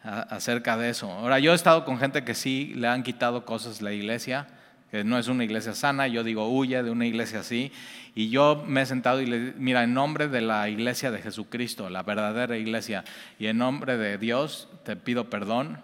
acerca 0.03 0.77
de 0.77 0.89
eso. 0.89 1.11
Ahora, 1.11 1.39
yo 1.39 1.51
he 1.51 1.55
estado 1.55 1.85
con 1.85 1.97
gente 1.99 2.23
que 2.23 2.35
sí 2.35 2.73
le 2.75 2.87
han 2.87 3.03
quitado 3.03 3.45
cosas 3.45 3.81
a 3.81 3.83
la 3.85 3.93
iglesia 3.93 4.47
que 4.91 5.03
no 5.03 5.17
es 5.17 5.27
una 5.27 5.43
iglesia 5.43 5.73
sana, 5.73 6.07
yo 6.07 6.23
digo, 6.23 6.49
huye 6.49 6.81
de 6.81 6.89
una 6.89 7.05
iglesia 7.05 7.41
así. 7.41 7.71
Y 8.15 8.29
yo 8.29 8.63
me 8.65 8.81
he 8.81 8.85
sentado 8.85 9.21
y 9.21 9.27
le 9.27 9.53
mira, 9.57 9.83
en 9.83 9.93
nombre 9.93 10.27
de 10.27 10.41
la 10.41 10.67
iglesia 10.69 11.11
de 11.11 11.21
Jesucristo, 11.21 11.89
la 11.89 12.03
verdadera 12.03 12.57
iglesia, 12.57 13.03
y 13.37 13.47
en 13.47 13.59
nombre 13.59 13.97
de 13.97 14.17
Dios, 14.17 14.67
te 14.83 14.95
pido 14.95 15.29
perdón 15.29 15.81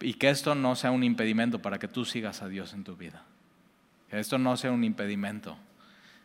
y 0.00 0.14
que 0.14 0.30
esto 0.30 0.54
no 0.54 0.76
sea 0.76 0.90
un 0.90 1.02
impedimento 1.02 1.60
para 1.60 1.78
que 1.78 1.88
tú 1.88 2.04
sigas 2.04 2.42
a 2.42 2.48
Dios 2.48 2.72
en 2.72 2.84
tu 2.84 2.96
vida. 2.96 3.24
Que 4.10 4.20
esto 4.20 4.38
no 4.38 4.56
sea 4.56 4.70
un 4.70 4.84
impedimento, 4.84 5.56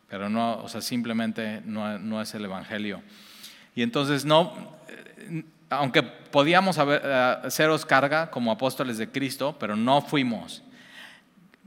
pero 0.08 0.28
no, 0.28 0.58
o 0.58 0.68
sea, 0.68 0.80
simplemente 0.80 1.62
no, 1.64 1.98
no 1.98 2.22
es 2.22 2.32
el 2.34 2.44
Evangelio. 2.44 3.02
Y 3.74 3.82
entonces 3.82 4.24
no, 4.24 4.76
aunque 5.72 6.02
podíamos 6.02 6.78
haber, 6.78 7.04
haceros 7.06 7.82
eh, 7.82 7.86
carga 7.86 8.30
como 8.30 8.52
apóstoles 8.52 8.98
de 8.98 9.10
Cristo, 9.10 9.56
pero 9.58 9.76
no 9.76 10.02
fuimos. 10.02 10.62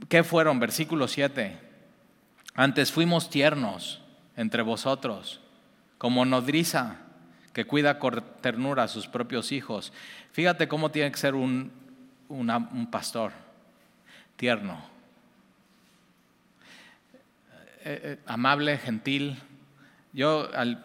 ¿Qué 0.08 0.22
fueron? 0.22 0.60
Versículo 0.60 1.08
7. 1.08 1.58
Antes 2.54 2.92
fuimos 2.92 3.28
tiernos 3.30 4.02
entre 4.36 4.62
vosotros, 4.62 5.40
como 5.98 6.24
nodriza 6.24 6.96
que 7.52 7.64
cuida 7.64 7.98
con 7.98 8.22
ternura 8.40 8.84
a 8.84 8.88
sus 8.88 9.06
propios 9.06 9.52
hijos. 9.52 9.92
Fíjate 10.32 10.68
cómo 10.68 10.90
tiene 10.90 11.10
que 11.10 11.18
ser 11.18 11.34
un, 11.34 11.72
un 12.28 12.90
pastor 12.90 13.32
tierno, 14.36 14.78
eh, 17.84 18.00
eh, 18.02 18.18
amable, 18.26 18.76
gentil. 18.78 19.38
Yo 20.16 20.48
al, 20.54 20.82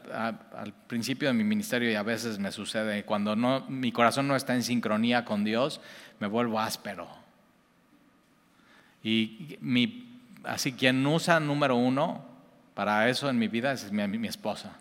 principio 0.88 1.30
de 1.30 1.34
mi 1.34 1.46
ministerio 1.46 1.90
y 1.90 1.96
a 1.96 2.04
veces 2.04 2.38
me 2.38 2.52
sucede, 2.52 3.06
cuando 3.06 3.38
no, 3.38 3.62
mi 3.70 3.94
corazón 3.94 4.28
no 4.28 4.36
está 4.36 4.56
en 4.56 4.62
sincronía 4.62 5.24
con 5.24 5.46
Dios, 5.46 5.80
me 6.20 6.28
vuelvo 6.28 6.60
áspero 6.60 7.08
y 9.02 9.58
mi, 9.62 10.20
así 10.44 10.74
quien 10.74 11.08
usa 11.08 11.40
número 11.40 11.78
uno 11.78 12.26
para 12.74 13.08
eso 13.08 13.30
en 13.30 13.40
mi 13.40 13.48
vida 13.48 13.72
es 13.72 13.90
mi 13.94 14.28
esposa. 14.28 14.81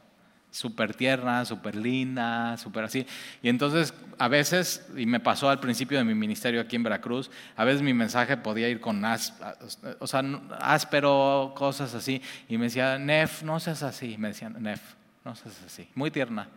Súper 0.51 0.95
tierna, 0.95 1.45
súper 1.45 1.77
linda, 1.77 2.57
súper 2.57 2.85
así. 2.85 3.07
Y 3.41 3.49
entonces 3.49 3.95
a 4.19 4.29
veces, 4.29 4.89
y 4.97 5.07
me 5.07 5.21
pasó 5.21 5.49
al 5.49 5.61
principio 5.61 5.97
de 5.99 6.05
mi 6.05 6.15
ministerio 6.15 6.61
aquí 6.61 6.77
en 6.77 6.83
Veracruz, 6.83 7.31
a 7.57 7.65
veces 7.65 7.83
mi 7.83 7.95
mensaje 7.95 8.37
podía 8.37 8.69
ir 8.69 8.81
con 8.81 9.05
o 9.05 10.07
sea, 10.07 10.23
áspero, 10.61 11.53
cosas 11.57 11.95
así. 11.95 12.21
Y 12.49 12.59
me 12.59 12.65
decía, 12.65 12.99
Nef, 12.99 13.43
no 13.43 13.61
seas 13.61 13.83
así. 13.83 14.17
Me 14.19 14.29
decían, 14.29 14.61
Nef, 14.61 14.81
no 15.25 15.35
seas 15.37 15.63
así. 15.65 15.89
Muy 15.95 16.11
tierna. 16.11 16.49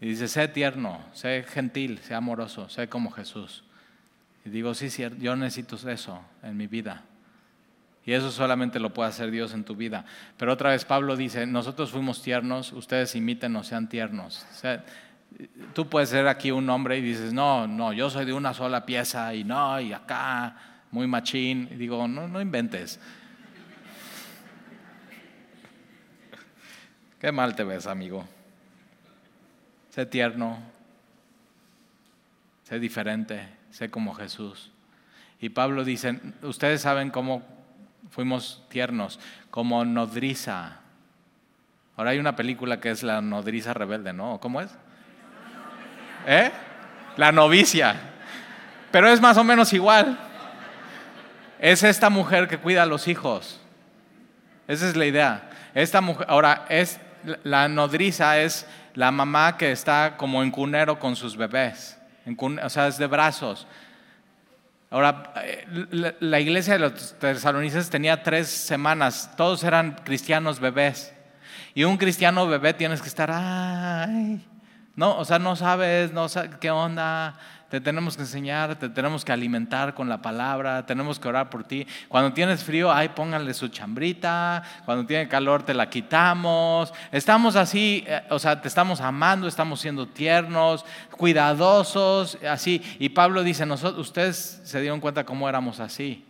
Y 0.00 0.08
dice, 0.08 0.28
sé 0.28 0.48
tierno, 0.48 1.04
sé 1.12 1.44
gentil, 1.46 1.98
sé 1.98 2.14
amoroso, 2.14 2.68
sé 2.68 2.88
como 2.88 3.10
Jesús. 3.10 3.64
Y 4.44 4.50
digo, 4.50 4.74
sí, 4.74 4.90
cierto, 4.90 5.18
yo 5.20 5.36
necesito 5.36 5.76
eso 5.90 6.22
en 6.42 6.56
mi 6.56 6.66
vida. 6.66 7.04
Y 8.04 8.12
eso 8.12 8.30
solamente 8.30 8.80
lo 8.80 8.94
puede 8.94 9.10
hacer 9.10 9.30
Dios 9.30 9.52
en 9.52 9.64
tu 9.64 9.76
vida. 9.76 10.04
Pero 10.36 10.52
otra 10.52 10.70
vez 10.70 10.84
Pablo 10.84 11.16
dice, 11.16 11.46
nosotros 11.46 11.90
fuimos 11.90 12.22
tiernos, 12.22 12.72
ustedes 12.72 13.14
imítenos, 13.14 13.66
sean 13.66 13.88
tiernos. 13.88 14.46
tú 15.74 15.88
puedes 15.88 16.08
ser 16.08 16.26
aquí 16.26 16.50
un 16.50 16.68
hombre 16.70 16.98
y 16.98 17.02
dices, 17.02 17.32
no, 17.32 17.66
no, 17.66 17.92
yo 17.92 18.10
soy 18.10 18.24
de 18.24 18.32
una 18.32 18.54
sola 18.54 18.86
pieza 18.86 19.34
y 19.34 19.44
no, 19.44 19.80
y 19.80 19.92
acá, 19.92 20.56
muy 20.90 21.06
machín. 21.06 21.68
Y 21.70 21.76
digo, 21.76 22.08
no, 22.08 22.26
no 22.26 22.40
inventes. 22.40 22.98
Qué 27.20 27.30
mal 27.32 27.54
te 27.54 27.64
ves, 27.64 27.86
amigo. 27.86 28.26
Sé 29.90 30.06
tierno, 30.06 30.58
sé 32.64 32.78
diferente 32.78 33.60
sé 33.70 33.90
como 33.90 34.14
Jesús. 34.14 34.70
Y 35.40 35.50
Pablo 35.50 35.84
dice, 35.84 36.20
ustedes 36.42 36.82
saben 36.82 37.10
cómo 37.10 37.42
fuimos 38.10 38.64
tiernos, 38.68 39.20
como 39.50 39.84
nodriza. 39.84 40.78
Ahora 41.96 42.10
hay 42.10 42.18
una 42.18 42.36
película 42.36 42.80
que 42.80 42.90
es 42.90 43.02
La 43.02 43.20
nodriza 43.20 43.74
rebelde, 43.74 44.12
¿no? 44.12 44.40
¿Cómo 44.40 44.60
es? 44.60 44.70
¿Eh? 46.26 46.50
La 47.16 47.32
novicia. 47.32 47.94
Pero 48.90 49.08
es 49.08 49.20
más 49.20 49.36
o 49.36 49.44
menos 49.44 49.72
igual. 49.72 50.18
Es 51.58 51.82
esta 51.82 52.08
mujer 52.08 52.48
que 52.48 52.58
cuida 52.58 52.84
a 52.84 52.86
los 52.86 53.06
hijos. 53.06 53.60
Esa 54.66 54.88
es 54.88 54.96
la 54.96 55.06
idea. 55.06 55.50
Esta 55.74 56.00
mujer, 56.00 56.26
ahora, 56.28 56.64
es, 56.68 56.98
la 57.44 57.68
nodriza 57.68 58.38
es 58.38 58.66
la 58.94 59.10
mamá 59.10 59.56
que 59.56 59.72
está 59.72 60.16
como 60.16 60.42
en 60.42 60.50
cunero 60.50 60.98
con 60.98 61.16
sus 61.16 61.36
bebés 61.36 62.00
o 62.62 62.68
sea, 62.68 62.88
es 62.88 62.98
de 62.98 63.06
brazos. 63.06 63.66
Ahora, 64.90 65.32
eh, 65.44 66.16
la 66.18 66.40
iglesia 66.40 66.72
de 66.72 66.80
los 66.80 67.16
tesalonicenses 67.18 67.90
tenía 67.90 68.24
tres 68.24 68.48
semanas, 68.48 69.30
todos 69.36 69.62
eran 69.62 69.92
cristianos 70.04 70.58
bebés. 70.58 71.14
Y 71.74 71.84
un 71.84 71.96
cristiano 71.96 72.48
bebé 72.48 72.74
tienes 72.74 73.00
que 73.00 73.06
estar, 73.06 73.30
ay, 73.32 74.44
no, 74.96 75.16
o 75.16 75.24
sea, 75.24 75.38
no 75.38 75.54
sabes, 75.54 76.12
no 76.12 76.28
sabes 76.28 76.56
qué 76.56 76.72
onda, 76.72 77.38
te 77.70 77.80
tenemos 77.80 78.16
que 78.16 78.22
enseñar, 78.22 78.76
te 78.76 78.88
tenemos 78.88 79.24
que 79.24 79.30
alimentar 79.30 79.94
con 79.94 80.08
la 80.08 80.20
palabra, 80.20 80.84
tenemos 80.84 81.20
que 81.20 81.28
orar 81.28 81.50
por 81.50 81.62
ti. 81.62 81.86
Cuando 82.08 82.32
tienes 82.32 82.64
frío, 82.64 82.90
ay, 82.90 83.10
pónganle 83.10 83.54
su 83.54 83.68
chambrita, 83.68 84.64
cuando 84.84 85.06
tiene 85.06 85.28
calor 85.28 85.62
te 85.62 85.72
la 85.72 85.88
quitamos. 85.88 86.92
Estamos 87.12 87.54
así, 87.54 88.02
eh, 88.08 88.22
o 88.30 88.40
sea, 88.40 88.60
te 88.60 88.66
estamos 88.66 89.00
amando, 89.00 89.46
estamos 89.46 89.80
siendo 89.80 90.08
tiernos, 90.08 90.84
cuidadosos, 91.12 92.38
así. 92.48 92.82
Y 92.98 93.10
Pablo 93.10 93.44
dice, 93.44 93.64
nosotros, 93.64 94.08
ustedes 94.08 94.60
se 94.64 94.80
dieron 94.80 94.98
cuenta 94.98 95.24
cómo 95.24 95.48
éramos 95.48 95.78
así. 95.78 96.24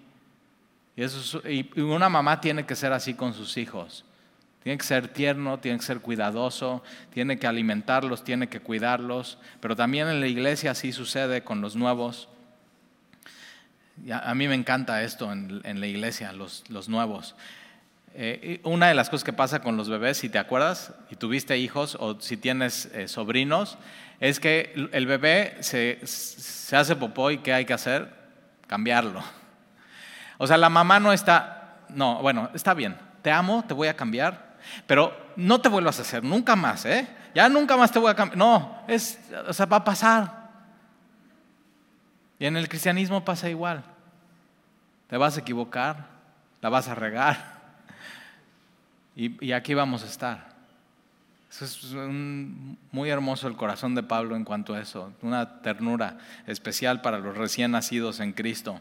Y, 0.95 1.03
eso, 1.03 1.41
y 1.49 1.80
una 1.80 2.11
mamá 2.11 2.38
tiene 2.43 2.66
que 2.66 2.76
ser 2.76 2.93
así 2.93 3.14
con 3.14 3.32
sus 3.32 3.57
hijos. 3.57 4.05
Tiene 4.62 4.76
que 4.76 4.84
ser 4.84 5.08
tierno, 5.08 5.58
tiene 5.58 5.78
que 5.78 5.84
ser 5.84 6.00
cuidadoso, 6.00 6.82
tiene 7.12 7.38
que 7.38 7.46
alimentarlos, 7.46 8.24
tiene 8.24 8.48
que 8.48 8.61
cuidarlos, 8.61 9.38
pero 9.61 9.74
también 9.74 10.08
en 10.08 10.20
la 10.20 10.26
iglesia 10.26 10.72
así 10.72 10.92
sucede 10.92 11.42
con 11.42 11.62
los 11.62 11.76
nuevos. 11.76 12.28
A 14.12 14.34
mí 14.34 14.48
me 14.48 14.54
encanta 14.54 15.02
esto 15.02 15.32
en, 15.32 15.80
la 15.80 15.86
iglesia, 15.86 16.32
los, 16.32 16.88
nuevos. 16.88 17.36
Eh, 18.14 18.61
una 18.64 18.88
de 18.88 18.94
las 18.94 19.08
cosas 19.08 19.24
que 19.24 19.32
pasa 19.32 19.61
con 19.61 19.76
los 19.76 19.88
bebés, 19.88 20.18
si 20.18 20.28
te 20.28 20.38
acuerdas, 20.38 20.92
y 21.11 21.16
tuviste 21.16 21.56
hijos 21.56 21.96
o 21.98 22.20
si 22.20 22.36
tienes 22.36 22.86
eh, 22.92 23.08
sobrinos, 23.08 23.78
es 24.20 24.40
que 24.40 24.74
el 24.92 25.06
bebé 25.06 25.56
se, 25.61 26.00
se 26.04 26.76
hace 26.76 26.96
popó 26.96 27.30
y 27.30 27.38
¿qué 27.38 27.54
hay 27.54 27.64
que 27.64 27.72
hacer? 27.72 28.12
Cambiarlo. 28.66 29.22
O 30.36 30.46
sea, 30.46 30.58
la 30.58 30.68
mamá 30.68 31.00
no 31.00 31.12
está, 31.12 31.76
no, 31.88 32.20
bueno, 32.20 32.50
está 32.54 32.74
bien, 32.74 32.96
te 33.22 33.30
amo, 33.30 33.64
te 33.66 33.74
voy 33.74 33.88
a 33.88 33.96
cambiar, 33.96 34.49
pero 34.86 35.32
no 35.36 35.60
te 35.60 35.68
vuelvas 35.68 35.98
a 35.98 36.02
hacer, 36.02 36.24
nunca 36.24 36.56
más, 36.56 36.84
¿eh? 36.84 37.08
Ya 37.34 37.48
nunca 37.48 37.76
más 37.76 37.92
te 37.92 37.98
voy 37.98 38.10
a 38.10 38.14
cambiar. 38.14 38.38
No, 38.38 38.82
es, 38.88 39.18
o 39.46 39.52
sea, 39.52 39.66
va 39.66 39.78
a 39.78 39.84
pasar. 39.84 40.40
Y 42.38 42.46
en 42.46 42.56
el 42.56 42.68
cristianismo 42.68 43.24
pasa 43.24 43.48
igual. 43.48 43.84
Te 45.08 45.16
vas 45.16 45.36
a 45.36 45.40
equivocar, 45.40 46.06
la 46.60 46.68
vas 46.68 46.88
a 46.88 46.94
regar. 46.94 47.60
Y, 49.14 49.52
aquí 49.52 49.74
vamos 49.74 50.02
a 50.02 50.06
estar. 50.06 50.54
es 51.50 51.92
muy 52.92 53.10
hermoso 53.10 53.48
el 53.48 53.56
corazón 53.56 53.94
de 53.94 54.02
Pablo 54.02 54.36
en 54.36 54.44
cuanto 54.44 54.74
a 54.74 54.80
eso, 54.80 55.12
una 55.20 55.60
ternura 55.62 56.18
especial 56.46 57.02
para 57.02 57.18
los 57.18 57.36
recién 57.36 57.72
nacidos 57.72 58.20
en 58.20 58.32
Cristo, 58.32 58.80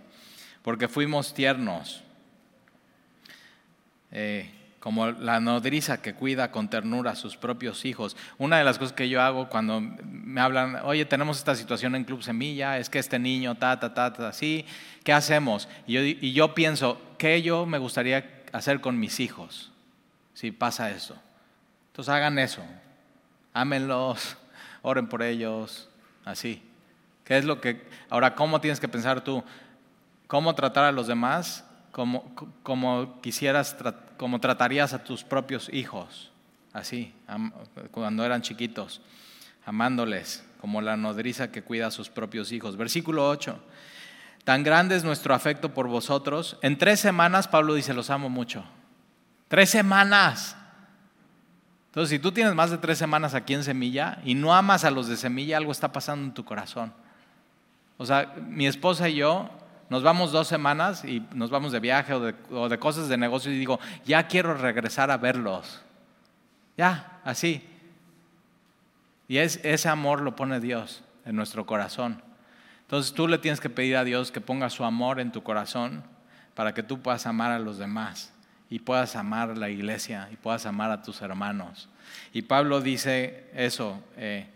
porque 0.61 0.87
fuimos 0.87 1.33
tiernos. 1.33 2.03
Eh, 4.11 4.58
como 4.79 5.07
la 5.07 5.39
nodriza 5.39 6.01
que 6.01 6.13
cuida 6.13 6.51
con 6.51 6.69
ternura 6.69 7.11
a 7.11 7.15
sus 7.15 7.35
propios 7.35 7.83
hijos. 7.83 8.15
Una 8.37 8.57
de 8.57 8.63
las 8.63 8.79
cosas 8.79 8.93
que 8.93 9.09
yo 9.09 9.21
hago 9.21 9.49
cuando 9.49 9.81
me 9.81 10.39
hablan, 10.39 10.77
oye, 10.83 11.05
tenemos 11.05 11.37
esta 11.37 11.55
situación 11.55 11.95
en 11.95 12.05
Club 12.05 12.23
Semilla, 12.23 12.77
es 12.77 12.89
que 12.89 12.99
este 12.99 13.19
niño, 13.19 13.55
ta, 13.55 13.79
ta, 13.79 13.93
ta, 13.93 14.13
ta, 14.13 14.29
así, 14.29 14.65
¿qué 15.03 15.11
hacemos? 15.11 15.67
Y 15.85 15.93
yo, 15.93 16.01
y 16.01 16.33
yo 16.33 16.55
pienso, 16.55 17.01
¿qué 17.17 17.41
yo 17.41 17.65
me 17.65 17.77
gustaría 17.77 18.43
hacer 18.53 18.79
con 18.79 18.97
mis 18.99 19.19
hijos 19.19 19.71
si 20.33 20.51
pasa 20.51 20.91
eso? 20.91 21.15
Entonces 21.87 22.13
hagan 22.13 22.39
eso, 22.39 22.63
ámenlos, 23.53 24.37
oren 24.81 25.07
por 25.07 25.23
ellos, 25.23 25.89
así. 26.23 26.63
¿Qué 27.25 27.37
es 27.37 27.45
lo 27.45 27.61
que... 27.61 27.85
Ahora, 28.09 28.33
¿cómo 28.33 28.59
tienes 28.61 28.79
que 28.79 28.87
pensar 28.87 29.21
tú? 29.23 29.43
¿Cómo 30.25 30.55
tratar 30.55 30.85
a 30.85 30.91
los 30.91 31.05
demás? 31.05 31.63
Como, 31.91 32.33
como 32.63 33.19
quisieras 33.21 33.77
tratar 33.77 34.08
como 34.19 34.41
tratarías 34.41 34.91
a 34.91 35.01
tus 35.01 35.23
propios 35.23 35.69
hijos, 35.71 36.29
así, 36.73 37.13
cuando 37.91 38.25
eran 38.25 38.41
chiquitos, 38.41 39.01
amándoles 39.65 40.45
como 40.59 40.81
la 40.81 40.97
nodriza 40.97 41.53
que 41.53 41.63
cuida 41.63 41.87
a 41.87 41.91
sus 41.91 42.09
propios 42.09 42.51
hijos. 42.51 42.75
Versículo 42.75 43.29
8. 43.29 43.57
Tan 44.43 44.63
grande 44.63 44.97
es 44.97 45.05
nuestro 45.05 45.33
afecto 45.33 45.73
por 45.73 45.87
vosotros. 45.87 46.57
En 46.61 46.77
tres 46.77 46.99
semanas, 46.99 47.47
Pablo 47.47 47.75
dice, 47.75 47.93
los 47.93 48.09
amo 48.09 48.29
mucho. 48.29 48.65
Tres 49.47 49.69
semanas. 49.69 50.57
Entonces, 51.85 52.09
si 52.09 52.19
tú 52.19 52.33
tienes 52.33 52.53
más 52.53 52.71
de 52.71 52.77
tres 52.77 52.97
semanas 52.97 53.35
aquí 53.35 53.53
en 53.53 53.63
Semilla 53.63 54.19
y 54.25 54.35
no 54.35 54.53
amas 54.53 54.83
a 54.83 54.91
los 54.91 55.07
de 55.07 55.15
Semilla, 55.15 55.55
algo 55.55 55.71
está 55.71 55.93
pasando 55.93 56.25
en 56.25 56.33
tu 56.33 56.43
corazón. 56.43 56.91
O 57.97 58.05
sea, 58.05 58.35
mi 58.49 58.67
esposa 58.67 59.07
y 59.07 59.15
yo 59.15 59.49
nos 59.89 60.03
vamos 60.03 60.31
dos 60.31 60.47
semanas 60.47 61.03
y 61.03 61.25
nos 61.33 61.49
vamos 61.49 61.71
de 61.71 61.79
viaje 61.79 62.13
o 62.13 62.69
de, 62.69 62.79
cosas 62.79 63.09
de 63.09 63.17
negocio 63.17 63.51
y 63.51 63.57
digo, 63.57 63.79
ya 64.05 64.27
quiero 64.27 64.53
regresar 64.53 65.09
a 65.09 65.17
verlos. 65.17 65.81
Ya, 66.77 67.19
así. 67.23 67.67
Y 69.27 69.37
es, 69.37 69.59
ese 69.63 69.89
amor 69.89 70.21
lo 70.21 70.35
pone 70.35 70.59
Dios 70.59 71.03
en 71.25 71.35
nuestro 71.35 71.65
corazón. 71.65 72.21
Entonces 72.81 73.13
tú 73.13 73.27
le 73.27 73.39
tienes 73.39 73.59
que 73.59 73.69
pedir 73.69 73.97
a 73.97 74.03
Dios 74.03 74.31
que 74.31 74.41
ponga 74.41 74.69
su 74.69 74.83
amor 74.83 75.19
en 75.19 75.31
tu 75.31 75.41
corazón 75.41 76.03
para 76.53 76.73
que 76.73 76.83
tú 76.83 77.01
puedas 77.01 77.25
amar 77.25 77.51
a 77.51 77.59
los 77.59 77.79
demás 77.79 78.31
y 78.69 78.79
puedas 78.79 79.15
amar 79.15 79.49
a 79.51 79.55
la 79.55 79.69
iglesia 79.69 80.29
y 80.31 80.35
puedas 80.35 80.67
amar 80.67 80.91
a 80.91 81.01
tus 81.01 81.21
hermanos. 81.21 81.89
Y 82.31 82.43
Pablo 82.43 82.79
dice 82.79 83.49
eso, 83.55 84.03
eh, 84.17 84.47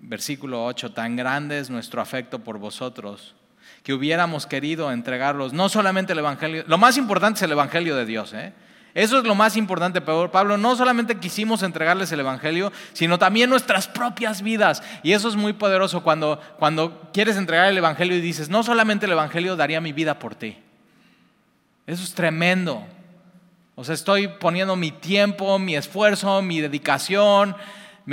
versículo 0.00 0.64
8, 0.64 0.92
tan 0.92 1.14
grande 1.14 1.60
es 1.60 1.70
nuestro 1.70 2.00
afecto 2.00 2.40
por 2.40 2.58
vosotros 2.58 3.36
que 3.82 3.94
hubiéramos 3.94 4.46
querido 4.46 4.92
entregarlos, 4.92 5.52
no 5.52 5.68
solamente 5.68 6.12
el 6.12 6.18
Evangelio, 6.20 6.64
lo 6.66 6.78
más 6.78 6.96
importante 6.96 7.38
es 7.38 7.42
el 7.42 7.52
Evangelio 7.52 7.96
de 7.96 8.04
Dios. 8.04 8.32
¿eh? 8.34 8.52
Eso 8.94 9.18
es 9.18 9.24
lo 9.24 9.34
más 9.34 9.56
importante, 9.56 10.00
Pablo. 10.00 10.56
No 10.56 10.74
solamente 10.74 11.18
quisimos 11.18 11.62
entregarles 11.62 12.10
el 12.12 12.20
Evangelio, 12.20 12.72
sino 12.92 13.18
también 13.18 13.48
nuestras 13.48 13.86
propias 13.86 14.42
vidas. 14.42 14.82
Y 15.02 15.12
eso 15.12 15.28
es 15.28 15.36
muy 15.36 15.52
poderoso 15.52 16.02
cuando, 16.02 16.40
cuando 16.58 17.08
quieres 17.12 17.36
entregar 17.36 17.68
el 17.68 17.78
Evangelio 17.78 18.16
y 18.16 18.20
dices, 18.20 18.48
no 18.48 18.62
solamente 18.62 19.06
el 19.06 19.12
Evangelio 19.12 19.56
daría 19.56 19.80
mi 19.80 19.92
vida 19.92 20.18
por 20.18 20.34
ti. 20.34 20.58
Eso 21.86 22.02
es 22.02 22.14
tremendo. 22.14 22.84
O 23.76 23.84
sea, 23.84 23.94
estoy 23.94 24.28
poniendo 24.28 24.76
mi 24.76 24.90
tiempo, 24.90 25.58
mi 25.58 25.76
esfuerzo, 25.76 26.42
mi 26.42 26.60
dedicación, 26.60 27.56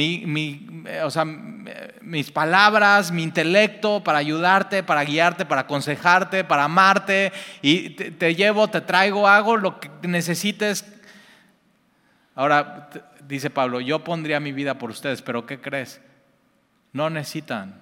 mi, 0.05 0.83
o 1.03 1.09
sea, 1.09 1.25
mis 1.25 2.29
palabras, 2.29 3.11
mi 3.11 3.23
intelecto 3.23 4.03
para 4.03 4.19
ayudarte, 4.19 4.83
para 4.83 5.03
guiarte, 5.03 5.43
para 5.43 5.61
aconsejarte, 5.61 6.43
para 6.43 6.65
amarte. 6.65 7.31
Y 7.63 7.89
te, 7.91 8.35
llevo, 8.35 8.67
te 8.67 8.81
traigo, 8.81 9.27
hago 9.27 9.57
lo 9.57 9.79
que 9.79 9.89
necesites. 10.07 10.85
Ahora, 12.35 12.89
dice 13.27 13.49
Pablo, 13.49 13.81
yo 13.81 14.03
pondría 14.03 14.39
mi 14.39 14.51
vida 14.51 14.77
por 14.77 14.91
ustedes, 14.91 15.23
pero 15.23 15.47
¿qué 15.47 15.59
crees? 15.59 15.99
No 16.93 17.09
necesitan, 17.09 17.81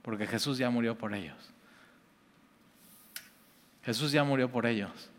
porque 0.00 0.26
Jesús 0.26 0.56
ya 0.56 0.70
murió 0.70 0.96
por 0.96 1.14
ellos. 1.14 1.52
Jesús 3.84 4.12
ya 4.12 4.24
murió 4.24 4.50
por 4.50 4.64
ellos. 4.64 5.10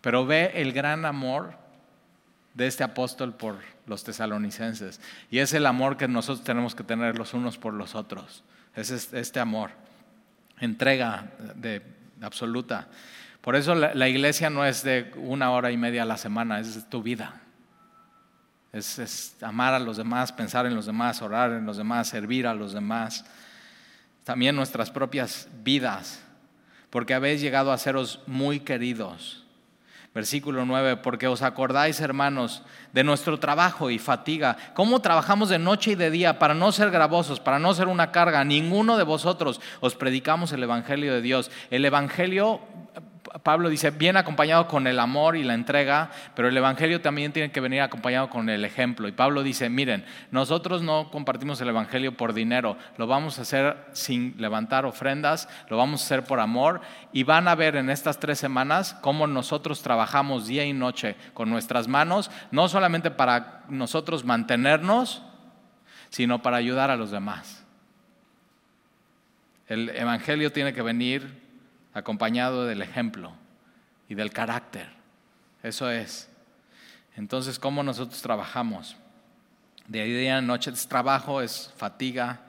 Pero 0.00 0.24
ve 0.24 0.52
el 0.54 0.72
gran 0.72 1.04
amor 1.04 1.61
de 2.54 2.66
este 2.66 2.84
apóstol 2.84 3.34
por 3.34 3.56
los 3.86 4.04
tesalonicenses. 4.04 5.00
Y 5.30 5.38
es 5.38 5.52
el 5.54 5.66
amor 5.66 5.96
que 5.96 6.08
nosotros 6.08 6.44
tenemos 6.44 6.74
que 6.74 6.84
tener 6.84 7.18
los 7.18 7.34
unos 7.34 7.58
por 7.58 7.74
los 7.74 7.94
otros. 7.94 8.42
Es 8.74 8.90
este 8.90 9.40
amor. 9.40 9.70
Entrega 10.58 11.30
de, 11.54 11.82
absoluta. 12.20 12.88
Por 13.40 13.56
eso 13.56 13.74
la, 13.74 14.08
iglesia 14.08 14.50
no 14.50 14.64
es 14.64 14.82
de 14.82 15.12
una 15.16 15.50
hora 15.50 15.72
y 15.72 15.76
media 15.76 16.02
a 16.02 16.06
la 16.06 16.16
semana, 16.16 16.60
es 16.60 16.88
tu 16.88 17.02
vida. 17.02 17.40
Es, 18.72 18.98
es, 18.98 19.36
amar 19.42 19.74
a 19.74 19.78
los 19.78 19.96
demás, 19.96 20.32
pensar 20.32 20.64
en 20.66 20.74
los 20.74 20.86
demás, 20.86 21.20
orar 21.20 21.50
en 21.52 21.66
los 21.66 21.76
demás, 21.76 22.08
servir 22.08 22.46
a 22.46 22.54
los 22.54 22.72
demás. 22.72 23.24
También 24.24 24.54
nuestras 24.54 24.90
propias 24.90 25.48
vidas, 25.64 26.22
porque 26.90 27.14
habéis 27.14 27.40
llegado 27.40 27.72
a 27.72 27.78
seros 27.78 28.20
muy 28.26 28.60
queridos 28.60 29.41
Versículo 30.14 30.66
9, 30.66 30.98
porque 30.98 31.26
os 31.26 31.40
acordáis, 31.40 32.00
hermanos, 32.00 32.62
de 32.92 33.02
nuestro 33.02 33.38
trabajo 33.38 33.88
y 33.88 33.98
fatiga, 33.98 34.58
cómo 34.74 35.00
trabajamos 35.00 35.48
de 35.48 35.58
noche 35.58 35.92
y 35.92 35.94
de 35.94 36.10
día 36.10 36.38
para 36.38 36.52
no 36.52 36.70
ser 36.70 36.90
gravosos, 36.90 37.40
para 37.40 37.58
no 37.58 37.72
ser 37.72 37.88
una 37.88 38.12
carga. 38.12 38.44
Ninguno 38.44 38.98
de 38.98 39.04
vosotros 39.04 39.60
os 39.80 39.94
predicamos 39.94 40.52
el 40.52 40.62
Evangelio 40.62 41.14
de 41.14 41.22
Dios. 41.22 41.50
El 41.70 41.86
Evangelio 41.86 42.60
Pablo 43.42 43.70
dice, 43.70 43.90
viene 43.90 44.18
acompañado 44.18 44.68
con 44.68 44.86
el 44.86 44.98
amor 44.98 45.36
y 45.36 45.42
la 45.42 45.54
entrega, 45.54 46.10
pero 46.34 46.48
el 46.48 46.56
Evangelio 46.56 47.00
también 47.00 47.32
tiene 47.32 47.50
que 47.50 47.60
venir 47.60 47.80
acompañado 47.80 48.28
con 48.28 48.50
el 48.50 48.64
ejemplo. 48.64 49.08
Y 49.08 49.12
Pablo 49.12 49.42
dice, 49.42 49.70
miren, 49.70 50.04
nosotros 50.30 50.82
no 50.82 51.10
compartimos 51.10 51.60
el 51.60 51.68
Evangelio 51.68 52.16
por 52.16 52.34
dinero, 52.34 52.76
lo 52.98 53.06
vamos 53.06 53.38
a 53.38 53.42
hacer 53.42 53.76
sin 53.92 54.34
levantar 54.36 54.84
ofrendas, 54.84 55.48
lo 55.68 55.78
vamos 55.78 56.02
a 56.02 56.04
hacer 56.04 56.24
por 56.24 56.40
amor 56.40 56.82
y 57.12 57.22
van 57.22 57.48
a 57.48 57.54
ver 57.54 57.76
en 57.76 57.88
estas 57.88 58.20
tres 58.20 58.38
semanas 58.38 58.94
cómo 59.00 59.26
nosotros 59.26 59.82
trabajamos 59.82 60.46
día 60.46 60.64
y 60.64 60.74
noche 60.74 61.16
con 61.32 61.48
nuestras 61.48 61.88
manos, 61.88 62.30
no 62.50 62.68
solamente 62.68 63.10
para 63.10 63.62
nosotros 63.68 64.24
mantenernos, 64.24 65.22
sino 66.10 66.42
para 66.42 66.58
ayudar 66.58 66.90
a 66.90 66.96
los 66.96 67.10
demás. 67.10 67.64
El 69.68 69.88
Evangelio 69.90 70.52
tiene 70.52 70.74
que 70.74 70.82
venir 70.82 71.41
acompañado 71.94 72.66
del 72.66 72.82
ejemplo 72.82 73.32
y 74.08 74.14
del 74.14 74.32
carácter. 74.32 74.88
Eso 75.62 75.90
es. 75.90 76.28
Entonces, 77.16 77.58
¿cómo 77.58 77.82
nosotros 77.82 78.20
trabajamos? 78.22 78.96
De 79.86 80.04
día 80.04 80.38
a 80.38 80.40
noche 80.40 80.70
es 80.70 80.88
trabajo, 80.88 81.40
es 81.40 81.72
fatiga. 81.76 82.40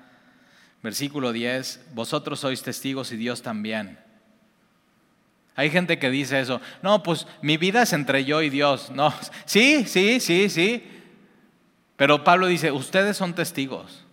Versículo 0.81 1.31
10, 1.31 1.91
vosotros 1.93 2.41
sois 2.41 2.61
testigos 2.61 3.11
y 3.11 3.17
Dios 3.17 3.41
también. 3.41 3.99
Hay 5.55 5.69
gente 5.69 5.99
que 5.99 6.09
dice 6.09 6.39
eso, 6.39 6.59
no, 6.81 7.03
pues 7.03 7.27
mi 7.41 7.57
vida 7.57 7.83
es 7.83 7.93
entre 7.93 8.25
yo 8.25 8.41
y 8.41 8.49
Dios. 8.49 8.91
No, 8.91 9.13
sí, 9.45 9.85
sí, 9.85 10.19
sí, 10.19 10.49
sí. 10.49 10.83
Pero 11.95 12.23
Pablo 12.23 12.47
dice, 12.47 12.71
ustedes 12.71 13.15
son 13.15 13.33
testigos 13.33 14.03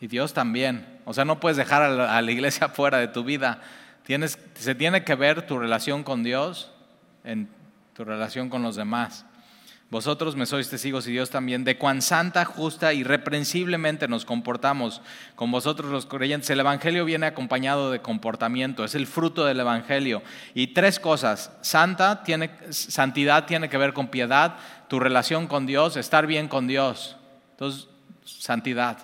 y 0.00 0.08
Dios 0.08 0.34
también. 0.34 1.00
O 1.04 1.14
sea, 1.14 1.24
no 1.24 1.40
puedes 1.40 1.56
dejar 1.56 1.82
a 1.82 2.20
la 2.20 2.30
iglesia 2.30 2.68
fuera 2.70 2.98
de 2.98 3.08
tu 3.08 3.24
vida 3.24 3.62
se 4.54 4.74
tiene 4.74 5.04
que 5.04 5.14
ver 5.14 5.46
tu 5.46 5.58
relación 5.58 6.04
con 6.04 6.22
Dios 6.22 6.70
en 7.24 7.48
tu 7.92 8.04
relación 8.04 8.48
con 8.48 8.62
los 8.62 8.76
demás. 8.76 9.26
Vosotros 9.88 10.34
me 10.34 10.46
sois 10.46 10.68
testigos 10.68 11.06
y 11.06 11.12
Dios 11.12 11.30
también 11.30 11.62
de 11.62 11.78
cuán 11.78 12.02
santa, 12.02 12.44
justa 12.44 12.92
y 12.92 13.04
reprensiblemente 13.04 14.08
nos 14.08 14.24
comportamos 14.24 15.00
con 15.36 15.52
vosotros 15.52 15.92
los 15.92 16.06
creyentes. 16.06 16.50
El 16.50 16.58
Evangelio 16.58 17.04
viene 17.04 17.26
acompañado 17.26 17.92
de 17.92 18.00
comportamiento, 18.00 18.84
es 18.84 18.96
el 18.96 19.06
fruto 19.06 19.44
del 19.44 19.60
Evangelio. 19.60 20.22
Y 20.54 20.68
tres 20.68 20.98
cosas, 20.98 21.52
santa 21.60 22.24
tiene, 22.24 22.50
santidad 22.70 23.46
tiene 23.46 23.68
que 23.68 23.78
ver 23.78 23.92
con 23.92 24.08
piedad, 24.08 24.56
tu 24.88 24.98
relación 24.98 25.46
con 25.46 25.66
Dios, 25.66 25.96
estar 25.96 26.26
bien 26.26 26.48
con 26.48 26.66
Dios. 26.66 27.16
Entonces, 27.52 27.88
santidad. 28.24 28.98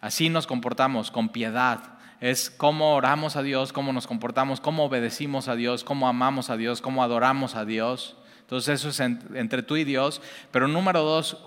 Así 0.00 0.28
nos 0.28 0.46
comportamos, 0.46 1.10
con 1.10 1.28
piedad 1.28 1.97
es 2.20 2.50
cómo 2.50 2.94
oramos 2.94 3.36
a 3.36 3.42
Dios, 3.42 3.72
cómo 3.72 3.92
nos 3.92 4.06
comportamos, 4.06 4.60
cómo 4.60 4.84
obedecimos 4.84 5.48
a 5.48 5.54
Dios, 5.54 5.84
cómo 5.84 6.08
amamos 6.08 6.50
a 6.50 6.56
Dios, 6.56 6.80
cómo 6.80 7.02
adoramos 7.02 7.54
a 7.54 7.64
Dios. 7.64 8.16
Entonces 8.40 8.80
eso 8.80 8.88
es 8.88 9.00
entre 9.00 9.62
tú 9.62 9.76
y 9.76 9.84
Dios. 9.84 10.20
Pero 10.50 10.68
número 10.68 11.02
dos, 11.02 11.38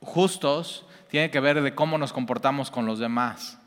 justos 0.00 0.84
tiene 1.08 1.30
que 1.30 1.40
ver 1.40 1.62
de 1.62 1.74
cómo 1.74 1.98
nos 1.98 2.12
comportamos 2.12 2.70
con 2.70 2.86
los 2.86 2.98
demás. 2.98 3.58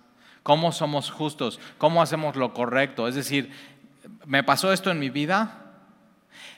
Cómo 0.43 0.71
somos 0.71 1.09
justos, 1.09 1.59
cómo 1.79 2.01
hacemos 2.01 2.35
lo 2.35 2.53
correcto. 2.53 3.07
Es 3.07 3.15
decir, 3.15 3.51
me 4.25 4.43
pasó 4.43 4.71
esto 4.71 4.91
en 4.91 4.99
mi 4.99 5.09
vida, 5.09 5.65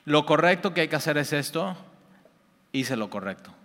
lo 0.03 0.25
correcto 0.25 0.73
que 0.73 0.81
hay 0.81 0.87
que 0.87 0.95
hacer 0.97 1.17
es 1.17 1.31
esto, 1.31 1.77
hice 2.71 2.97
lo 2.97 3.09
correcto. 3.09 3.56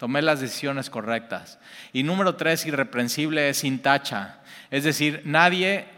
Tomé 0.00 0.22
las 0.22 0.40
decisiones 0.40 0.88
correctas. 0.88 1.58
Y 1.92 2.04
número 2.04 2.34
tres, 2.34 2.64
irreprensible, 2.64 3.50
es 3.50 3.58
sin 3.58 3.82
tacha. 3.82 4.38
Es 4.70 4.84
decir, 4.84 5.20
nadie, 5.26 5.88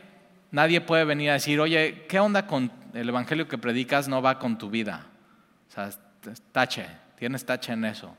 nadie 0.51 0.81
puede 0.81 1.05
venir 1.05 1.31
a 1.31 1.35
decir, 1.35 1.61
oye, 1.61 2.05
¿qué 2.09 2.19
onda 2.19 2.49
con 2.49 2.73
el 2.95 3.09
evangelio 3.09 3.47
que 3.47 3.59
predicas? 3.59 4.09
No 4.09 4.21
va 4.21 4.41
con 4.41 4.59
tu 4.59 4.71
vida. 4.71 5.07
O 5.69 5.73
sea, 5.73 5.91
tache, 6.51 6.85
tienes 7.17 7.47
tache 7.47 7.75
en 7.75 7.85
eso. 7.85 8.17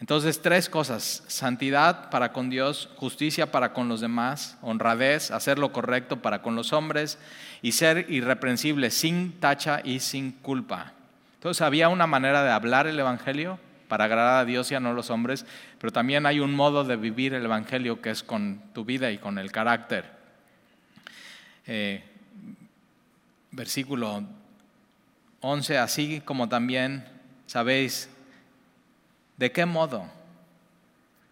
Entonces, 0.00 0.40
tres 0.40 0.70
cosas, 0.70 1.24
santidad 1.26 2.08
para 2.08 2.32
con 2.32 2.48
Dios, 2.48 2.88
justicia 2.96 3.52
para 3.52 3.74
con 3.74 3.90
los 3.90 4.00
demás, 4.00 4.56
honradez, 4.62 5.30
hacer 5.30 5.58
lo 5.58 5.74
correcto 5.74 6.22
para 6.22 6.40
con 6.40 6.56
los 6.56 6.72
hombres 6.72 7.18
y 7.60 7.72
ser 7.72 8.06
irreprensible, 8.08 8.90
sin 8.90 9.38
tacha 9.40 9.82
y 9.84 10.00
sin 10.00 10.32
culpa. 10.32 10.94
Entonces 11.34 11.60
había 11.60 11.90
una 11.90 12.06
manera 12.06 12.42
de 12.42 12.50
hablar 12.50 12.86
el 12.86 12.98
Evangelio 12.98 13.58
para 13.92 14.04
agradar 14.04 14.40
a 14.40 14.44
Dios 14.46 14.72
y 14.72 14.74
a 14.74 14.80
no 14.80 14.94
los 14.94 15.10
hombres, 15.10 15.44
pero 15.78 15.92
también 15.92 16.24
hay 16.24 16.40
un 16.40 16.54
modo 16.54 16.82
de 16.82 16.96
vivir 16.96 17.34
el 17.34 17.44
Evangelio 17.44 18.00
que 18.00 18.08
es 18.08 18.22
con 18.22 18.62
tu 18.72 18.86
vida 18.86 19.10
y 19.10 19.18
con 19.18 19.36
el 19.36 19.52
carácter. 19.52 20.06
Eh, 21.66 22.02
versículo 23.50 24.24
11, 25.42 25.76
así 25.76 26.22
como 26.24 26.48
también 26.48 27.06
sabéis 27.44 28.08
de 29.36 29.52
qué 29.52 29.66
modo, 29.66 30.10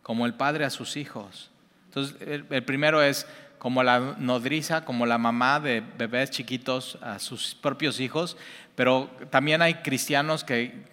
como 0.02 0.26
el 0.26 0.34
padre 0.34 0.66
a 0.66 0.70
sus 0.70 0.98
hijos. 0.98 1.50
Entonces, 1.86 2.14
el 2.28 2.62
primero 2.64 3.02
es 3.02 3.26
como 3.58 3.82
la 3.82 4.16
nodriza, 4.18 4.84
como 4.84 5.06
la 5.06 5.16
mamá 5.16 5.60
de 5.60 5.80
bebés 5.80 6.28
chiquitos 6.28 6.98
a 7.00 7.20
sus 7.20 7.54
propios 7.54 8.00
hijos, 8.00 8.36
pero 8.74 9.10
también 9.30 9.62
hay 9.62 9.76
cristianos 9.76 10.44
que 10.44 10.84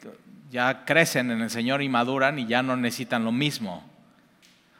ya 0.49 0.85
crecen 0.85 1.31
en 1.31 1.41
el 1.41 1.49
Señor 1.49 1.81
y 1.81 1.89
maduran 1.89 2.39
y 2.39 2.47
ya 2.47 2.63
no 2.63 2.77
necesitan 2.77 3.25
lo 3.25 3.31
mismo. 3.31 3.87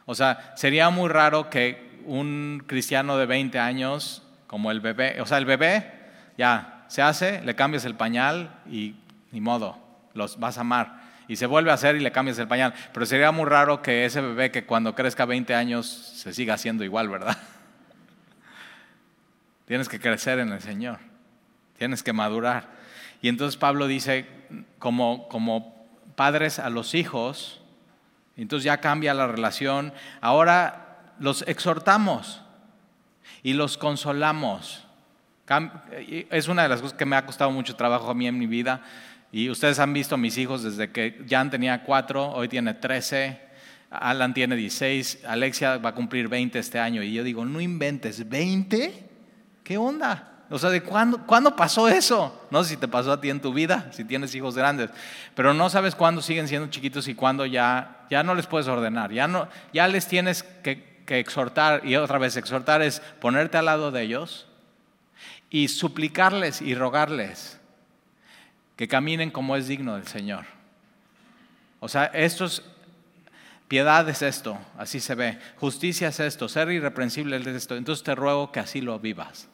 O 0.06 0.14
sea, 0.14 0.52
sería 0.56 0.90
muy 0.90 1.08
raro 1.08 1.50
que 1.50 2.00
un 2.06 2.62
cristiano 2.66 3.18
de 3.18 3.26
20 3.26 3.58
años, 3.58 4.22
como 4.46 4.70
el 4.70 4.80
bebé, 4.80 5.20
o 5.20 5.26
sea, 5.26 5.38
el 5.38 5.44
bebé 5.44 5.92
ya 6.38 6.84
se 6.88 7.02
hace, 7.02 7.42
le 7.42 7.54
cambias 7.54 7.84
el 7.84 7.94
pañal 7.94 8.60
y 8.70 8.96
ni 9.30 9.40
modo, 9.40 9.78
los 10.14 10.40
vas 10.40 10.56
a 10.56 10.62
amar. 10.62 11.08
Y 11.28 11.36
se 11.36 11.44
vuelve 11.44 11.70
a 11.70 11.74
hacer 11.74 11.94
y 11.96 12.00
le 12.00 12.10
cambias 12.10 12.38
el 12.38 12.48
pañal. 12.48 12.72
Pero 12.94 13.04
sería 13.04 13.30
muy 13.32 13.44
raro 13.44 13.82
que 13.82 14.06
ese 14.06 14.22
bebé 14.22 14.50
que 14.50 14.64
cuando 14.64 14.94
crezca 14.94 15.26
20 15.26 15.54
años 15.54 15.86
se 15.86 16.32
siga 16.32 16.54
haciendo 16.54 16.84
igual, 16.84 17.10
¿verdad? 17.10 17.36
Tienes 19.66 19.90
que 19.90 20.00
crecer 20.00 20.38
en 20.38 20.50
el 20.50 20.62
Señor. 20.62 21.00
Tienes 21.76 22.02
que 22.02 22.14
madurar. 22.14 22.77
Y 23.20 23.28
entonces 23.28 23.56
Pablo 23.56 23.86
dice, 23.86 24.26
como, 24.78 25.28
como 25.28 25.86
padres 26.14 26.58
a 26.58 26.70
los 26.70 26.94
hijos, 26.94 27.60
entonces 28.36 28.64
ya 28.64 28.78
cambia 28.78 29.14
la 29.14 29.26
relación. 29.26 29.92
Ahora 30.20 31.14
los 31.18 31.42
exhortamos 31.48 32.42
y 33.42 33.54
los 33.54 33.76
consolamos. 33.76 34.84
Es 36.30 36.48
una 36.48 36.62
de 36.62 36.68
las 36.68 36.80
cosas 36.80 36.96
que 36.96 37.06
me 37.06 37.16
ha 37.16 37.26
costado 37.26 37.50
mucho 37.50 37.74
trabajo 37.74 38.10
a 38.10 38.14
mí 38.14 38.26
en 38.26 38.38
mi 38.38 38.46
vida. 38.46 38.82
Y 39.32 39.50
ustedes 39.50 39.78
han 39.78 39.92
visto 39.92 40.14
a 40.14 40.18
mis 40.18 40.38
hijos 40.38 40.62
desde 40.62 40.90
que 40.90 41.24
Jan 41.28 41.50
tenía 41.50 41.82
cuatro, 41.82 42.30
hoy 42.30 42.48
tiene 42.48 42.74
trece, 42.74 43.40
Alan 43.90 44.32
tiene 44.32 44.56
dieciséis, 44.56 45.18
Alexia 45.26 45.78
va 45.78 45.90
a 45.90 45.94
cumplir 45.94 46.28
veinte 46.28 46.58
este 46.58 46.78
año. 46.78 47.02
Y 47.02 47.12
yo 47.12 47.24
digo, 47.24 47.44
no 47.44 47.60
inventes, 47.60 48.28
¿veinte? 48.28 49.08
¿Qué 49.64 49.76
onda? 49.76 50.37
O 50.50 50.58
sea, 50.58 50.70
¿de 50.70 50.82
cuándo, 50.82 51.18
cuándo 51.26 51.54
pasó 51.54 51.88
eso? 51.88 52.46
No 52.50 52.64
sé 52.64 52.70
si 52.70 52.76
te 52.78 52.88
pasó 52.88 53.12
a 53.12 53.20
ti 53.20 53.28
en 53.28 53.40
tu 53.40 53.52
vida, 53.52 53.90
si 53.92 54.04
tienes 54.04 54.34
hijos 54.34 54.56
grandes, 54.56 54.90
pero 55.34 55.52
no 55.52 55.68
sabes 55.68 55.94
cuándo 55.94 56.22
siguen 56.22 56.48
siendo 56.48 56.70
chiquitos 56.70 57.06
y 57.08 57.14
cuándo 57.14 57.44
ya, 57.44 58.06
ya 58.08 58.22
no 58.22 58.34
les 58.34 58.46
puedes 58.46 58.66
ordenar, 58.66 59.12
ya, 59.12 59.28
no, 59.28 59.48
ya 59.74 59.86
les 59.88 60.06
tienes 60.06 60.44
que, 60.62 60.88
exhortar, 61.06 61.86
y 61.86 61.96
otra 61.96 62.18
vez 62.18 62.36
exhortar 62.36 62.82
es 62.82 63.00
ponerte 63.18 63.56
al 63.56 63.64
lado 63.64 63.90
de 63.90 64.02
ellos 64.02 64.46
y 65.48 65.68
suplicarles 65.68 66.60
y 66.60 66.74
rogarles 66.74 67.58
que 68.76 68.88
caminen 68.88 69.30
como 69.30 69.56
es 69.56 69.68
digno 69.68 69.94
del 69.96 70.06
Señor. 70.06 70.44
O 71.80 71.88
sea, 71.88 72.04
esto 72.06 72.44
es, 72.44 72.62
piedad 73.68 74.06
es 74.08 74.20
esto, 74.20 74.58
así 74.76 75.00
se 75.00 75.14
ve, 75.14 75.38
justicia 75.56 76.08
es 76.08 76.20
esto, 76.20 76.46
ser 76.48 76.70
irreprensible 76.70 77.36
es 77.36 77.46
esto, 77.46 77.76
entonces 77.76 78.04
te 78.04 78.14
ruego 78.14 78.52
que 78.52 78.60
así 78.60 78.80
lo 78.82 78.98
vivas 78.98 79.48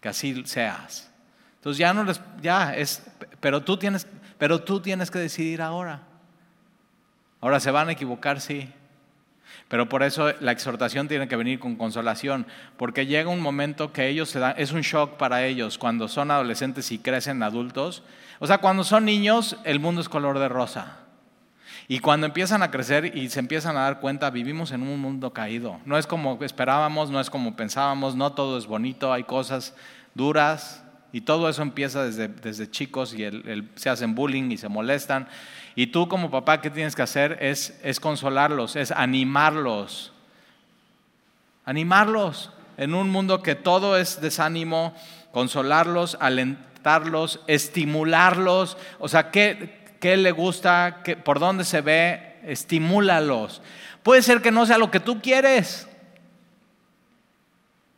que 0.00 0.08
así 0.08 0.42
seas. 0.46 1.10
Entonces 1.56 1.78
ya 1.78 1.92
no 1.92 2.04
les, 2.04 2.20
ya 2.40 2.74
es, 2.74 3.02
pero 3.40 3.62
tú 3.62 3.76
tienes, 3.76 4.06
pero 4.38 4.62
tú 4.62 4.80
tienes 4.80 5.10
que 5.10 5.18
decidir 5.18 5.60
ahora. 5.60 6.02
Ahora 7.40 7.60
se 7.60 7.70
van 7.70 7.88
a 7.88 7.92
equivocar, 7.92 8.40
sí. 8.40 8.72
Pero 9.68 9.88
por 9.88 10.02
eso 10.02 10.32
la 10.40 10.52
exhortación 10.52 11.06
tiene 11.06 11.28
que 11.28 11.36
venir 11.36 11.60
con 11.60 11.76
consolación, 11.76 12.46
porque 12.76 13.06
llega 13.06 13.30
un 13.30 13.40
momento 13.40 13.92
que 13.92 14.08
ellos 14.08 14.28
se 14.28 14.38
dan, 14.38 14.54
es 14.56 14.72
un 14.72 14.80
shock 14.80 15.16
para 15.16 15.44
ellos 15.44 15.78
cuando 15.78 16.08
son 16.08 16.30
adolescentes 16.30 16.90
y 16.92 16.98
crecen 16.98 17.42
adultos. 17.42 18.02
O 18.40 18.46
sea, 18.46 18.58
cuando 18.58 18.84
son 18.84 19.04
niños, 19.04 19.58
el 19.64 19.80
mundo 19.80 20.00
es 20.00 20.08
color 20.08 20.38
de 20.38 20.48
rosa. 20.48 20.99
Y 21.90 21.98
cuando 21.98 22.28
empiezan 22.28 22.62
a 22.62 22.70
crecer 22.70 23.16
y 23.16 23.30
se 23.30 23.40
empiezan 23.40 23.76
a 23.76 23.80
dar 23.80 23.98
cuenta, 23.98 24.30
vivimos 24.30 24.70
en 24.70 24.82
un 24.82 25.00
mundo 25.00 25.32
caído. 25.32 25.80
No 25.84 25.98
es 25.98 26.06
como 26.06 26.38
esperábamos, 26.40 27.10
no 27.10 27.18
es 27.18 27.30
como 27.30 27.56
pensábamos, 27.56 28.14
no 28.14 28.30
todo 28.30 28.58
es 28.58 28.68
bonito, 28.68 29.12
hay 29.12 29.24
cosas 29.24 29.74
duras 30.14 30.84
y 31.12 31.22
todo 31.22 31.48
eso 31.48 31.62
empieza 31.62 32.04
desde, 32.04 32.28
desde 32.28 32.70
chicos 32.70 33.12
y 33.12 33.28
se 33.74 33.90
hacen 33.90 34.14
bullying 34.14 34.52
y 34.52 34.56
se 34.56 34.68
molestan. 34.68 35.26
Y 35.74 35.88
tú 35.88 36.06
como 36.06 36.30
papá, 36.30 36.60
¿qué 36.60 36.70
tienes 36.70 36.94
que 36.94 37.02
hacer? 37.02 37.38
Es, 37.40 37.76
es 37.82 37.98
consolarlos, 37.98 38.76
es 38.76 38.92
animarlos. 38.92 40.12
Animarlos 41.64 42.52
en 42.76 42.94
un 42.94 43.10
mundo 43.10 43.42
que 43.42 43.56
todo 43.56 43.96
es 43.96 44.20
desánimo, 44.20 44.94
consolarlos, 45.32 46.16
alentarlos, 46.20 47.40
estimularlos. 47.48 48.76
O 49.00 49.08
sea, 49.08 49.32
¿qué, 49.32 49.79
qué 50.00 50.16
le 50.16 50.32
gusta, 50.32 51.02
por 51.24 51.38
dónde 51.38 51.64
se 51.64 51.80
ve, 51.80 52.38
estimúlalos. 52.44 53.62
Puede 54.02 54.22
ser 54.22 54.42
que 54.42 54.50
no 54.50 54.66
sea 54.66 54.78
lo 54.78 54.90
que 54.90 55.00
tú 55.00 55.20
quieres, 55.20 55.86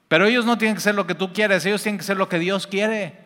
pero 0.08 0.26
ellos 0.26 0.44
no 0.44 0.58
tienen 0.58 0.74
que 0.74 0.82
ser 0.82 0.94
lo 0.94 1.06
que 1.06 1.14
tú 1.14 1.32
quieres, 1.32 1.64
ellos 1.64 1.82
tienen 1.82 1.98
que 1.98 2.04
ser 2.04 2.18
lo 2.18 2.28
que 2.28 2.38
Dios 2.38 2.66
quiere. 2.66 3.16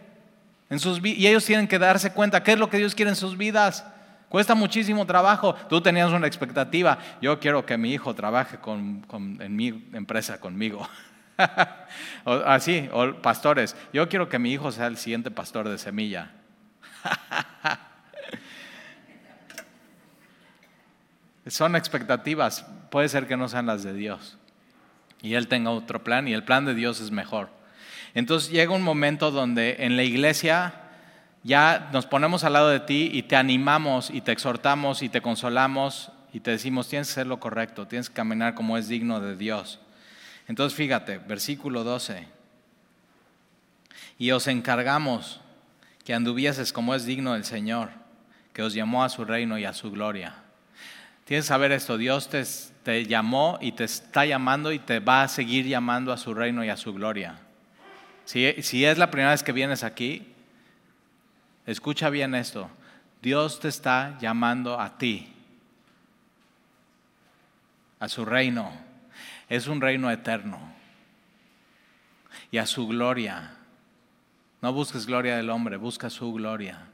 En 0.69 0.79
sus, 0.79 1.01
y 1.05 1.27
ellos 1.27 1.45
tienen 1.45 1.69
que 1.69 1.79
darse 1.79 2.13
cuenta 2.13 2.43
qué 2.43 2.53
es 2.53 2.59
lo 2.59 2.71
que 2.71 2.77
Dios 2.77 2.95
quiere 2.95 3.11
en 3.11 3.17
sus 3.17 3.37
vidas. 3.37 3.85
Cuesta 4.29 4.55
muchísimo 4.55 5.07
trabajo. 5.07 5.55
Tú 5.69 5.81
tenías 5.81 6.11
una 6.11 6.27
expectativa. 6.27 6.99
Yo 7.23 7.39
quiero 7.39 7.65
que 7.65 7.79
mi 7.79 7.93
hijo 7.93 8.15
trabaje 8.15 8.59
en 9.13 9.57
mi 9.57 9.89
empresa 9.93 10.41
conmigo. 10.41 10.89
así, 12.25 12.89
o 12.93 13.15
pastores. 13.23 13.77
Yo 13.93 14.09
quiero 14.09 14.29
que 14.29 14.39
mi 14.39 14.53
hijo 14.53 14.73
sea 14.73 14.89
el 14.89 14.97
siguiente 14.97 15.31
pastor 15.31 15.69
de 15.69 15.79
semilla. 15.79 16.33
Son 21.47 21.77
expectativas, 21.77 22.67
puede 22.91 23.09
ser 23.09 23.27
que 23.27 23.37
no 23.37 23.49
sean 23.49 23.67
las 23.67 23.83
de 23.83 23.93
Dios. 23.93 24.37
Y 25.23 25.35
Él 25.35 25.49
tenga 25.49 25.71
otro 25.71 26.03
plan 26.03 26.27
y 26.29 26.35
el 26.35 26.45
plan 26.45 26.65
de 26.65 26.75
Dios 26.75 27.01
es 27.01 27.11
mejor. 27.11 27.51
Entonces 28.15 28.51
llega 28.51 28.73
un 28.73 28.83
momento 28.83 29.31
donde 29.31 29.77
en 29.81 29.97
la 29.97 30.03
iglesia 30.03 30.75
ya 31.43 31.91
nos 31.93 32.07
ponemos 32.07 32.45
al 32.45 32.55
lado 32.55 32.69
de 32.71 32.81
ti 32.81 33.11
y 33.13 33.23
te 33.23 33.37
animamos 33.37 34.11
y 34.11 34.21
te 34.21 34.33
exhortamos 34.33 35.03
y 35.03 35.09
te 35.09 35.21
consolamos 35.21 36.11
y 36.33 36.41
te 36.41 36.51
decimos, 36.51 36.89
tienes 36.89 37.09
que 37.09 37.13
hacer 37.13 37.27
lo 37.27 37.39
correcto, 37.39 37.87
tienes 37.87 38.09
que 38.09 38.17
caminar 38.17 38.55
como 38.55 38.77
es 38.77 38.89
digno 38.89 39.21
de 39.21 39.37
Dios. 39.37 39.79
Entonces 40.49 40.77
fíjate, 40.77 41.19
versículo 41.19 41.85
12. 41.85 42.27
Y 44.19 44.31
os 44.33 44.47
encargamos 44.49 45.41
que 46.05 46.15
anduvieses 46.15 46.73
como 46.73 46.95
es 46.95 47.05
digno 47.05 47.35
del 47.35 47.45
Señor, 47.45 47.91
que 48.53 48.63
os 48.63 48.75
llamó 48.75 49.05
a 49.05 49.09
su 49.09 49.25
reino 49.25 49.59
y 49.59 49.65
a 49.65 49.75
su 49.75 49.91
gloria. 49.91 50.46
Tienes 51.27 51.47
que 51.47 51.49
saber 51.49 51.73
esto, 51.73 51.99
Dios 51.99 52.29
te, 52.29 52.45
te, 52.85 53.05
llamó 53.05 53.59
y 53.61 53.73
te 53.73 53.83
está 53.83 54.25
llamando 54.25 54.71
y 54.71 54.79
te 54.79 55.01
va 55.01 55.25
a 55.25 55.29
seguir 55.29 55.67
llamando 55.67 56.13
a 56.13 56.17
su 56.19 56.33
reino 56.33 56.65
y 56.65 56.69
a 56.69 56.77
su 56.77 56.95
gloria. 56.95 57.41
Si, 58.25 58.63
si 58.63 58.85
es 58.85 58.97
la 58.97 59.11
primera 59.11 59.33
vez 59.33 59.43
que 59.43 59.51
vienes 59.51 59.83
aquí, 59.83 60.33
escucha 61.67 62.11
bien 62.11 62.37
esto, 62.37 62.71
Dios 63.21 63.59
te 63.59 63.67
está 63.67 64.17
llamando 64.21 64.81
a 64.81 64.99
ti, 64.99 65.35
a 67.99 68.09
su 68.09 68.25
reino. 68.25 68.73
Es 69.49 69.67
un 69.67 69.81
reino 69.81 70.09
eterno 70.13 70.61
y 72.53 72.59
a 72.59 72.67
su 72.67 72.87
gloria. 72.87 73.57
No 74.63 74.73
busques 74.73 75.07
gloria 75.07 75.37
del 75.37 75.51
hombre, 75.51 75.77
busca 75.77 76.09
su 76.09 76.33
gloria. 76.33 76.86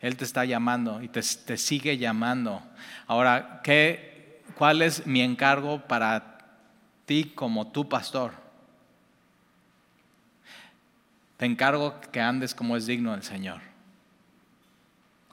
Él 0.00 0.16
te 0.16 0.24
está 0.24 0.44
llamando 0.44 1.02
y 1.02 1.08
te, 1.08 1.22
sigue 1.22 1.98
llamando. 1.98 2.62
Ahora, 3.06 3.60
¿qué, 3.62 4.42
¿cuál 4.56 4.82
es 4.82 5.06
mi 5.06 5.20
encargo 5.20 5.80
para 5.86 6.38
ti 7.04 7.32
como 7.34 7.68
tu 7.68 7.88
pastor? 7.88 8.32
Te 11.36 11.46
encargo 11.46 12.00
que 12.12 12.20
andes 12.20 12.54
como 12.54 12.76
es 12.76 12.86
digno 12.86 13.12
del 13.12 13.22
Señor. 13.22 13.60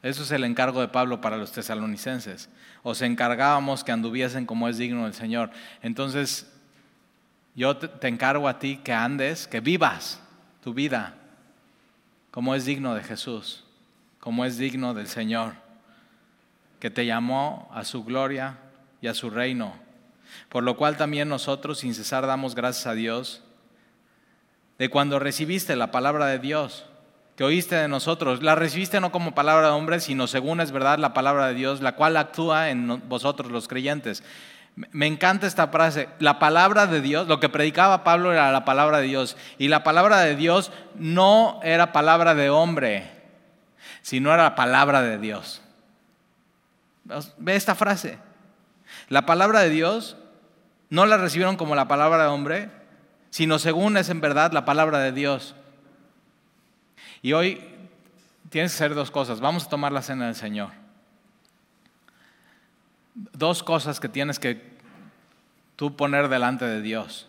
Eso 0.02 0.24
es 0.24 0.32
el 0.32 0.44
encargo 0.44 0.82
de 0.82 0.90
Pablo 0.90 1.22
para 1.22 1.38
los 1.38 1.54
tesalonicenses. 1.54 2.50
Os 2.84 3.02
encargábamos 3.02 3.84
que 3.84 3.94
anduviesen 3.94 4.46
como 4.46 4.68
es 4.68 4.78
digno 4.78 5.06
del 5.06 5.14
Señor. 5.14 5.52
Entonces, 5.82 6.52
yo 7.56 7.78
te 7.78 8.08
encargo 8.08 8.50
a 8.50 8.60
ti 8.60 8.78
que 8.84 8.92
andes, 8.92 9.48
que 9.48 9.62
vivas 9.62 10.20
tu 10.62 10.74
vida 10.74 11.16
como 12.34 12.56
es 12.56 12.66
digno 12.66 12.96
de 12.96 13.04
Jesús, 13.04 13.63
como 14.24 14.46
es 14.46 14.58
digno 14.58 14.94
del 14.94 15.08
Señor, 15.08 15.52
que 16.80 16.90
te 16.90 17.06
llamó 17.06 17.70
a 17.74 17.84
su 17.84 18.06
gloria 18.06 18.56
y 19.02 19.08
a 19.08 19.14
su 19.14 19.30
reino. 19.30 19.74
Por 20.48 20.64
lo 20.64 20.78
cual 20.78 20.96
también 20.96 21.28
nosotros 21.28 21.80
sin 21.80 21.94
cesar 21.94 22.26
damos 22.26 22.56
gracias 22.56 22.88
a 22.88 22.94
Dios 22.94 23.44
de 24.80 24.88
cuando 24.88 25.20
recibiste 25.20 25.76
la 25.76 25.92
palabra 25.92 26.28
de 26.28 26.40
Dios 26.40 26.86
que 27.36 27.44
oíste 27.44 27.76
de 27.76 27.90
nosotros. 27.90 28.42
La 28.42 28.56
recibiste 28.56 29.02
no 29.02 29.12
como 29.12 29.36
palabra 29.36 29.68
de 29.68 29.74
hombre, 29.74 30.00
sino 30.00 30.26
según 30.28 30.62
es 30.62 30.72
verdad 30.72 31.00
la 31.00 31.14
palabra 31.14 31.48
de 31.48 31.56
Dios, 31.56 31.82
la 31.82 31.96
cual 31.96 32.16
actúa 32.16 32.70
en 32.70 33.04
vosotros 33.10 33.52
los 33.52 33.68
creyentes. 33.68 34.24
Me 34.78 35.06
encanta 35.06 35.48
esta 35.48 35.68
frase. 35.68 36.08
La 36.20 36.40
palabra 36.40 36.88
de 36.88 37.02
Dios, 37.02 37.28
lo 37.28 37.42
que 37.42 37.50
predicaba 37.50 38.06
Pablo 38.06 38.32
era 38.32 38.54
la 38.54 38.64
palabra 38.64 39.00
de 39.00 39.08
Dios. 39.08 39.36
Y 39.58 39.68
la 39.68 39.84
palabra 39.84 40.22
de 40.22 40.38
Dios 40.38 40.72
no 40.96 41.60
era 41.62 41.92
palabra 41.92 42.36
de 42.36 42.50
hombre, 42.50 43.23
sino 44.04 44.32
era 44.32 44.44
la 44.44 44.56
palabra 44.56 45.02
de 45.02 45.18
Dios. 45.18 45.62
Ve 47.38 47.56
esta 47.56 47.74
frase. 47.74 48.20
La 49.10 49.26
palabra 49.26 49.62
de 49.62 49.70
Dios 49.70 50.18
no 50.90 51.06
la 51.08 51.18
recibieron 51.18 51.58
como 51.58 51.74
la 51.74 51.88
palabra 51.88 52.24
de 52.24 52.30
hombre, 52.30 52.70
sino 53.32 53.58
según 53.58 53.98
es 53.98 54.10
en 54.10 54.22
verdad 54.22 54.52
la 54.52 54.66
palabra 54.66 55.00
de 55.00 55.14
Dios. 55.14 55.56
Y 57.22 57.34
hoy 57.34 57.64
tienes 58.50 58.74
que 58.74 58.76
hacer 58.76 58.94
dos 58.94 59.10
cosas. 59.10 59.40
Vamos 59.40 59.66
a 59.66 59.70
tomar 59.70 59.92
la 59.92 60.02
cena 60.02 60.26
del 60.26 60.36
Señor. 60.36 60.70
Dos 63.16 63.64
cosas 63.64 64.00
que 64.00 64.10
tienes 64.10 64.38
que 64.38 64.74
tú 65.78 65.96
poner 65.96 66.28
delante 66.28 66.66
de 66.66 66.82
Dios. 66.82 67.28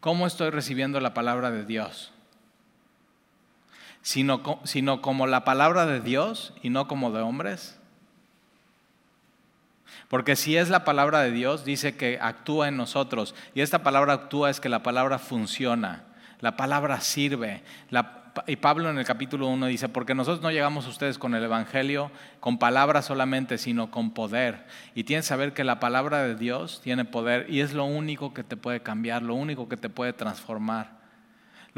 ¿Cómo 0.00 0.26
estoy 0.26 0.50
recibiendo 0.50 1.00
la 1.00 1.14
palabra 1.14 1.50
de 1.50 1.64
Dios? 1.64 2.12
Sino, 4.08 5.02
como 5.02 5.26
la 5.26 5.44
palabra 5.44 5.84
de 5.84 6.00
Dios 6.00 6.54
y 6.62 6.70
no 6.70 6.88
como 6.88 7.12
de 7.12 7.20
hombres. 7.20 7.78
Porque 10.08 10.34
si 10.34 10.56
es 10.56 10.70
la 10.70 10.82
palabra 10.82 11.20
de 11.20 11.30
Dios, 11.30 11.62
dice 11.66 11.94
que 11.94 12.18
actúa 12.18 12.68
en 12.68 12.78
nosotros. 12.78 13.34
Y 13.54 13.60
esta 13.60 13.82
palabra 13.82 14.14
actúa 14.14 14.48
es 14.48 14.60
que 14.60 14.70
la 14.70 14.82
palabra 14.82 15.18
funciona. 15.18 16.04
La 16.40 16.56
palabra 16.56 17.02
sirve. 17.02 17.62
y 18.46 18.56
Pablo 18.56 18.88
en 18.88 18.96
el 18.96 19.04
capítulo 19.04 19.46
1 19.48 19.66
dice, 19.66 19.90
porque 19.90 20.14
nosotros 20.14 20.40
no 20.40 20.50
llegamos 20.50 20.86
a 20.86 20.88
ustedes 20.88 21.18
con 21.18 21.34
el 21.34 21.44
Evangelio, 21.44 22.10
con 22.40 22.58
palabras 22.58 23.04
solamente, 23.04 23.58
sino 23.58 23.90
con 23.90 24.14
poder. 24.14 24.64
Y 24.94 25.04
tienes 25.04 25.26
que 25.26 25.28
saber 25.28 25.52
que 25.52 25.64
la 25.64 25.80
palabra 25.80 26.22
de 26.22 26.34
Dios 26.34 26.80
tiene 26.82 27.04
poder 27.04 27.44
y 27.50 27.60
es 27.60 27.74
lo 27.74 27.84
único 27.84 28.32
que 28.32 28.42
te 28.42 28.56
puede 28.56 28.80
cambiar, 28.80 29.20
lo 29.20 29.34
único 29.34 29.68
que 29.68 29.76
te 29.76 29.90
puede 29.90 30.14
transformar. 30.14 30.97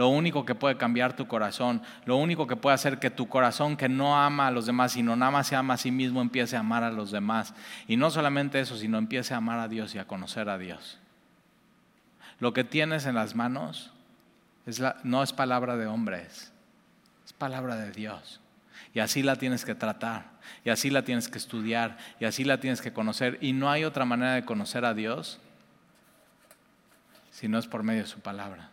Lo 0.01 0.09
único 0.09 0.47
que 0.47 0.55
puede 0.55 0.79
cambiar 0.79 1.15
tu 1.15 1.29
corazón, 1.29 1.83
lo 2.07 2.17
único 2.17 2.47
que 2.47 2.57
puede 2.57 2.73
hacer 2.73 2.99
que 2.99 3.11
tu 3.11 3.29
corazón 3.29 3.77
que 3.77 3.87
no 3.87 4.19
ama 4.19 4.47
a 4.47 4.51
los 4.51 4.65
demás, 4.65 4.93
sino 4.93 5.15
nada 5.15 5.31
más 5.31 5.49
se 5.49 5.57
ama 5.57 5.75
a 5.75 5.77
sí 5.77 5.91
mismo, 5.91 6.23
empiece 6.23 6.57
a 6.57 6.61
amar 6.61 6.83
a 6.85 6.91
los 6.91 7.11
demás. 7.11 7.53
Y 7.87 7.99
no 7.99 8.11
solamente 8.11 8.59
eso, 8.61 8.79
sino 8.79 8.97
empiece 8.97 9.35
a 9.35 9.37
amar 9.37 9.59
a 9.59 9.69
Dios 9.69 9.95
y 9.95 9.99
a 9.99 10.07
conocer 10.07 10.49
a 10.49 10.57
Dios. 10.57 10.99
Lo 12.39 12.55
que 12.55 12.65
tienes 12.65 13.05
en 13.05 13.15
las 13.15 13.35
manos 13.35 13.93
no 15.05 15.23
es 15.23 15.35
palabra 15.35 15.77
de 15.77 15.87
hombres, 15.87 16.51
es 17.27 17.35
palabra 17.35 17.77
de 17.77 17.91
Dios. 17.93 18.41
Y 18.95 19.01
así 19.01 19.23
la 19.23 19.37
tienes 19.37 19.67
que 19.67 19.75
tratar, 19.75 20.31
y 20.65 20.71
así 20.71 20.89
la 20.89 21.03
tienes 21.03 21.29
que 21.29 21.37
estudiar, 21.37 21.99
y 22.19 22.25
así 22.25 22.45
la 22.45 22.59
tienes 22.59 22.81
que 22.81 22.95
conocer. 22.95 23.37
Y 23.43 23.53
no 23.53 23.71
hay 23.71 23.85
otra 23.85 24.07
manera 24.07 24.33
de 24.33 24.47
conocer 24.47 24.87
a 24.87 24.95
Dios 24.95 25.41
si 27.33 27.49
no 27.49 27.59
es 27.59 27.67
por 27.67 27.83
medio 27.83 28.01
de 28.01 28.09
su 28.09 28.21
palabra. 28.21 28.71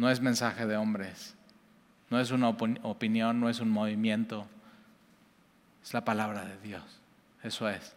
No 0.00 0.08
es 0.08 0.22
mensaje 0.22 0.66
de 0.66 0.78
hombres, 0.78 1.36
no 2.08 2.18
es 2.18 2.30
una 2.30 2.48
opinión, 2.48 3.38
no 3.38 3.50
es 3.50 3.60
un 3.60 3.68
movimiento, 3.68 4.46
es 5.82 5.92
la 5.92 6.06
palabra 6.06 6.46
de 6.46 6.56
Dios. 6.66 6.82
Eso 7.42 7.68
es. 7.68 7.94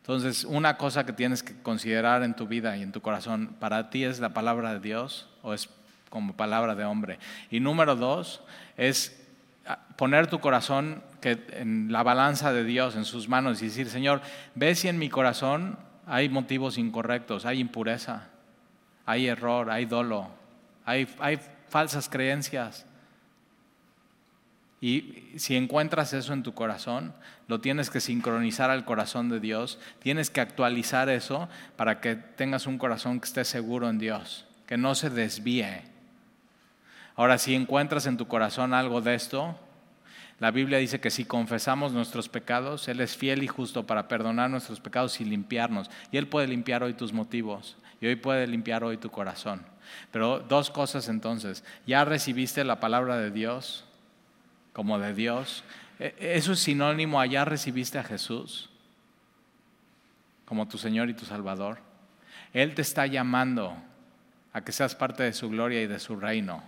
Entonces, 0.00 0.42
una 0.42 0.76
cosa 0.76 1.06
que 1.06 1.12
tienes 1.12 1.44
que 1.44 1.54
considerar 1.62 2.24
en 2.24 2.34
tu 2.34 2.48
vida 2.48 2.76
y 2.76 2.82
en 2.82 2.90
tu 2.90 3.00
corazón, 3.00 3.54
¿para 3.60 3.90
ti 3.90 4.02
es 4.02 4.18
la 4.18 4.30
palabra 4.30 4.72
de 4.74 4.80
Dios 4.80 5.28
o 5.42 5.54
es 5.54 5.70
como 6.10 6.34
palabra 6.34 6.74
de 6.74 6.84
hombre? 6.84 7.20
Y 7.48 7.60
número 7.60 7.94
dos, 7.94 8.42
es 8.76 9.24
poner 9.94 10.26
tu 10.26 10.40
corazón 10.40 11.00
en 11.22 11.92
la 11.92 12.02
balanza 12.02 12.52
de 12.52 12.64
Dios, 12.64 12.96
en 12.96 13.04
sus 13.04 13.28
manos, 13.28 13.62
y 13.62 13.66
decir, 13.66 13.88
Señor, 13.88 14.20
ve 14.56 14.74
si 14.74 14.88
en 14.88 14.98
mi 14.98 15.10
corazón 15.10 15.78
hay 16.08 16.28
motivos 16.28 16.76
incorrectos, 16.76 17.46
hay 17.46 17.60
impureza, 17.60 18.30
hay 19.06 19.28
error, 19.28 19.70
hay 19.70 19.84
dolo, 19.84 20.42
hay, 20.84 21.06
falsas 21.68 22.08
creencias. 22.08 22.86
Y 24.80 25.32
si 25.36 25.56
encuentras 25.56 26.12
eso 26.12 26.32
en 26.32 26.42
tu 26.42 26.52
corazón, 26.52 27.14
lo 27.48 27.60
tienes 27.60 27.88
que 27.90 28.00
sincronizar 28.00 28.70
al 28.70 28.84
corazón 28.84 29.28
de 29.30 29.40
Dios, 29.40 29.78
tienes 30.00 30.28
que 30.30 30.40
actualizar 30.40 31.08
eso 31.08 31.48
para 31.76 32.00
que 32.00 32.16
tengas 32.16 32.66
un 32.66 32.76
corazón 32.76 33.18
que 33.18 33.26
esté 33.26 33.44
seguro 33.44 33.88
en 33.88 33.98
Dios, 33.98 34.46
que 34.66 34.76
no 34.76 34.94
se 34.94 35.08
desvíe. 35.08 35.82
Ahora, 37.16 37.38
si 37.38 37.54
encuentras 37.54 38.06
en 38.06 38.18
tu 38.18 38.28
corazón 38.28 38.74
algo 38.74 39.00
de 39.00 39.14
esto, 39.14 39.58
la 40.40 40.50
Biblia 40.50 40.78
dice 40.78 41.00
que 41.00 41.10
si 41.10 41.24
confesamos 41.24 41.92
nuestros 41.92 42.28
pecados, 42.28 42.88
Él 42.88 43.00
es 43.00 43.16
fiel 43.16 43.42
y 43.42 43.48
justo 43.48 43.86
para 43.86 44.08
perdonar 44.08 44.50
nuestros 44.50 44.80
pecados 44.80 45.20
y 45.20 45.24
limpiarnos. 45.24 45.90
Y 46.10 46.18
Él 46.18 46.26
puede 46.26 46.48
limpiar 46.48 46.82
hoy 46.82 46.94
tus 46.94 47.12
motivos 47.12 47.76
y 48.00 48.06
hoy 48.06 48.16
puede 48.16 48.46
limpiar 48.46 48.84
hoy 48.84 48.96
tu 48.96 49.10
corazón. 49.10 49.73
Pero 50.10 50.40
dos 50.40 50.70
cosas 50.70 51.08
entonces, 51.08 51.64
ya 51.86 52.04
recibiste 52.04 52.64
la 52.64 52.80
palabra 52.80 53.16
de 53.16 53.30
Dios 53.30 53.84
como 54.72 54.98
de 54.98 55.14
Dios. 55.14 55.64
E, 55.98 56.14
eso 56.18 56.52
es 56.52 56.58
sinónimo, 56.58 57.20
allá 57.20 57.44
recibiste 57.44 57.98
a 57.98 58.04
Jesús 58.04 58.70
como 60.44 60.68
tu 60.68 60.78
Señor 60.78 61.08
y 61.08 61.14
tu 61.14 61.24
Salvador. 61.24 61.78
Él 62.52 62.74
te 62.74 62.82
está 62.82 63.06
llamando 63.06 63.76
a 64.52 64.62
que 64.62 64.72
seas 64.72 64.94
parte 64.94 65.22
de 65.22 65.32
su 65.32 65.48
gloria 65.48 65.82
y 65.82 65.86
de 65.86 65.98
su 65.98 66.16
reino. 66.16 66.62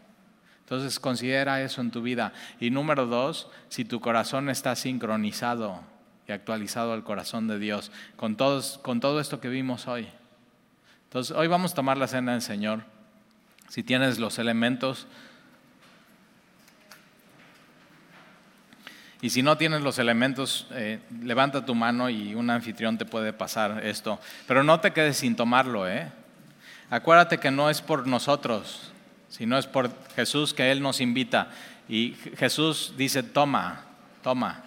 Entonces 0.60 0.98
considera 0.98 1.62
eso 1.62 1.80
en 1.80 1.92
tu 1.92 2.02
vida. 2.02 2.32
Y 2.58 2.70
número 2.70 3.06
dos, 3.06 3.48
si 3.68 3.84
tu 3.84 4.00
corazón 4.00 4.50
está 4.50 4.74
sincronizado 4.74 5.80
y 6.26 6.32
actualizado 6.32 6.92
al 6.92 7.04
corazón 7.04 7.46
de 7.46 7.60
Dios, 7.60 7.92
con, 8.16 8.36
todos, 8.36 8.78
con 8.78 8.98
todo 8.98 9.20
esto 9.20 9.40
que 9.40 9.48
vimos 9.48 9.86
hoy. 9.86 10.08
Entonces 11.04 11.36
hoy 11.36 11.46
vamos 11.46 11.72
a 11.72 11.76
tomar 11.76 11.96
la 11.96 12.08
cena 12.08 12.32
del 12.32 12.42
Señor. 12.42 12.82
Si 13.68 13.82
tienes 13.82 14.18
los 14.18 14.38
elementos, 14.38 15.06
Y 19.22 19.30
si 19.30 19.42
no 19.42 19.56
tienes 19.56 19.80
los 19.80 19.98
elementos, 19.98 20.66
eh, 20.72 21.00
levanta 21.22 21.64
tu 21.64 21.74
mano 21.74 22.10
y 22.10 22.34
un 22.34 22.50
anfitrión 22.50 22.98
te 22.98 23.06
puede 23.06 23.32
pasar 23.32 23.84
esto. 23.84 24.20
Pero 24.46 24.62
no 24.62 24.78
te 24.80 24.92
quedes 24.92 25.16
sin 25.16 25.34
tomarlo, 25.34 25.88
¿eh? 25.88 26.12
Acuérdate 26.90 27.38
que 27.38 27.50
no 27.50 27.70
es 27.70 27.80
por 27.80 28.06
nosotros, 28.06 28.92
sino 29.28 29.58
es 29.58 29.66
por 29.66 29.90
Jesús 30.14 30.52
que 30.52 30.70
Él 30.70 30.82
nos 30.82 31.00
invita. 31.00 31.48
Y 31.88 32.14
Jesús 32.36 32.94
dice, 32.96 33.22
toma, 33.22 33.84
toma. 34.22 34.62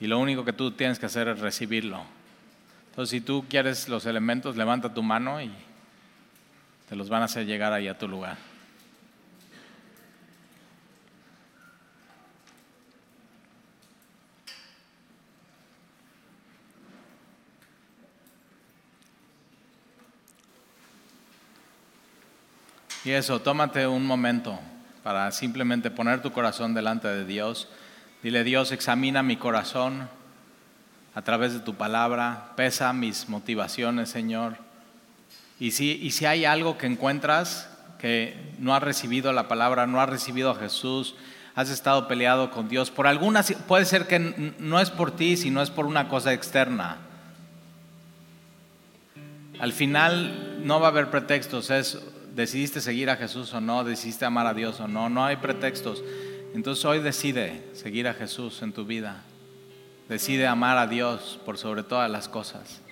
Y 0.00 0.06
lo 0.06 0.18
único 0.18 0.44
que 0.44 0.52
tú 0.52 0.70
tienes 0.70 0.98
que 0.98 1.06
hacer 1.06 1.28
es 1.28 1.40
recibirlo. 1.40 2.04
Entonces, 2.90 3.10
si 3.10 3.20
tú 3.20 3.44
quieres 3.48 3.88
los 3.88 4.06
elementos, 4.06 4.56
levanta 4.56 4.94
tu 4.94 5.02
mano 5.02 5.42
y 5.42 5.50
te 6.88 6.96
los 6.96 7.08
van 7.08 7.22
a 7.22 7.24
hacer 7.26 7.46
llegar 7.46 7.72
ahí 7.72 7.88
a 7.88 7.98
tu 7.98 8.08
lugar. 8.08 8.36
Y 23.04 23.12
eso, 23.12 23.40
tómate 23.40 23.86
un 23.86 24.04
momento 24.04 24.58
para 25.04 25.30
simplemente 25.30 25.92
poner 25.92 26.22
tu 26.22 26.32
corazón 26.32 26.74
delante 26.74 27.06
de 27.06 27.24
Dios. 27.24 27.68
Dile, 28.20 28.42
Dios, 28.42 28.72
examina 28.72 29.22
mi 29.22 29.36
corazón 29.36 30.08
a 31.14 31.22
través 31.22 31.52
de 31.52 31.60
tu 31.60 31.76
palabra, 31.76 32.52
pesa 32.56 32.92
mis 32.92 33.28
motivaciones, 33.28 34.08
Señor. 34.10 34.65
Y 35.58 35.70
si, 35.70 35.92
y 35.92 36.10
si 36.10 36.26
hay 36.26 36.44
algo 36.44 36.78
que 36.78 36.86
encuentras 36.86 37.70
que 37.98 38.36
no 38.58 38.74
ha 38.74 38.80
recibido 38.80 39.32
la 39.32 39.48
palabra, 39.48 39.86
no 39.86 40.00
ha 40.00 40.06
recibido 40.06 40.50
a 40.50 40.54
Jesús, 40.54 41.14
has 41.54 41.70
estado 41.70 42.06
peleado 42.08 42.50
con 42.50 42.68
Dios. 42.68 42.90
Por 42.90 43.06
algunas, 43.06 43.52
puede 43.66 43.86
ser 43.86 44.06
que 44.06 44.18
no 44.58 44.80
es 44.80 44.90
por 44.90 45.16
ti, 45.16 45.36
sino 45.36 45.62
es 45.62 45.70
por 45.70 45.86
una 45.86 46.08
cosa 46.08 46.32
externa. 46.32 46.98
Al 49.58 49.72
final 49.72 50.60
no 50.64 50.80
va 50.80 50.88
a 50.88 50.90
haber 50.90 51.10
pretextos, 51.10 51.70
es 51.70 51.98
decidiste 52.34 52.82
seguir 52.82 53.08
a 53.08 53.16
Jesús 53.16 53.54
o 53.54 53.60
no, 53.62 53.82
decidiste 53.82 54.26
amar 54.26 54.46
a 54.46 54.52
Dios 54.52 54.78
o 54.80 54.86
no, 54.86 55.08
no 55.08 55.24
hay 55.24 55.36
pretextos. 55.36 56.04
Entonces 56.54 56.84
hoy 56.84 57.00
decide 57.00 57.64
seguir 57.72 58.06
a 58.06 58.14
Jesús 58.14 58.60
en 58.62 58.72
tu 58.72 58.84
vida. 58.84 59.22
Decide 60.08 60.46
amar 60.46 60.76
a 60.76 60.86
Dios 60.86 61.40
por 61.44 61.56
sobre 61.56 61.82
todas 61.82 62.10
las 62.10 62.28
cosas. 62.28 62.82